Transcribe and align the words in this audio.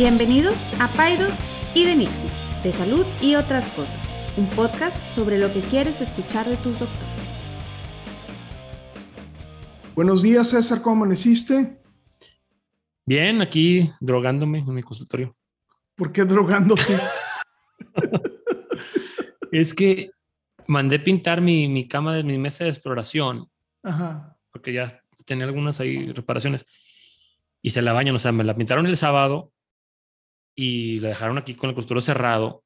Bienvenidos 0.00 0.80
a 0.80 0.86
Paidos 0.86 1.34
y 1.74 1.84
de 1.84 1.96
Nixie, 1.96 2.30
de 2.62 2.70
salud 2.70 3.04
y 3.20 3.34
otras 3.34 3.64
cosas, 3.72 3.98
un 4.38 4.46
podcast 4.50 4.96
sobre 4.96 5.40
lo 5.40 5.52
que 5.52 5.58
quieres 5.58 6.00
escuchar 6.00 6.46
de 6.46 6.56
tus 6.58 6.78
doctores. 6.78 7.40
Buenos 9.96 10.22
días, 10.22 10.50
César, 10.50 10.82
¿cómo 10.82 11.02
amaneciste? 11.02 11.82
Bien, 13.06 13.42
aquí 13.42 13.90
drogándome 13.98 14.60
en 14.60 14.72
mi 14.72 14.84
consultorio. 14.84 15.36
¿Por 15.96 16.12
qué 16.12 16.24
drogándote? 16.24 16.96
es 19.50 19.74
que 19.74 20.12
mandé 20.68 21.00
pintar 21.00 21.40
mi, 21.40 21.66
mi 21.66 21.88
cama 21.88 22.14
de 22.14 22.22
mi 22.22 22.38
mesa 22.38 22.62
de 22.62 22.70
exploración. 22.70 23.50
Ajá. 23.82 24.38
Porque 24.52 24.72
ya 24.72 25.02
tenía 25.24 25.46
algunas 25.46 25.80
ahí 25.80 26.12
reparaciones. 26.12 26.66
Y 27.62 27.70
se 27.70 27.82
la 27.82 27.92
bañan, 27.92 28.14
o 28.14 28.20
sea, 28.20 28.30
me 28.30 28.44
la 28.44 28.54
pintaron 28.54 28.86
el 28.86 28.96
sábado 28.96 29.52
y 30.60 30.98
la 30.98 31.10
dejaron 31.10 31.38
aquí 31.38 31.54
con 31.54 31.70
el 31.70 31.76
costurero 31.76 32.00
cerrado. 32.00 32.64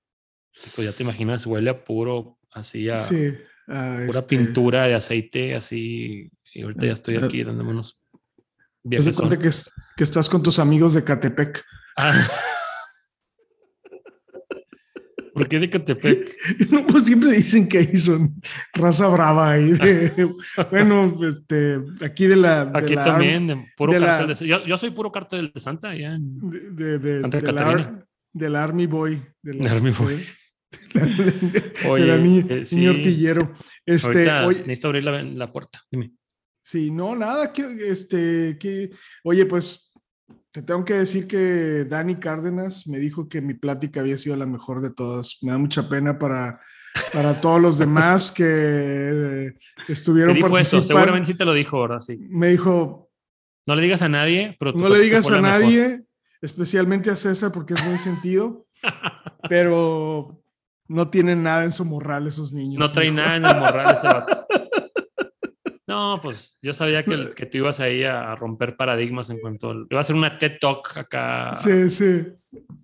Pues 0.74 0.88
ya 0.90 0.96
te 0.96 1.02
imaginas, 1.02 1.44
huele 1.44 1.68
a 1.68 1.84
puro, 1.84 2.38
así 2.50 2.88
a 2.88 2.96
Sí. 2.96 3.34
pura 3.66 4.04
este, 4.06 4.22
pintura 4.36 4.84
de 4.86 4.94
aceite, 4.94 5.54
así. 5.54 6.30
Y 6.54 6.62
ahorita 6.62 6.86
ya 6.86 6.92
estoy 6.94 7.16
aquí 7.16 7.44
dándome 7.44 7.70
unos 7.72 8.00
viajes. 8.82 9.14
cuenta 9.14 9.38
que, 9.38 9.48
es- 9.48 9.70
que 9.94 10.04
estás 10.04 10.30
con 10.30 10.42
tus 10.42 10.58
amigos 10.58 10.94
de 10.94 11.04
Catepec. 11.04 11.62
¿Por 15.42 15.48
qué 15.48 15.58
de 15.58 15.70
Catepec? 15.70 16.36
No, 16.70 16.86
pues 16.86 17.04
siempre 17.04 17.32
dicen 17.32 17.68
que 17.68 17.78
ahí 17.78 17.96
son 17.96 18.40
raza 18.74 19.08
brava. 19.08 19.50
Ahí 19.52 19.72
de- 19.72 20.30
bueno, 20.70 21.18
este, 21.28 21.80
aquí 22.00 22.26
de 22.26 22.36
la. 22.36 22.64
de 22.66 22.78
Aquí 22.78 22.94
la 22.94 23.04
también, 23.04 23.46
de 23.48 23.66
puro 23.76 23.92
de 23.92 24.00
la- 24.00 24.06
cartel 24.16 24.36
de 24.36 24.46
yo, 24.46 24.64
yo 24.64 24.76
soy 24.76 24.90
puro 24.90 25.10
cartel 25.10 25.50
de 25.54 25.60
Santa, 25.60 25.90
allá 25.90 26.14
en 26.14 26.38
Santa 26.40 26.78
de 26.78 27.20
la, 27.20 27.30
Catarina. 27.30 27.82
Ar- 27.88 28.06
de 28.32 28.48
la 28.50 28.62
Army 28.62 28.86
Boy. 28.86 29.20
De 29.42 29.54
la, 29.54 29.70
Army 29.72 29.90
Boy. 29.90 30.22
Oye, 31.88 32.06
la 32.06 32.16
ni- 32.16 32.44
eh, 32.48 32.64
sí. 32.64 32.86
Este, 33.84 34.30
oye, 34.44 34.60
necesito 34.60 34.88
abrir 34.88 35.04
la, 35.04 35.22
la 35.22 35.52
puerta. 35.52 35.80
Dime. 35.90 36.12
Sí, 36.64 36.90
no, 36.90 37.14
nada, 37.16 37.52
que, 37.52 37.64
este, 37.88 38.56
que, 38.58 38.90
oye, 39.24 39.44
pues 39.46 39.91
te 40.52 40.62
tengo 40.62 40.84
que 40.84 40.94
decir 40.94 41.26
que 41.26 41.84
Dani 41.88 42.16
Cárdenas 42.16 42.86
me 42.86 42.98
dijo 42.98 43.28
que 43.28 43.40
mi 43.40 43.54
plática 43.54 44.00
había 44.00 44.18
sido 44.18 44.36
la 44.36 44.44
mejor 44.46 44.82
de 44.82 44.90
todas. 44.90 45.38
Me 45.42 45.50
da 45.50 45.56
mucha 45.58 45.88
pena 45.88 46.18
para, 46.18 46.60
para 47.12 47.40
todos 47.40 47.58
los 47.60 47.78
demás 47.78 48.30
que 48.30 49.54
estuvieron 49.88 50.38
participando. 50.38 50.86
seguramente 50.86 51.28
sí 51.28 51.34
te 51.34 51.46
lo 51.46 51.54
dijo 51.54 51.78
ahora, 51.78 52.00
sí. 52.02 52.18
Me 52.28 52.48
dijo, 52.48 53.10
No 53.66 53.74
le 53.76 53.82
digas 53.82 54.02
a 54.02 54.10
nadie, 54.10 54.54
pero 54.60 54.72
no 54.72 54.90
le 54.90 55.00
digas 55.00 55.26
a 55.30 55.36
la 55.36 55.40
mejor. 55.40 55.60
nadie, 55.62 56.02
especialmente 56.42 57.08
a 57.10 57.16
César 57.16 57.50
porque 57.50 57.72
es 57.72 57.84
muy 57.84 57.96
sentido, 57.96 58.66
pero 59.48 60.42
no 60.86 61.08
tienen 61.08 61.42
nada 61.42 61.64
en 61.64 61.72
su 61.72 61.86
morral 61.86 62.26
esos 62.26 62.52
niños. 62.52 62.78
No 62.78 62.92
trae 62.92 63.06
dijo. 63.06 63.16
nada 63.16 63.36
en 63.36 63.46
el 63.46 63.56
morral 63.58 63.94
ese 63.94 64.06
vato. 64.06 64.46
No, 65.92 66.20
pues 66.22 66.58
yo 66.62 66.72
sabía 66.72 67.04
que, 67.04 67.14
el- 67.14 67.34
que 67.34 67.46
tú 67.46 67.58
ibas 67.58 67.78
ahí 67.80 68.02
a, 68.04 68.32
a 68.32 68.36
romper 68.36 68.76
paradigmas 68.76 69.28
en 69.30 69.38
cuanto. 69.40 69.72
Iba 69.90 69.98
a 69.98 70.00
hacer 70.00 70.16
una 70.16 70.38
TED 70.38 70.58
Talk 70.60 70.96
acá. 70.96 71.54
Sí, 71.54 71.90
sí. 71.90 72.22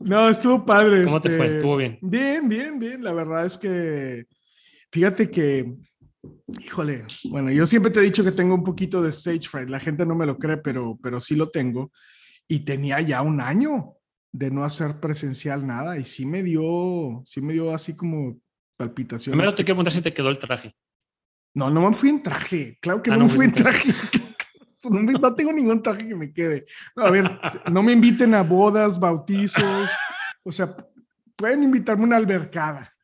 No, 0.00 0.28
estuvo 0.28 0.64
padre. 0.64 1.04
¿Cómo 1.04 1.20
te 1.20 1.30
fue? 1.30 1.46
este, 1.46 1.56
¿Estuvo 1.58 1.76
bien? 1.76 1.98
Bien, 2.02 2.48
bien, 2.48 2.78
bien. 2.78 3.02
La 3.02 3.12
verdad 3.12 3.44
es 3.46 3.56
que, 3.58 4.26
fíjate 4.92 5.30
que, 5.30 5.74
híjole, 6.60 7.04
bueno, 7.24 7.50
yo 7.50 7.64
siempre 7.66 7.90
te 7.90 8.00
he 8.00 8.02
dicho 8.04 8.24
que 8.24 8.32
tengo 8.32 8.54
un 8.54 8.64
poquito 8.64 9.02
de 9.02 9.10
stage 9.10 9.48
fright. 9.48 9.68
La 9.70 9.80
gente 9.80 10.04
no 10.06 10.14
me 10.14 10.26
lo 10.26 10.38
cree, 10.38 10.56
pero, 10.58 10.98
pero 11.02 11.20
sí 11.20 11.34
lo 11.36 11.48
tengo. 11.50 11.90
Y 12.46 12.60
tenía 12.60 13.00
ya 13.00 13.22
un 13.22 13.40
año 13.40 13.94
de 14.32 14.50
no 14.50 14.64
hacer 14.64 15.00
presencial 15.00 15.66
nada 15.66 15.96
y 15.98 16.04
sí 16.04 16.26
me 16.26 16.42
dio, 16.42 17.22
sí 17.24 17.40
me 17.40 17.52
dio 17.54 17.70
así 17.74 17.96
como 17.96 18.38
palpitaciones. 18.76 19.36
Primero 19.38 19.54
te 19.54 19.64
quiero 19.64 19.76
preguntar 19.76 19.92
si 19.92 20.02
te 20.02 20.12
quedó 20.14 20.28
el 20.28 20.38
traje. 20.38 20.74
No, 21.58 21.68
no 21.70 21.88
me 21.88 21.92
fui 21.94 22.10
en 22.10 22.22
traje. 22.22 22.78
Claro 22.80 23.02
que 23.02 23.10
Ah, 23.10 23.16
no, 23.16 23.24
me 23.24 23.30
fui 23.30 23.46
en 23.46 23.52
traje. 23.52 23.92
No, 24.84 25.02
me- 25.02 25.12
no 25.12 25.34
tengo 25.34 25.52
ningún 25.52 25.82
traje 25.82 26.06
que 26.06 26.14
me 26.14 26.32
quede. 26.32 26.64
No, 26.94 27.02
a 27.06 27.10
ver, 27.10 27.24
no 27.70 27.82
me 27.82 27.92
inviten 27.92 28.32
a 28.32 28.44
bodas, 28.44 28.98
bautizos. 28.98 29.90
O 30.44 30.52
sea, 30.52 30.74
pueden 31.34 31.64
invitarme 31.64 32.04
a 32.04 32.06
una 32.06 32.16
albercada. 32.16 32.94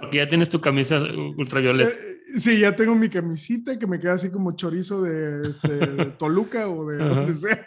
Porque 0.00 0.18
ya 0.18 0.28
tienes 0.28 0.48
tu 0.48 0.60
camisa 0.60 1.00
ultravioleta. 1.36 1.90
Eh, 1.90 2.18
sí, 2.36 2.60
ya 2.60 2.74
tengo 2.74 2.94
mi 2.94 3.08
camisita 3.10 3.76
que 3.76 3.86
me 3.88 3.98
queda 3.98 4.12
así 4.12 4.30
como 4.30 4.52
chorizo 4.52 5.02
de, 5.02 5.50
este, 5.50 5.68
de 5.72 6.04
Toluca 6.12 6.68
o 6.68 6.86
de 6.88 6.98
donde 6.98 7.34
sea. 7.34 7.66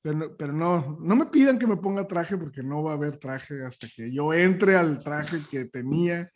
Pero, 0.00 0.16
no, 0.16 0.36
pero 0.38 0.52
no, 0.54 0.98
no 0.98 1.16
me 1.16 1.26
pidan 1.26 1.58
que 1.58 1.66
me 1.66 1.76
ponga 1.76 2.08
traje 2.08 2.38
porque 2.38 2.62
no 2.62 2.82
va 2.82 2.92
a 2.92 2.96
haber 2.96 3.18
traje 3.18 3.62
hasta 3.62 3.88
que 3.94 4.10
yo 4.10 4.32
entre 4.32 4.74
al 4.74 5.02
traje 5.04 5.40
que 5.50 5.66
tenía. 5.66 6.30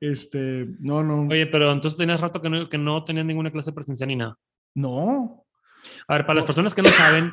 Este, 0.00 0.66
no, 0.80 1.02
no, 1.02 1.26
Oye, 1.28 1.46
pero 1.46 1.72
entonces 1.72 1.96
tenías 1.98 2.20
rato 2.20 2.40
que 2.40 2.48
no, 2.50 2.68
que 2.68 2.78
no 2.78 3.04
tenías 3.04 3.26
ninguna 3.26 3.50
clase 3.50 3.72
presencial 3.72 4.08
ni 4.08 4.16
nada. 4.16 4.36
no. 4.74 5.40
A 6.08 6.14
ver, 6.14 6.24
para 6.24 6.36
las 6.36 6.46
personas 6.46 6.74
que 6.74 6.80
no 6.80 6.88
saben, 6.88 7.30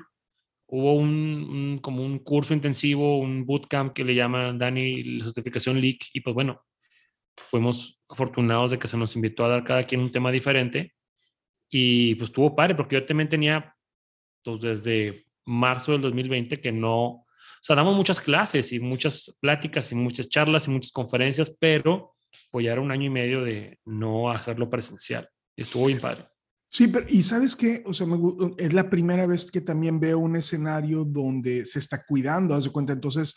hubo 0.67 0.93
un, 0.95 1.07
un- 1.09 1.79
como 1.81 2.03
un 2.03 2.19
curso 2.19 2.53
intensivo, 2.53 3.19
un 3.19 3.45
bootcamp 3.45 3.93
que 3.93 4.03
le 4.03 4.13
llama 4.13 4.51
Dani 4.51 5.03
la 5.03 5.23
certificación 5.25 5.79
LEAK 5.79 6.07
y 6.13 6.19
pues 6.21 6.33
bueno, 6.33 6.61
fuimos 7.37 8.01
afortunados 8.09 8.71
de 8.71 8.79
que 8.79 8.89
se 8.89 8.97
nos 8.97 9.15
invitó 9.15 9.45
a 9.45 9.49
dar 9.49 9.63
cada 9.63 9.83
quien 9.85 10.01
un 10.01 10.11
tema 10.11 10.31
diferente 10.31 10.93
y 11.69 12.15
pues 12.15 12.29
estuvo 12.29 12.53
padre 12.55 12.75
porque 12.75 12.95
yo 12.97 13.05
también 13.05 13.29
tenía 13.29 13.73
pues 14.43 14.59
desde 14.61 15.25
marzo 15.45 15.93
del 15.93 16.01
2020 16.01 16.59
que 16.59 16.71
no, 16.73 17.05
o 17.05 17.25
sea, 17.61 17.75
damos 17.77 17.95
muchas 17.95 18.19
clases 18.19 18.73
y 18.73 18.79
muchas 18.81 19.37
pláticas 19.39 19.91
y 19.93 19.95
muchas 19.95 20.27
charlas 20.27 20.67
y 20.67 20.71
muchas 20.71 20.91
conferencias, 20.91 21.55
pero 21.59 22.15
pues 22.51 22.65
ya 22.65 22.73
era 22.73 22.81
un 22.81 22.91
año 22.91 23.05
y 23.05 23.09
medio 23.09 23.43
de 23.43 23.79
no 23.85 24.29
hacerlo 24.31 24.69
presencial 24.69 25.27
estuvo 25.55 25.85
bien 25.87 25.99
padre. 25.99 26.27
Sí, 26.69 26.87
pero 26.87 27.05
y 27.09 27.21
sabes 27.23 27.55
qué, 27.55 27.83
o 27.85 27.93
sea, 27.93 28.07
me 28.07 28.15
gu- 28.15 28.55
es 28.57 28.71
la 28.73 28.89
primera 28.89 29.27
vez 29.27 29.51
que 29.51 29.61
también 29.61 29.99
veo 29.99 30.19
un 30.19 30.35
escenario 30.35 31.03
donde 31.03 31.65
se 31.65 31.79
está 31.79 32.03
cuidando, 32.05 32.55
haz 32.55 32.63
de 32.63 32.69
cuenta. 32.71 32.93
Entonces, 32.93 33.35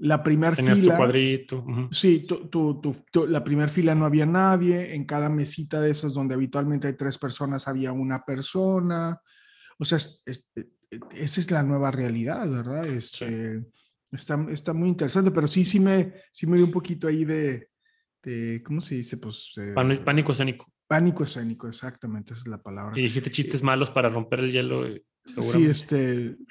la 0.00 0.22
primera 0.24 0.56
Tenías 0.56 0.74
tu 0.78 0.82
fila, 0.82 0.96
cuadrito. 0.96 1.58
ujú. 1.58 1.88
sí, 1.92 2.26
tu, 2.26 2.48
tu- 2.48 2.80
tu- 3.12 3.26
la 3.28 3.44
primera 3.44 3.68
fila 3.68 3.94
no 3.94 4.04
había 4.04 4.26
nadie. 4.26 4.94
En 4.94 5.04
cada 5.04 5.28
mesita 5.28 5.80
de 5.80 5.90
esas 5.90 6.12
donde 6.14 6.34
habitualmente 6.34 6.88
hay 6.88 6.94
tres 6.96 7.16
personas 7.16 7.68
había 7.68 7.92
una 7.92 8.24
persona. 8.24 9.20
O 9.78 9.84
sea, 9.84 9.98
es- 9.98 10.22
es- 10.26 10.50
e- 10.56 10.68
e- 10.90 11.00
esa 11.22 11.40
es 11.40 11.50
la 11.52 11.62
nueva 11.62 11.92
realidad, 11.92 12.50
¿verdad? 12.50 12.86
Este, 12.88 13.64
está, 14.10 14.44
está 14.50 14.74
muy 14.74 14.88
interesante, 14.88 15.30
pero 15.30 15.46
sí, 15.46 15.62
sí 15.62 15.78
me, 15.78 16.12
sí 16.32 16.46
me 16.48 16.56
dio 16.56 16.66
un 16.66 16.72
poquito 16.72 17.06
ahí 17.06 17.24
de, 17.24 17.68
de 18.24 18.62
¿cómo 18.62 18.80
se 18.80 18.96
dice? 18.96 19.16
Pues 19.18 19.52
eh, 19.56 19.72
Pánico 20.04 20.32
escénico. 20.32 20.66
pánico 20.86 21.24
escénico, 21.24 21.68
exactamente, 21.68 22.32
esa 22.34 22.42
es 22.42 22.48
la 22.48 22.62
palabra. 22.62 22.98
Y 22.98 23.02
dijiste 23.02 23.30
chistes 23.30 23.62
malos 23.62 23.90
para 23.90 24.08
romper 24.08 24.40
el 24.40 24.52
hielo. 24.52 24.86
eh, 24.86 25.04
Sí, 25.40 25.66
este. 25.66 26.36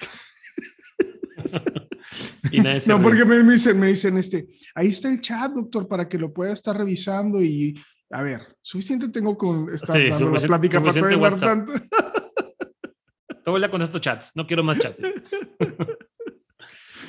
Y 2.50 2.60
No, 2.86 3.00
porque 3.02 3.24
me, 3.24 3.42
me 3.42 3.52
dicen, 3.54 3.78
me 3.78 3.88
dicen, 3.88 4.16
este, 4.18 4.46
ahí 4.74 4.88
está 4.88 5.08
el 5.10 5.20
chat, 5.20 5.52
doctor, 5.52 5.88
para 5.88 6.08
que 6.08 6.18
lo 6.18 6.32
pueda 6.32 6.52
estar 6.52 6.76
revisando 6.76 7.42
y, 7.42 7.74
a 8.10 8.22
ver, 8.22 8.42
suficiente 8.60 9.08
tengo 9.08 9.36
con 9.36 9.72
estar 9.72 9.96
Sí, 9.96 10.46
plática 10.46 10.80
para 10.80 10.92
poder 11.00 11.40
tanto. 11.40 11.72
Todo 13.44 13.70
con 13.70 13.82
estos 13.82 14.00
chats. 14.00 14.32
No 14.34 14.46
quiero 14.46 14.62
más 14.64 14.78
chats. 14.78 14.98
no, 15.00 15.08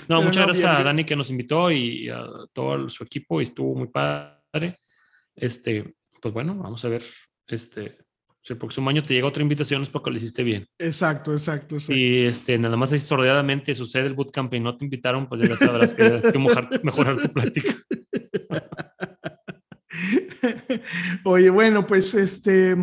Pero 0.07 0.21
muchas 0.21 0.41
no, 0.41 0.47
gracias 0.47 0.71
bien, 0.71 0.81
a. 0.81 0.83
Dani 0.83 1.05
que 1.05 1.15
nos 1.15 1.29
invitó 1.29 1.71
y 1.71 2.09
a 2.09 2.25
todo 2.51 2.89
su 2.89 3.03
equipo 3.03 3.39
y 3.39 3.43
estuvo 3.43 3.73
muy 3.75 3.87
padre. 3.87 4.35
Este, 5.35 5.95
pues 6.21 6.33
bueno, 6.33 6.55
vamos 6.55 6.83
a 6.85 6.89
ver. 6.89 7.03
Este, 7.47 7.97
si 8.41 8.53
el 8.53 8.59
próximo 8.59 8.89
año 8.89 9.03
te 9.03 9.13
llega 9.13 9.27
otra 9.27 9.43
invitación 9.43 9.81
es 9.83 9.89
porque 9.89 10.11
lo 10.11 10.17
hiciste 10.17 10.43
bien. 10.43 10.67
Exacto, 10.77 11.31
exacto, 11.31 11.75
exacto. 11.75 11.93
Si 11.93 12.23
este, 12.23 12.57
nada 12.57 12.77
más 12.77 12.91
ahí 12.93 12.99
sordeadamente 12.99 13.73
sucede 13.75 14.05
el 14.07 14.13
bootcamp 14.13 14.53
y 14.53 14.59
no 14.59 14.77
te 14.77 14.85
invitaron, 14.85 15.27
pues 15.27 15.41
ya 15.41 15.57
sabrás 15.57 15.93
que 15.93 16.03
hay 16.03 16.21
que 16.21 16.37
mojar- 16.39 16.81
mejorar 16.83 17.17
tu 17.17 17.31
plática. 17.33 17.75
Oye, 21.23 21.49
bueno, 21.49 21.85
pues 21.87 22.13
este 22.13 22.75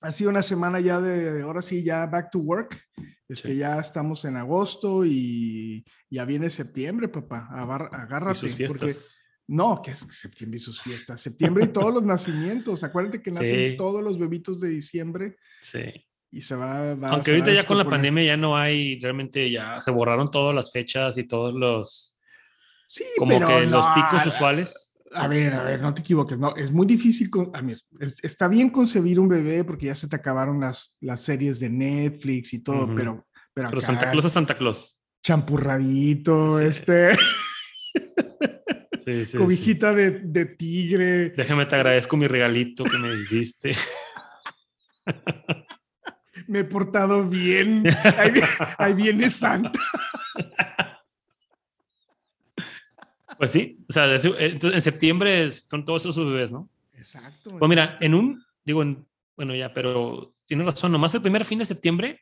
ha 0.00 0.12
sido 0.12 0.30
una 0.30 0.42
semana 0.42 0.80
ya 0.80 1.00
de, 1.00 1.42
ahora 1.42 1.62
sí, 1.62 1.82
ya 1.82 2.06
back 2.06 2.30
to 2.30 2.38
work. 2.38 2.80
Este, 3.28 3.52
Sí. 3.52 3.58
ya 3.58 3.78
estamos 3.78 4.24
en 4.24 4.36
agosto 4.36 5.04
y 5.04 5.84
ya 6.08 6.24
viene 6.24 6.50
septiembre, 6.50 7.08
papá. 7.08 7.48
Y 7.52 7.54
agárrate. 7.94 8.34
sus 8.40 8.56
porque. 8.68 8.92
No, 9.52 9.82
que 9.82 9.90
es 9.90 9.98
septiembre 10.10 10.58
y 10.58 10.60
sus 10.60 10.80
fiestas. 10.80 11.20
Septiembre 11.20 11.64
y 11.64 11.68
todos 11.72 11.92
los 11.92 12.04
nacimientos. 12.04 12.84
Acuérdate 12.84 13.20
que 13.20 13.30
nacen 13.32 13.70
Sí. 13.72 13.76
todos 13.76 14.02
los 14.02 14.18
bebitos 14.18 14.60
de 14.60 14.68
diciembre 14.68 15.36
Sí. 15.60 15.82
y 16.30 16.40
se 16.42 16.54
va. 16.54 16.94
va- 16.94 17.10
Aunque 17.10 17.30
se 17.30 17.36
ahorita 17.36 17.52
ya 17.52 17.66
con 17.66 17.76
la 17.78 17.88
pandemia 17.88 18.22
ya 18.24 18.36
no 18.36 18.56
hay, 18.56 19.00
realmente 19.00 19.50
ya 19.50 19.82
se 19.82 19.90
borraron 19.90 20.30
todas 20.30 20.54
las 20.54 20.70
fechas 20.70 21.18
y 21.18 21.24
todos 21.24 21.52
los, 21.54 22.16
Sí, 22.86 23.04
como 23.18 23.30
pero 23.30 23.48
que 23.48 23.66
los 23.66 23.86
picos 23.94 24.26
usuales. 24.26 24.86
A 25.12 25.26
ver, 25.26 25.52
a 25.54 25.64
ver, 25.64 25.80
no 25.82 25.92
te 25.92 26.02
equivoques. 26.02 26.38
No, 26.38 26.54
es 26.54 26.70
muy 26.70 26.86
difícil. 26.86 27.28
Con, 27.28 27.50
a 27.52 27.60
ver, 27.60 27.80
es- 27.98 28.22
está 28.22 28.46
bien 28.46 28.70
concebir 28.70 29.18
un 29.18 29.28
bebé 29.28 29.64
porque 29.64 29.86
ya 29.86 29.94
se 29.96 30.06
te 30.08 30.14
acabaron 30.14 30.60
las, 30.60 30.96
las 31.00 31.20
series 31.22 31.58
de 31.58 31.68
Netflix 31.70 32.52
y 32.52 32.62
todo, 32.62 32.86
pero, 32.94 33.26
pero, 33.52 33.68
Pero 33.70 33.78
acá- 33.78 33.80
Santa 33.80 34.10
Claus 34.12 34.24
es 34.26 34.32
Santa 34.32 34.56
Claus. 34.56 35.00
champurradito, 35.24 36.60
este. 36.60 37.16
Sí, 39.04 39.26
sí, 39.26 39.38
cobijita 39.38 39.92
De, 39.92 40.10
de, 40.10 40.46
tigre. 40.46 41.30
Déjame 41.30 41.66
te 41.66 41.76
agradezco 41.76 42.16
mi 42.16 42.26
regalito 42.26 42.84
que 42.84 42.98
me 42.98 43.12
hiciste. 43.14 43.74
me 46.48 46.60
he 46.60 46.64
portado 46.64 47.24
bien. 47.24 47.84
Ahí, 48.78 48.94
viene 48.94 49.30
Santa. 49.30 49.80
Pues 53.38 53.52
sí, 53.52 53.78
o 53.88 53.92
sea, 53.92 54.16
en 54.16 54.80
septiembre 54.80 55.50
son 55.50 55.84
todos 55.84 56.04
esos 56.04 56.26
bebés, 56.26 56.52
¿no? 56.52 56.68
Exacto. 56.92 57.56
Pues 57.58 57.68
mira, 57.68 57.96
en 58.00 58.14
un, 58.14 58.44
digo, 58.64 58.82
en, 58.82 59.06
bueno, 59.34 59.54
ya, 59.54 59.72
pero 59.72 60.34
tienes 60.44 60.66
razón, 60.66 60.92
nomás 60.92 61.14
el 61.14 61.22
primer 61.22 61.46
fin 61.46 61.58
de 61.58 61.64
septiembre 61.64 62.20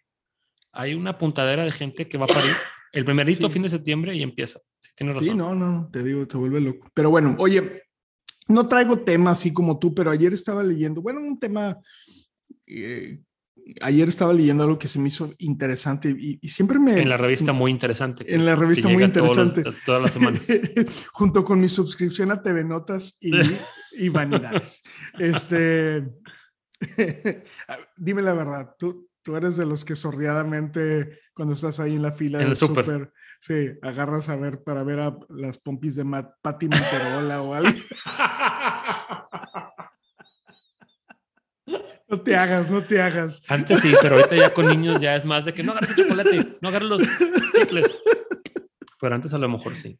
hay 0.70 0.94
una 0.94 1.18
puntadera 1.18 1.64
de 1.64 1.72
gente 1.72 2.06
que 2.06 2.18
va 2.18 2.26
a 2.26 2.28
parir 2.28 2.52
el 2.92 3.04
primerito 3.04 3.48
fin 3.48 3.62
de 3.62 3.68
septiembre 3.68 4.14
y 4.16 4.22
empieza. 4.22 4.58
Sí, 4.80 4.90
tienes 4.96 5.16
razón. 5.16 5.28
Sí, 5.28 5.36
no, 5.36 5.54
no, 5.54 5.88
te 5.92 6.02
digo, 6.02 6.26
se 6.28 6.36
vuelve 6.36 6.60
loco. 6.60 6.88
Pero 6.94 7.10
bueno, 7.10 7.36
oye, 7.38 7.82
no 8.48 8.68
traigo 8.68 9.00
tema 9.00 9.32
así 9.32 9.52
como 9.52 9.78
tú, 9.78 9.94
pero 9.94 10.10
ayer 10.10 10.32
estaba 10.32 10.62
leyendo, 10.62 11.02
bueno, 11.02 11.20
un 11.20 11.38
tema 11.38 11.78
eh, 12.66 13.20
ayer 13.80 14.08
estaba 14.08 14.32
leyendo 14.32 14.62
algo 14.62 14.78
que 14.78 14.88
se 14.88 14.98
me 14.98 15.08
hizo 15.08 15.34
interesante 15.38 16.14
y, 16.18 16.38
siempre 16.48 16.78
me... 16.78 17.00
En 17.00 17.08
la 17.08 17.16
revista 17.16 17.52
muy 17.52 17.70
interesante. 17.70 18.24
En 18.32 18.44
la 18.44 18.56
revista 18.56 18.88
muy 18.88 19.04
interesante. 19.04 19.62
todas 19.84 20.02
las 20.02 20.12
semanas. 20.12 20.46
Junto 21.12 21.44
con 21.44 21.60
mi 21.60 21.68
suscripción 21.68 22.30
a 22.30 22.42
TV 22.42 22.64
Notas 22.64 23.18
y, 23.20 23.32
y 23.92 24.08
Vanidades. 24.08 24.82
este, 25.18 26.08
dime 27.96 28.22
la 28.22 28.34
verdad, 28.34 28.74
¿tú, 28.78 29.07
tú 29.28 29.36
eres 29.36 29.58
de 29.58 29.66
los 29.66 29.84
que 29.84 29.94
sordiadamente 29.94 31.20
cuando 31.34 31.52
estás 31.52 31.80
ahí 31.80 31.96
en 31.96 32.00
la 32.00 32.12
fila 32.12 32.38
del 32.38 32.56
súper, 32.56 33.12
sí, 33.42 33.72
agarras 33.82 34.30
a 34.30 34.36
ver 34.36 34.62
para 34.62 34.82
ver 34.84 35.00
a 35.00 35.18
las 35.28 35.58
pompis 35.58 35.96
de 35.96 36.06
Pat 36.06 36.30
Patti 36.40 36.66
Monterola 36.66 37.42
o 37.42 37.52
algo. 37.52 37.78
No 42.10 42.22
te 42.22 42.34
hagas, 42.34 42.70
no 42.70 42.82
te 42.82 43.02
hagas. 43.02 43.42
Antes 43.48 43.80
sí, 43.80 43.92
pero 44.00 44.16
ahorita 44.16 44.34
ya 44.34 44.54
con 44.54 44.64
niños 44.64 44.98
ya 44.98 45.14
es 45.14 45.26
más 45.26 45.44
de 45.44 45.52
que 45.52 45.62
no 45.62 45.72
agarres 45.72 45.90
el 45.90 45.96
chocolate, 45.96 46.56
no 46.62 46.68
agarres 46.70 46.88
los 46.88 47.02
chicles. 47.52 48.02
Pero 48.98 49.14
antes 49.14 49.34
a 49.34 49.36
lo 49.36 49.50
mejor 49.50 49.74
sí. 49.74 49.98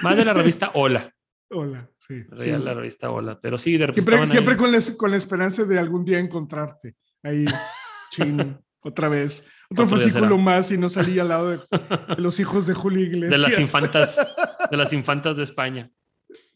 Más 0.00 0.16
de 0.16 0.24
la 0.24 0.32
revista 0.32 0.70
Hola. 0.72 1.14
Hola, 1.50 1.86
sí. 1.98 2.24
sí. 2.38 2.50
La 2.50 2.72
revista 2.72 3.10
Hola, 3.10 3.38
pero 3.38 3.58
sí, 3.58 3.76
de 3.76 3.92
Siempre, 3.92 4.26
siempre 4.26 4.56
con, 4.56 4.72
la, 4.72 4.78
con 4.96 5.10
la 5.10 5.18
esperanza 5.18 5.64
de 5.64 5.78
algún 5.78 6.02
día 6.02 6.18
encontrarte. 6.18 6.96
Ahí, 7.22 7.44
chin, 8.10 8.58
otra 8.82 9.08
vez. 9.08 9.44
Otro, 9.70 9.86
fascículo 9.86 10.36
más 10.38 10.70
y 10.72 10.78
no 10.78 10.88
salía 10.88 11.22
al 11.22 11.28
lado 11.28 11.50
de, 11.50 11.60
los 12.18 12.40
hijos 12.40 12.66
de 12.66 12.74
Julio 12.74 13.04
Iglesias. 13.04 13.30
De 13.40 13.48
las 13.48 13.58
infantas, 13.58 14.34
de 14.70 14.76
las 14.76 14.92
infantas 14.92 15.36
de 15.36 15.44
España. 15.44 15.90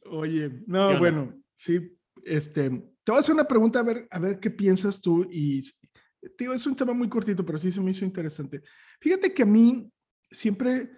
Oye, 0.07 0.51
no, 0.67 0.99
bueno, 0.99 1.35
sí, 1.57 1.97
este, 2.25 2.71
te 3.05 3.13
voy 3.13 3.17
a 3.17 3.21
hacer 3.21 3.35
una 3.35 3.45
pregunta 3.45 3.81
a 3.81 3.83
ver, 3.83 4.07
a 4.11 4.19
ver 4.19 4.39
qué 4.41 4.51
piensas 4.51 5.01
tú 5.01 5.27
y, 5.31 5.63
digo, 6.39 6.53
es 6.53 6.67
un 6.67 6.77
tema 6.77 6.93
muy 6.93 7.09
cortito, 7.09 7.45
pero 7.45 7.59
sí 7.59 7.71
se 7.71 7.81
me 7.81 7.91
hizo 7.91 8.05
interesante. 8.05 8.63
Fíjate 9.01 9.33
que 9.33 9.43
a 9.43 9.47
mí 9.47 9.91
siempre, 10.31 10.91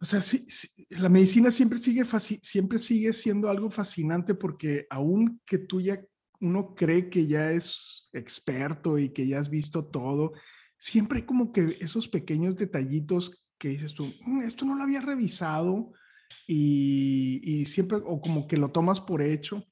o 0.00 0.04
sea, 0.04 0.20
sí, 0.20 0.46
la 0.90 1.08
medicina 1.08 1.50
siempre 1.50 1.78
sigue, 1.78 2.04
siempre 2.42 2.78
sigue 2.78 3.12
siendo 3.12 3.48
algo 3.48 3.70
fascinante 3.70 4.34
porque 4.34 4.86
aún 4.90 5.40
que 5.44 5.58
tú 5.58 5.80
ya, 5.80 6.02
uno 6.42 6.74
cree 6.74 7.08
que 7.08 7.26
ya 7.26 7.52
es 7.52 8.10
experto 8.12 8.98
y 8.98 9.10
que 9.10 9.26
ya 9.26 9.38
has 9.38 9.48
visto 9.48 9.86
todo, 9.86 10.32
siempre 10.76 11.24
como 11.24 11.52
que 11.52 11.78
esos 11.80 12.08
pequeños 12.08 12.56
detallitos 12.56 13.44
que 13.58 13.68
dices 13.68 13.94
tú, 13.94 14.12
mm, 14.26 14.42
esto 14.42 14.64
no 14.64 14.74
lo 14.74 14.82
había 14.82 15.00
revisado 15.00 15.92
y, 16.46 17.40
y 17.44 17.64
siempre, 17.66 17.98
o 18.04 18.20
como 18.20 18.46
que 18.48 18.56
lo 18.56 18.70
tomas 18.70 19.00
por 19.00 19.22
hecho. 19.22 19.64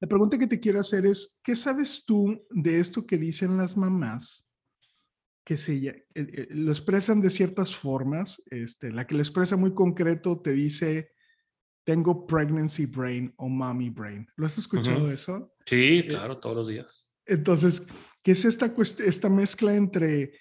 La 0.00 0.08
pregunta 0.08 0.36
que 0.36 0.48
te 0.48 0.58
quiero 0.58 0.80
hacer 0.80 1.06
es, 1.06 1.40
¿qué 1.42 1.54
sabes 1.54 2.04
tú 2.04 2.44
de 2.50 2.80
esto 2.80 3.06
que 3.06 3.16
dicen 3.16 3.56
las 3.56 3.76
mamás? 3.76 4.54
Que 5.44 5.56
se, 5.56 5.76
eh, 5.76 6.06
eh, 6.14 6.48
lo 6.50 6.72
expresan 6.72 7.20
de 7.20 7.30
ciertas 7.30 7.76
formas. 7.76 8.42
Este, 8.50 8.90
la 8.90 9.06
que 9.06 9.14
lo 9.14 9.22
expresa 9.22 9.56
muy 9.56 9.72
concreto 9.72 10.40
te 10.40 10.52
dice, 10.52 11.13
tengo 11.84 12.26
pregnancy 12.26 12.86
brain 12.86 13.32
o 13.36 13.48
mommy 13.48 13.90
brain. 13.90 14.26
¿Lo 14.36 14.46
has 14.46 14.58
escuchado 14.58 15.10
eso? 15.10 15.54
Sí, 15.66 15.98
eh, 15.98 16.06
claro, 16.08 16.38
todos 16.38 16.56
los 16.56 16.68
días. 16.68 17.10
Entonces, 17.26 17.86
¿qué 18.22 18.32
es 18.32 18.44
esta, 18.44 18.74
esta 19.04 19.28
mezcla 19.28 19.74
entre 19.74 20.32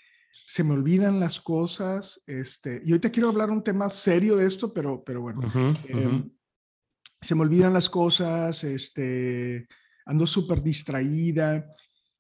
se 0.46 0.64
me 0.64 0.74
olvidan 0.74 1.20
las 1.20 1.40
cosas? 1.40 2.24
Este, 2.28 2.82
y 2.86 2.92
ahorita 2.92 3.12
quiero 3.12 3.30
hablar 3.30 3.52
un 3.52 3.64
tema 3.64 3.90
serio 3.90 4.38
de 4.38 4.46
esto, 4.46 4.74
pero, 4.74 5.04
pero 5.04 5.22
bueno, 5.22 5.42
em, 5.88 6.30
se 7.22 7.36
me 7.36 7.42
olvidan 7.42 7.74
las 7.74 7.90
cosas, 7.90 8.64
este, 8.64 9.68
ando 10.06 10.28
súper 10.28 10.62
distraída. 10.62 11.66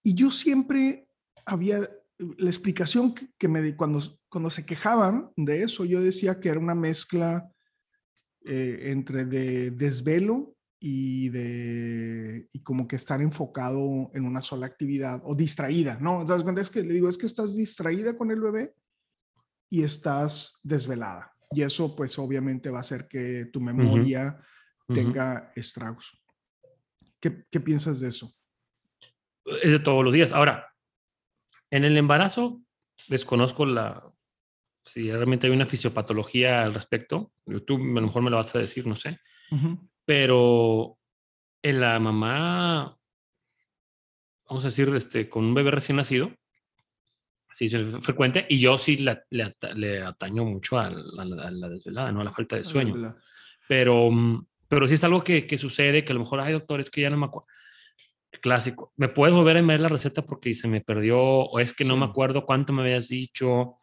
Y 0.01 0.15
yo 0.15 0.31
siempre 0.31 1.07
había, 1.45 1.79
la 2.17 2.49
explicación 2.49 3.15
que, 3.37 3.47
me 3.47 3.61
di 3.61 3.73
cuando, 3.73 4.01
cuando 4.29 4.49
se 4.49 4.65
quejaban 4.65 5.31
de 5.35 5.63
eso, 5.63 5.85
yo 5.85 6.01
decía 6.01 6.39
que 6.39 6.49
era 6.49 6.59
una 6.59 6.75
mezcla 6.75 7.52
eh, 8.45 8.91
entre 8.91 9.25
de 9.25 9.71
desvelo 9.71 10.55
y 10.79 11.29
de 11.29 12.49
y 12.51 12.61
como 12.61 12.87
que 12.87 12.97
estar 12.97 13.21
enfocado 13.21 14.11
en 14.13 14.25
una 14.25 14.41
sola 14.41 14.65
actividad 14.65 15.21
o 15.23 15.33
distraída, 15.33 15.97
¿no? 16.01 16.21
Entonces, 16.21 16.57
es 16.57 16.69
que 16.69 16.83
le 16.83 16.93
digo, 16.93 17.07
es 17.07 17.17
que 17.17 17.25
estás 17.25 17.55
distraída 17.55 18.17
con 18.17 18.31
el 18.31 18.41
bebé 18.41 18.73
y 19.69 19.83
estás 19.83 20.59
desvelada. 20.61 21.31
Y 21.51 21.61
eso 21.61 21.95
pues 21.95 22.19
obviamente 22.19 22.69
va 22.69 22.79
a 22.79 22.81
hacer 22.81 23.07
que 23.07 23.45
tu 23.45 23.61
memoria 23.61 24.37
tenga 24.87 25.51
estragos. 25.55 26.21
¿Qué, 27.21 27.45
¿Qué, 27.49 27.59
piensas 27.61 27.99
de 28.01 28.09
eso? 28.09 28.33
Es 29.61 29.71
de 29.71 29.79
todos 29.79 30.03
los 30.03 30.13
días. 30.13 30.31
Ahora, 30.31 30.67
en 31.71 31.85
el 31.85 31.95
embarazo, 31.95 32.61
desconozco 33.07 33.65
la 33.65 34.13
si 34.83 35.11
realmente 35.11 35.47
hay 35.47 35.53
una 35.53 35.65
fisiopatología 35.65 36.63
al 36.63 36.73
respecto. 36.73 37.33
Tú 37.65 37.75
a 37.75 37.79
lo 37.79 38.01
mejor 38.01 38.21
me 38.21 38.29
lo 38.29 38.37
vas 38.37 38.53
a 38.55 38.59
decir, 38.59 38.85
no 38.85 38.95
sé. 38.95 39.19
Pero 40.05 40.97
en 41.61 41.79
la 41.79 41.99
mamá, 41.99 42.97
vamos 44.47 44.65
a 44.65 44.67
decir, 44.67 44.93
este, 44.95 45.29
con 45.29 45.45
un 45.45 45.53
bebé 45.53 45.71
recién 45.71 45.95
nacido, 45.95 46.31
sí 47.53 47.65
es 47.65 47.73
frecuente, 48.01 48.45
y 48.49 48.57
yo 48.57 48.77
sí 48.77 48.97
le, 48.97 49.23
le, 49.29 50.01
ataño 50.01 50.43
mucho 50.43 50.79
a 50.79 50.89
la, 50.89 51.23
a 51.23 51.51
la, 51.51 51.69
desvelada, 51.69 52.11
¿no? 52.11 52.21
A 52.21 52.23
la 52.23 52.31
falta 52.31 52.55
de 52.55 52.63
sueño. 52.63 53.15
Pero 53.67 54.09
mm, 54.11 54.45
pero 54.73 54.87
si 54.87 54.95
es 54.95 55.03
algo 55.03 55.23
que, 55.23 55.45
que 55.45 55.59
sucede, 55.59 56.03
que 56.03 56.13
a 56.13 56.15
lo 56.15 56.21
mejor 56.21 56.39
hay 56.39 56.51
doctores 56.51 56.89
que 56.89 57.01
ya 57.01 57.11
no 57.11 57.17
me 57.17 57.27
acuerdo. 57.27 57.47
Clásico. 58.41 58.91
¿Me 58.97 59.07
puedes 59.07 59.35
volver 59.35 59.55
a 59.55 59.59
enviar 59.59 59.79
la 59.79 59.87
receta 59.87 60.25
porque 60.25 60.55
se 60.55 60.67
me 60.67 60.81
perdió? 60.81 61.19
¿O 61.21 61.59
es 61.59 61.75
que 61.75 61.85
no 61.85 61.95
me 61.95 62.05
acuerdo 62.05 62.43
cuánto 62.43 62.73
me 62.73 62.81
habías 62.81 63.07
dicho? 63.07 63.75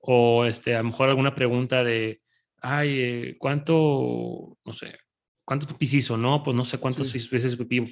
O 0.00 0.44
este, 0.44 0.74
a 0.74 0.78
lo 0.78 0.88
mejor 0.88 1.08
alguna 1.08 1.34
pregunta 1.34 1.84
de, 1.84 2.22
ay, 2.60 3.00
eh, 3.00 3.36
¿cuánto, 3.38 4.58
no 4.64 4.72
sé, 4.72 4.98
cuánto 5.44 5.66
pipí 5.66 5.96
hizo? 5.96 6.16
No, 6.16 6.42
pues 6.42 6.56
no 6.56 6.64
sé 6.64 6.78
cuántos 6.78 7.12
veces 7.30 7.56
pipí. 7.56 7.90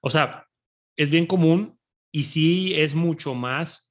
O 0.00 0.10
sea, 0.10 0.46
es 0.96 1.10
bien 1.10 1.26
común 1.26 1.78
y 2.10 2.24
sí 2.24 2.74
es 2.74 2.94
mucho 2.94 3.34
más 3.34 3.90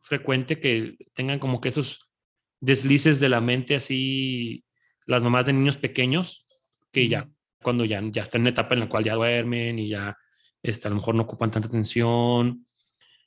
frecuente 0.00 0.58
que 0.58 0.96
tengan 1.14 1.38
como 1.38 1.60
que 1.60 1.68
esos 1.68 2.10
deslices 2.60 3.20
de 3.20 3.28
la 3.28 3.40
mente 3.40 3.74
así 3.74 4.64
las 5.06 5.22
mamás 5.22 5.46
de 5.46 5.52
niños 5.52 5.76
pequeños 5.76 6.44
que 6.92 7.08
ya 7.08 7.28
cuando 7.62 7.84
ya, 7.84 8.00
ya 8.10 8.22
están 8.22 8.40
en 8.40 8.44
la 8.44 8.50
etapa 8.50 8.74
en 8.74 8.80
la 8.80 8.88
cual 8.88 9.04
ya 9.04 9.14
duermen 9.14 9.78
y 9.78 9.88
ya 9.88 10.16
este, 10.62 10.88
a 10.88 10.90
lo 10.90 10.96
mejor 10.96 11.14
no 11.14 11.22
ocupan 11.22 11.50
tanta 11.50 11.68
atención. 11.68 12.66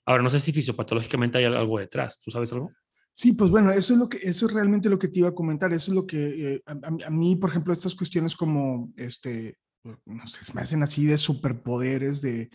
Ahora, 0.06 0.24
no 0.24 0.30
sé 0.30 0.40
si 0.40 0.52
fisiopatológicamente 0.54 1.38
hay 1.38 1.46
algo 1.46 1.80
detrás. 1.80 2.20
¿Tú 2.20 2.32
sabes 2.32 2.52
algo? 2.52 2.72
Sí, 3.18 3.32
pues 3.32 3.50
bueno, 3.50 3.72
eso 3.72 3.94
es 3.94 4.00
lo 4.00 4.10
que, 4.10 4.18
eso 4.18 4.46
es 4.46 4.52
realmente 4.52 4.90
lo 4.90 5.00
que 5.00 5.08
te 5.08 5.20
iba 5.20 5.30
a 5.30 5.36
comentar. 5.36 5.72
Eso 5.72 5.92
es 5.92 5.96
lo 5.96 6.06
que 6.06 6.56
eh, 6.56 6.64
a, 6.66 7.10
mí, 7.10 7.38
por 7.38 7.50
ejemplo, 7.50 7.72
estas 7.72 7.96
cuestiones 7.96 8.36
como, 8.36 8.92
este, 8.98 9.58
no 10.06 10.28
sé, 10.28 10.42
me 10.54 10.62
hacen 10.62 10.84
así 10.84 11.06
de 11.06 11.18
superpoderes, 11.18 12.22
de 12.22 12.50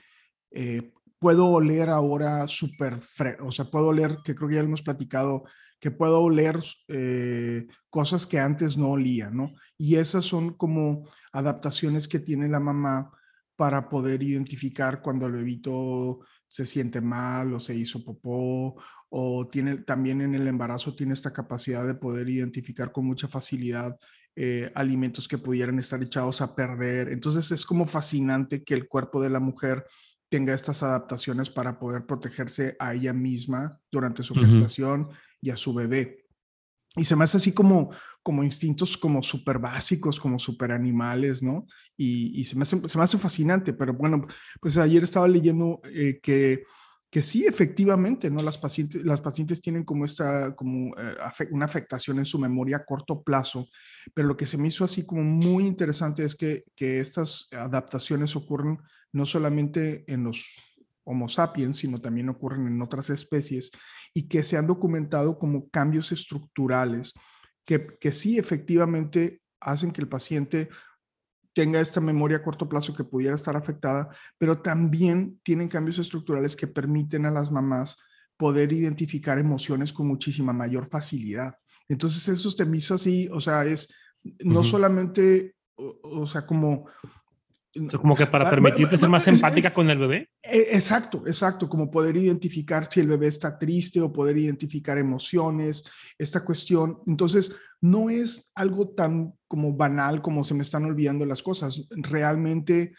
eh, 0.50 0.92
puedo 1.18 1.46
oler 1.46 1.88
ahora 1.88 2.46
súper, 2.46 2.98
o 3.40 3.50
sea, 3.50 3.64
puedo 3.64 3.88
oler, 3.88 4.18
que 4.22 4.34
creo 4.34 4.50
que 4.50 4.56
ya 4.56 4.60
lo 4.60 4.68
hemos 4.68 4.82
platicado, 4.82 5.44
que 5.80 5.90
puedo 5.90 6.20
oler 6.20 6.58
eh, 6.88 7.66
cosas 7.88 8.26
que 8.26 8.38
antes 8.38 8.76
no 8.76 8.90
olía, 8.90 9.30
¿no? 9.30 9.54
Y 9.78 9.96
esas 9.96 10.26
son 10.26 10.52
como 10.58 11.08
adaptaciones 11.32 12.06
que 12.06 12.20
tiene 12.20 12.48
la 12.48 12.60
mamá 12.60 13.10
para 13.56 13.88
poder 13.88 14.22
identificar 14.22 15.00
cuando 15.00 15.24
el 15.24 15.32
bebito 15.32 16.20
se 16.50 16.66
siente 16.66 17.00
mal 17.00 17.54
o 17.54 17.60
se 17.60 17.74
hizo 17.74 18.04
popó 18.04 18.76
o 19.08 19.48
tiene 19.48 19.78
también 19.78 20.20
en 20.20 20.34
el 20.34 20.46
embarazo 20.48 20.94
tiene 20.94 21.14
esta 21.14 21.32
capacidad 21.32 21.86
de 21.86 21.94
poder 21.94 22.28
identificar 22.28 22.92
con 22.92 23.06
mucha 23.06 23.28
facilidad 23.28 23.98
eh, 24.36 24.70
alimentos 24.74 25.28
que 25.28 25.38
pudieran 25.38 25.78
estar 25.78 26.02
echados 26.02 26.40
a 26.40 26.54
perder. 26.54 27.08
Entonces 27.08 27.50
es 27.52 27.64
como 27.64 27.86
fascinante 27.86 28.64
que 28.64 28.74
el 28.74 28.88
cuerpo 28.88 29.22
de 29.22 29.30
la 29.30 29.40
mujer 29.40 29.84
tenga 30.28 30.54
estas 30.54 30.82
adaptaciones 30.82 31.50
para 31.50 31.78
poder 31.78 32.06
protegerse 32.06 32.76
a 32.78 32.94
ella 32.94 33.12
misma 33.12 33.80
durante 33.90 34.22
su 34.22 34.34
gestación 34.34 35.08
y 35.40 35.50
a 35.50 35.56
su 35.56 35.72
bebé. 35.72 36.19
Y 36.96 37.04
se 37.04 37.14
me 37.14 37.24
hace 37.24 37.36
así 37.36 37.52
como, 37.52 37.90
como 38.22 38.42
instintos 38.42 38.96
como 38.98 39.22
súper 39.22 39.58
básicos, 39.58 40.18
como 40.18 40.38
súper 40.38 40.72
animales, 40.72 41.42
¿no? 41.42 41.66
Y, 41.96 42.44
se, 42.44 42.56
me 42.56 42.62
hace, 42.62 42.88
se 42.88 42.98
me 42.98 43.04
hace 43.04 43.18
fascinante, 43.18 43.72
pero 43.72 43.92
bueno, 43.92 44.26
pues 44.60 44.76
ayer 44.78 45.02
estaba 45.02 45.28
leyendo 45.28 45.80
eh, 45.84 46.18
que, 46.22 46.64
que 47.10 47.22
sí, 47.22 47.46
efectivamente, 47.46 48.30
¿no? 48.30 48.42
Las 48.42 48.58
pacientes, 48.58 49.04
las 49.04 49.20
pacientes 49.20 49.60
tienen 49.60 49.84
como 49.84 50.04
esta, 50.04 50.56
como 50.56 50.96
eh, 50.96 51.16
una 51.50 51.66
afectación 51.66 52.18
en 52.18 52.26
su 52.26 52.38
memoria 52.38 52.78
a 52.78 52.84
corto 52.84 53.22
plazo, 53.22 53.68
pero 54.14 54.28
lo 54.28 54.36
que 54.36 54.46
se 54.46 54.58
me 54.58 54.68
hizo 54.68 54.84
así 54.84 55.04
como 55.04 55.22
muy 55.22 55.66
interesante 55.66 56.24
es 56.24 56.34
que, 56.34 56.64
que 56.74 57.00
estas 57.00 57.48
adaptaciones 57.52 58.34
ocurren 58.34 58.78
no 59.12 59.26
solamente 59.26 60.04
en 60.06 60.24
los 60.24 60.56
Homo 61.04 61.28
sapiens, 61.28 61.78
sino 61.78 62.00
también 62.00 62.28
ocurren 62.28 62.66
en 62.66 62.82
otras 62.82 63.10
especies 63.10 63.70
y 64.14 64.28
que 64.28 64.44
se 64.44 64.56
han 64.56 64.66
documentado 64.66 65.38
como 65.38 65.68
cambios 65.70 66.12
estructurales 66.12 67.14
que, 67.64 67.86
que 68.00 68.12
sí 68.12 68.38
efectivamente 68.38 69.40
hacen 69.60 69.92
que 69.92 70.00
el 70.00 70.08
paciente 70.08 70.68
tenga 71.52 71.80
esta 71.80 72.00
memoria 72.00 72.38
a 72.38 72.42
corto 72.42 72.68
plazo 72.68 72.94
que 72.94 73.04
pudiera 73.04 73.34
estar 73.34 73.56
afectada, 73.56 74.08
pero 74.38 74.62
también 74.62 75.40
tienen 75.42 75.68
cambios 75.68 75.98
estructurales 75.98 76.56
que 76.56 76.66
permiten 76.66 77.26
a 77.26 77.30
las 77.30 77.50
mamás 77.50 77.96
poder 78.36 78.72
identificar 78.72 79.38
emociones 79.38 79.92
con 79.92 80.06
muchísima 80.06 80.52
mayor 80.52 80.88
facilidad. 80.88 81.54
Entonces 81.88 82.26
eso 82.28 82.50
te 82.52 82.64
hizo 82.76 82.94
así, 82.94 83.28
o 83.32 83.40
sea, 83.40 83.64
es 83.64 83.92
no 84.44 84.64
solamente, 84.64 85.56
o, 85.76 86.26
sea, 86.26 86.46
como 86.46 86.86
como 88.00 88.16
que 88.16 88.26
para 88.26 88.50
permitirte 88.50 88.96
ser 88.96 89.08
más 89.08 89.26
empática 89.28 89.72
con 89.72 89.88
el 89.90 89.98
bebé. 89.98 90.30
E, 90.42 90.68
exacto, 90.72 91.22
exacto, 91.26 91.68
como 91.68 91.90
poder 91.90 92.16
identificar 92.16 92.88
si 92.90 93.00
el 93.00 93.08
bebé 93.08 93.28
está 93.28 93.58
triste 93.58 94.00
o 94.00 94.12
poder 94.12 94.38
identificar 94.38 94.98
emociones, 94.98 95.84
esta 96.18 96.44
cuestión. 96.44 96.98
Entonces, 97.06 97.54
no 97.80 98.10
es 98.10 98.50
algo 98.54 98.88
tan 98.88 99.34
como 99.46 99.74
banal 99.74 100.20
como 100.20 100.42
se 100.44 100.54
me 100.54 100.62
están 100.62 100.84
olvidando 100.84 101.24
las 101.24 101.42
cosas. 101.42 101.86
Realmente 101.90 102.92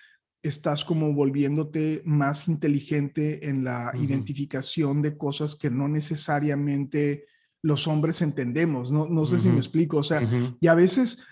estás 0.44 0.86
como 0.86 1.14
volviéndote 1.14 2.02
más 2.06 2.48
inteligente 2.48 3.48
en 3.50 3.64
la 3.64 3.92
identificación 3.96 5.02
de 5.02 5.18
cosas 5.18 5.56
que 5.56 5.70
no 5.70 5.88
necesariamente 5.88 7.26
los 7.62 7.88
hombres 7.88 8.22
entendemos. 8.22 8.92
No, 8.92 9.06
no 9.06 9.26
sé 9.26 9.38
si 9.38 9.50
me 9.50 9.58
explico. 9.58 9.98
O 9.98 10.04
sea, 10.04 10.28
y 10.60 10.68
a 10.68 10.76
veces 10.76 11.24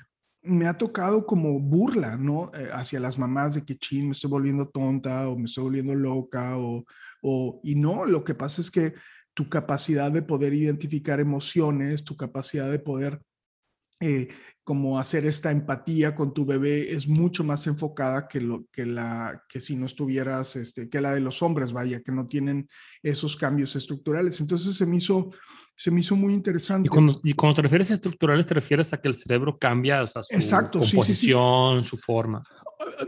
me 0.41 0.67
ha 0.67 0.77
tocado 0.77 1.25
como 1.25 1.59
burla, 1.59 2.17
¿no? 2.17 2.51
Eh, 2.53 2.69
hacia 2.71 2.99
las 2.99 3.17
mamás 3.17 3.55
de 3.55 3.65
que, 3.65 3.77
chin, 3.77 4.05
me 4.05 4.11
estoy 4.11 4.29
volviendo 4.29 4.69
tonta 4.69 5.27
o 5.29 5.37
me 5.37 5.45
estoy 5.45 5.63
volviendo 5.65 5.95
loca 5.95 6.57
o, 6.57 6.85
o, 7.21 7.59
y 7.63 7.75
no, 7.75 8.05
lo 8.05 8.23
que 8.23 8.35
pasa 8.35 8.61
es 8.61 8.71
que 8.71 8.93
tu 9.33 9.49
capacidad 9.49 10.11
de 10.11 10.21
poder 10.21 10.53
identificar 10.53 11.19
emociones, 11.19 12.03
tu 12.03 12.17
capacidad 12.17 12.69
de 12.71 12.79
poder 12.79 13.21
eh, 14.01 14.29
como 14.63 14.99
hacer 14.99 15.25
esta 15.25 15.51
empatía 15.51 16.15
con 16.15 16.33
tu 16.33 16.45
bebé 16.45 16.93
es 16.93 17.07
mucho 17.07 17.43
más 17.43 17.67
enfocada 17.67 18.27
que 18.29 18.39
lo 18.39 18.65
que 18.71 18.85
la 18.85 19.43
que 19.49 19.59
si 19.59 19.75
no 19.75 19.87
estuvieras 19.87 20.55
este 20.55 20.89
que 20.89 21.01
la 21.01 21.11
de 21.13 21.19
los 21.19 21.41
hombres 21.41 21.73
vaya 21.73 22.01
que 22.01 22.13
no 22.13 22.27
tienen 22.27 22.69
esos 23.03 23.35
cambios 23.35 23.75
estructurales 23.75 24.39
entonces 24.39 24.77
se 24.77 24.85
me 24.85 24.97
hizo 24.97 25.31
se 25.79 25.91
me 25.91 26.01
hizo 26.01 26.13
muy 26.13 26.33
interesante. 26.33 26.87
y 26.87 26.89
cuando, 26.89 27.17
y 27.23 27.33
cuando 27.33 27.55
te 27.55 27.61
refieres 27.61 27.89
a 27.89 27.93
estructurales 27.93 28.45
te 28.45 28.53
refieres 28.53 28.91
a 28.91 28.97
que 28.99 29.07
el 29.07 29.13
cerebro 29.13 29.57
cambia 29.57 30.03
o 30.03 30.07
sea, 30.07 30.21
su 30.23 30.35
Exacto, 30.35 30.79
composición 30.79 31.85
su 31.85 31.95
forma. 31.95 32.43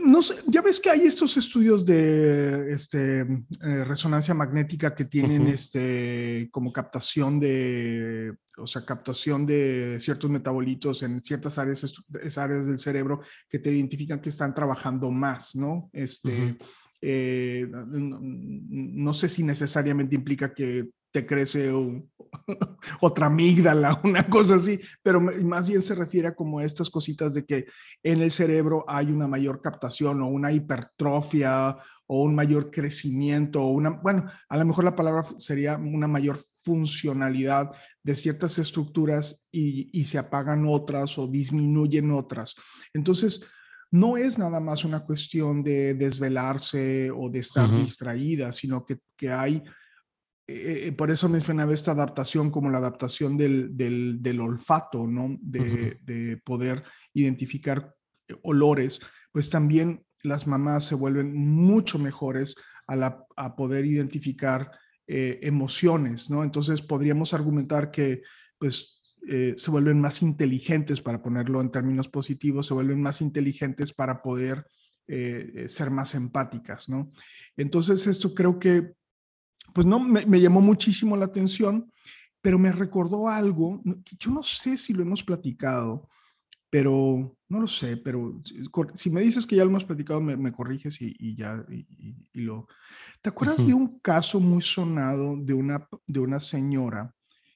No 0.00 0.22
sé, 0.22 0.36
ya 0.46 0.62
ves 0.62 0.80
que 0.80 0.88
hay 0.88 1.00
estos 1.00 1.36
estudios 1.36 1.84
de 1.84 2.72
este, 2.72 3.20
eh, 3.20 3.84
resonancia 3.84 4.32
magnética 4.32 4.94
que 4.94 5.04
tienen 5.04 5.48
este, 5.48 6.48
como 6.50 6.72
captación 6.72 7.38
de, 7.38 8.34
o 8.56 8.66
sea, 8.66 8.86
captación 8.86 9.44
de 9.44 9.98
ciertos 10.00 10.30
metabolitos 10.30 11.02
en 11.02 11.22
ciertas 11.22 11.58
áreas, 11.58 11.94
áreas 12.38 12.66
del 12.66 12.78
cerebro 12.78 13.20
que 13.50 13.58
te 13.58 13.70
identifican 13.70 14.20
que 14.20 14.30
están 14.30 14.54
trabajando 14.54 15.10
más, 15.10 15.54
¿no? 15.54 15.90
Este, 15.92 16.56
eh, 17.02 17.66
no, 17.70 19.12
sé 19.12 19.28
si 19.28 19.42
necesariamente 19.42 20.14
implica 20.14 20.54
que 20.54 20.88
te 21.12 21.26
crece 21.26 21.70
otra 23.00 23.26
amígdala, 23.26 24.00
una 24.04 24.28
cosa 24.28 24.56
así, 24.56 24.80
pero 25.02 25.20
más 25.20 25.66
bien 25.66 25.82
se 25.82 25.94
refiere 25.94 26.28
a 26.28 26.34
como 26.34 26.60
estas 26.60 26.90
cositas 26.90 27.34
de 27.34 27.44
que 27.44 27.66
en 28.02 28.22
el 28.22 28.32
cerebro 28.32 28.84
hay 28.88 29.12
una 29.12 29.28
mayor 29.28 29.60
captación 29.60 30.22
o 30.22 30.26
una 30.26 30.50
hipertrofia 30.52 31.76
o 32.06 32.22
un 32.22 32.34
mayor 32.34 32.70
crecimiento 32.70 33.62
o 33.62 33.70
una, 33.70 33.90
bueno, 33.90 34.26
a 34.48 34.56
lo 34.56 34.64
mejor 34.64 34.84
la 34.84 34.96
palabra 34.96 35.24
sería 35.36 35.76
una 35.76 36.08
mayor 36.08 36.38
funcionalidad 36.62 37.70
de 38.02 38.14
ciertas 38.14 38.58
estructuras 38.58 39.48
y, 39.52 39.90
y 39.98 40.06
se 40.06 40.18
apagan 40.18 40.66
otras 40.66 41.18
o 41.18 41.26
disminuyen 41.26 42.10
otras. 42.10 42.54
Entonces, 42.92 43.42
no 43.90 44.16
es 44.16 44.38
nada 44.38 44.58
más 44.58 44.84
una 44.84 45.04
cuestión 45.04 45.62
de 45.62 45.94
desvelarse 45.94 47.10
o 47.10 47.28
de 47.28 47.40
estar 47.40 47.70
distraída, 47.76 48.50
sino 48.50 48.86
que, 48.86 49.00
que 49.16 49.30
hay 49.30 49.62
eh, 50.48 50.88
eh, 50.88 50.92
por 50.92 51.10
eso 51.10 51.28
mencionaba 51.28 51.72
esta 51.72 51.92
adaptación 51.92 52.50
como 52.50 52.68
la 52.68 52.78
adaptación 52.78 53.36
del, 53.36 53.76
del, 53.76 54.40
olfato, 54.40 55.06
¿no? 55.06 55.36
De, 55.40 56.40
poder 56.44 56.82
identificar 57.14 57.94
eh, 58.26 58.34
olores, 58.42 59.00
pues 59.30 59.50
también 59.50 60.04
las 60.22 60.46
mamás 60.46 60.84
se 60.84 60.94
vuelven 60.94 61.34
mucho 61.34 61.98
mejores 61.98 62.56
a, 62.86 62.96
la, 62.96 63.24
a 63.36 63.54
poder 63.56 63.84
identificar 63.84 64.70
emociones, 65.04 66.30
¿no? 66.30 66.42
Entonces 66.42 66.80
podríamos 66.80 67.34
argumentar 67.34 67.90
que, 67.90 68.22
pues, 68.56 68.98
se 69.28 69.70
vuelven 69.70 70.00
más 70.00 70.22
inteligentes, 70.22 71.02
para 71.02 71.20
ponerlo 71.20 71.60
en 71.60 71.70
términos 71.70 72.08
positivos, 72.08 72.68
se 72.68 72.74
vuelven 72.74 73.02
más 73.02 73.20
inteligentes 73.20 73.92
para 73.92 74.22
poder 74.22 74.64
ser 75.66 75.90
más 75.90 76.14
empáticas, 76.14 76.88
¿no? 76.88 77.12
Entonces, 77.56 78.06
esto 78.06 78.32
creo 78.32 78.58
que 78.58 78.94
pues 79.74 79.86
no, 79.86 80.00
me, 80.00 80.40
llamó 80.40 80.60
muchísimo 80.60 81.16
la 81.16 81.26
atención, 81.26 81.90
pero 82.40 82.58
me 82.58 82.72
recordó 82.72 83.28
algo, 83.28 83.82
que 84.04 84.16
yo 84.18 84.30
no 84.30 84.42
sé 84.42 84.76
si 84.76 84.92
lo 84.92 85.02
hemos 85.02 85.22
platicado, 85.22 86.08
pero 86.70 87.36
no 87.48 87.60
lo 87.60 87.68
sé, 87.68 87.98
pero 87.98 88.40
si 88.94 89.10
me 89.10 89.20
dices 89.20 89.46
que 89.46 89.56
ya 89.56 89.64
lo 89.64 89.70
hemos 89.70 89.84
platicado, 89.84 90.20
me, 90.20 90.52
corriges 90.52 90.96
y, 91.00 91.36
ya, 91.36 91.64
y, 91.70 92.40
lo... 92.40 92.66
¿Te 93.20 93.28
acuerdas 93.28 93.66
de 93.66 93.74
un 93.74 93.98
caso 94.00 94.40
muy 94.40 94.62
sonado 94.62 95.36
de 95.36 95.54
una, 95.54 95.86
de 96.06 96.20
una 96.20 96.40
señora 96.40 97.14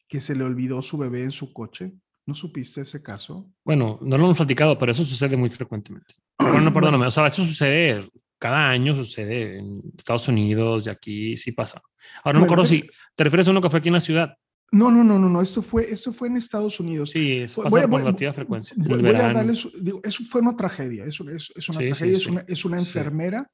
que 0.09 0.21
se 0.21 0.35
le 0.35 0.45
olvidó 0.45 0.83
su 0.83 0.99
bebé 0.99 1.25
en 1.25 1.33
su 1.33 1.53
coche? 1.53 1.95
¿No 2.27 2.35
supiste 2.35 2.81
ese 2.81 3.03
caso? 3.03 3.51
Bueno, 3.65 3.99
no 4.03 4.19
lo 4.19 4.25
hemos 4.25 4.37
platicado, 4.37 4.77
pero 4.79 4.93
eso 4.93 5.05
sucede 5.05 5.37
muy 5.37 5.49
frecuentemente. 5.49 6.15
no, 6.39 6.73
perdóname, 6.75 7.07
o 7.07 7.11
sea, 7.11 7.27
eso 7.27 7.45
sucede 7.45 8.09
cada 8.39 8.69
año 8.69 8.95
sucede 8.95 9.59
en 9.59 9.73
Estados 9.97 10.29
Unidos 10.29 10.87
y 10.87 10.91
aquí 10.91 11.37
sí 11.37 11.53
pasa. 11.53 11.81
Ahora 12.23 12.39
no 12.39 12.41
me 12.41 12.47
acuerdo 12.47 12.65
si 12.65 12.83
te 13.15 13.25
refieres 13.25 13.49
a 13.49 13.51
uno 13.51 13.61
que 13.61 13.71
fue 13.71 13.79
aquí 13.79 13.89
en 13.89 13.95
la 13.95 14.01
ciudad. 14.01 14.37
No, 14.73 14.91
no, 14.91 15.05
no, 15.05 15.19
no, 15.19 15.29
no. 15.29 15.41
Esto 15.41 15.63
fue, 15.63 15.85
esto 15.91 16.13
fue 16.13 16.29
en 16.29 16.37
Estados 16.37 16.81
Unidos. 16.81 17.11
Sí, 17.11 17.39
eso 17.39 17.63
pasa 17.63 17.89
con 17.89 18.01
relativa 18.01 18.33
frecuencia. 18.33 18.75
Voy, 18.77 19.07
a 19.15 19.33
darles, 19.33 19.69
digo, 19.81 20.01
eso 20.03 20.25
fue 20.29 20.41
una 20.41 20.57
tragedia. 20.57 21.05
Eso 21.05 21.29
es, 21.31 21.53
es 21.55 21.69
una 21.69 21.79
tragedia. 21.79 22.17
es, 22.17 22.27
una, 22.27 22.45
es 22.47 22.65
una 22.65 22.79
enfermera 22.79 23.51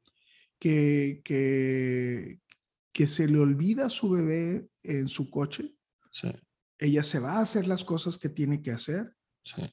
que, 0.58 1.20
que, 1.22 2.38
que 2.92 3.06
se 3.06 3.28
le 3.28 3.38
olvida 3.38 3.86
a 3.86 3.90
su 3.90 4.10
bebé 4.10 4.66
en 4.82 5.08
su 5.08 5.30
coche. 5.30 5.74
Ella 6.78 7.02
se 7.02 7.18
va 7.18 7.34
a 7.34 7.42
hacer 7.42 7.66
las 7.66 7.84
cosas 7.84 8.18
que 8.18 8.28
tiene 8.28 8.62
que 8.62 8.72
hacer 8.72 9.14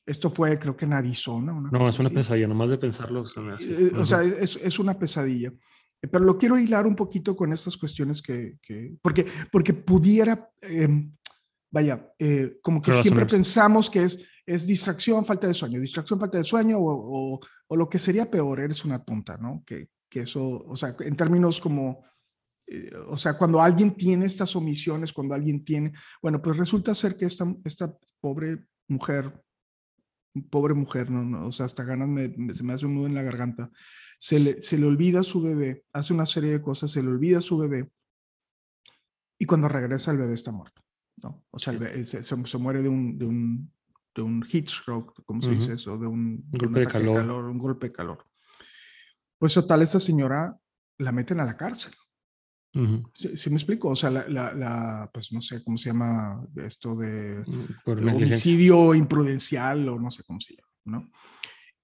esto 0.05 0.29
fue, 0.29 0.57
creo 0.57 0.75
que 0.75 0.85
en 0.85 0.93
Arizona. 0.93 1.53
no, 1.53 1.89
es 1.89 1.99
una 1.99 2.09
pesadilla, 2.09 2.47
nomás 2.47 2.71
de 2.71 2.77
pensarlo. 2.77 3.23
Eh, 3.59 3.91
o 3.95 4.05
sea, 4.05 4.23
es, 4.23 4.55
es, 4.55 4.79
una 4.79 4.97
pesadilla. 4.97 5.53
Pero 5.99 6.23
lo 6.23 6.37
quiero 6.37 6.57
hilar 6.57 6.87
un 6.87 6.95
poquito 6.95 7.35
con 7.35 7.51
estas 7.53 7.77
cuestiones 7.77 8.21
que, 8.21 8.57
que 8.61 8.95
porque, 9.01 9.25
porque 9.51 9.73
pudiera, 9.73 10.49
em, 10.61 11.15
vaya, 11.71 12.13
eh, 12.17 12.57
como 12.61 12.81
que 12.81 12.93
siempre 12.93 13.25
pensamos 13.25 13.89
que 13.89 14.03
es, 14.03 14.25
es 14.45 14.65
distracción, 14.65 15.25
falta 15.25 15.47
de 15.47 15.53
sueño, 15.53 15.79
distracción, 15.79 16.19
falta 16.19 16.37
de 16.37 16.43
sueño, 16.43 16.77
o, 16.77 17.35
o, 17.35 17.39
o 17.67 17.75
lo 17.75 17.89
que 17.89 17.99
sería 17.99 18.31
peor, 18.31 18.61
eres 18.61 18.85
una 18.85 19.03
tonta, 19.03 19.37
¿no? 19.37 19.61
Que, 19.65 19.89
que 20.09 20.21
eso, 20.21 20.63
o 20.65 20.75
sea, 20.75 20.95
en 20.99 21.15
términos 21.15 21.59
como, 21.59 22.03
eh, 22.65 22.91
o 23.07 23.17
sea, 23.17 23.37
cuando 23.37 23.61
alguien 23.61 23.95
tiene 23.95 24.25
estas 24.25 24.55
omisiones, 24.55 25.13
cuando 25.13 25.35
alguien 25.35 25.63
tiene, 25.63 25.91
bueno, 26.21 26.41
pues 26.41 26.57
resulta 26.57 26.95
ser 26.95 27.15
que 27.15 27.25
esta, 27.25 27.45
esta 27.63 27.95
pobre 28.19 28.65
mujer 28.87 29.33
pobre 30.49 30.73
mujer, 30.73 31.09
no, 31.09 31.47
o 31.47 31.51
sea, 31.51 31.65
hasta 31.65 31.83
ganas 31.83 32.07
me, 32.07 32.53
se 32.53 32.63
me 32.63 32.73
hace 32.73 32.85
un 32.85 32.95
nudo 32.95 33.07
en 33.07 33.15
la 33.15 33.23
garganta. 33.23 33.71
Se 34.17 34.39
le, 34.39 34.61
se 34.61 34.77
le 34.77 34.85
olvida 34.85 35.21
a 35.21 35.23
su 35.23 35.41
bebé, 35.41 35.85
hace 35.93 36.13
una 36.13 36.25
serie 36.25 36.51
de 36.51 36.61
cosas, 36.61 36.91
se 36.91 37.01
le 37.01 37.09
olvida 37.09 37.39
a 37.39 37.41
su 37.41 37.57
bebé 37.57 37.89
y 39.39 39.45
cuando 39.45 39.69
regresa 39.69 40.11
el 40.11 40.17
bebé 40.17 40.33
está 40.33 40.51
muerto, 40.51 40.83
¿no? 41.23 41.45
O 41.49 41.57
sea, 41.57 41.73
se, 42.03 42.23
se, 42.23 42.57
muere 42.57 42.83
de 42.83 42.89
un, 42.89 43.17
de 43.17 43.25
un, 43.25 43.71
de 44.13 44.21
un 44.21 44.43
heat 44.43 44.67
stroke, 44.67 45.23
¿cómo 45.25 45.41
se 45.41 45.51
dice 45.51 45.73
eso? 45.73 45.97
De 45.97 46.05
un, 46.05 46.43
golpe 46.49 46.81
de, 46.81 46.85
calor. 46.85 47.45
Un 47.45 47.57
golpe 47.57 47.87
de 47.87 47.93
calor. 47.93 48.25
Pues 49.37 49.53
total, 49.53 49.81
esa 49.81 49.99
señora 49.99 50.59
la 50.97 51.13
meten 51.13 51.39
a 51.39 51.45
la 51.45 51.55
cárcel. 51.55 51.93
¿Sí, 53.13 53.49
me 53.49 53.55
explico? 53.55 53.89
O 53.89 53.95
sea, 53.95 54.11
la, 54.11 54.27
la, 54.27 55.09
pues 55.11 55.31
no 55.31 55.41
sé 55.41 55.63
cómo 55.63 55.77
se 55.77 55.89
llama 55.89 56.45
esto 56.55 56.95
de 56.95 57.43
mm, 57.45 58.15
homicidio 58.15 58.93
imprudencial 58.93 59.89
o 59.89 59.99
no 59.99 60.11
sé 60.11 60.23
cómo 60.23 60.39
se 60.39 60.55
llama, 60.55 60.69
¿no? 60.85 61.11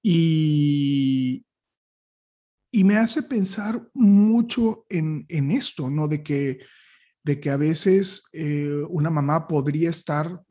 Y, 0.03 1.43
y 2.71 2.83
me 2.83 2.97
hace 2.97 3.23
pensar 3.23 3.89
mucho 3.95 4.85
en, 4.89 5.25
en 5.29 5.49
esto, 5.49 5.89
¿no? 5.89 6.07
De 6.07 6.21
que, 6.21 6.59
de 7.23 7.39
que 7.39 7.49
a 7.49 7.57
veces 7.57 8.29
eh, 8.31 8.83
una 8.89 9.09
mamá 9.09 9.47
podría 9.47 9.89
estar... 9.89 10.43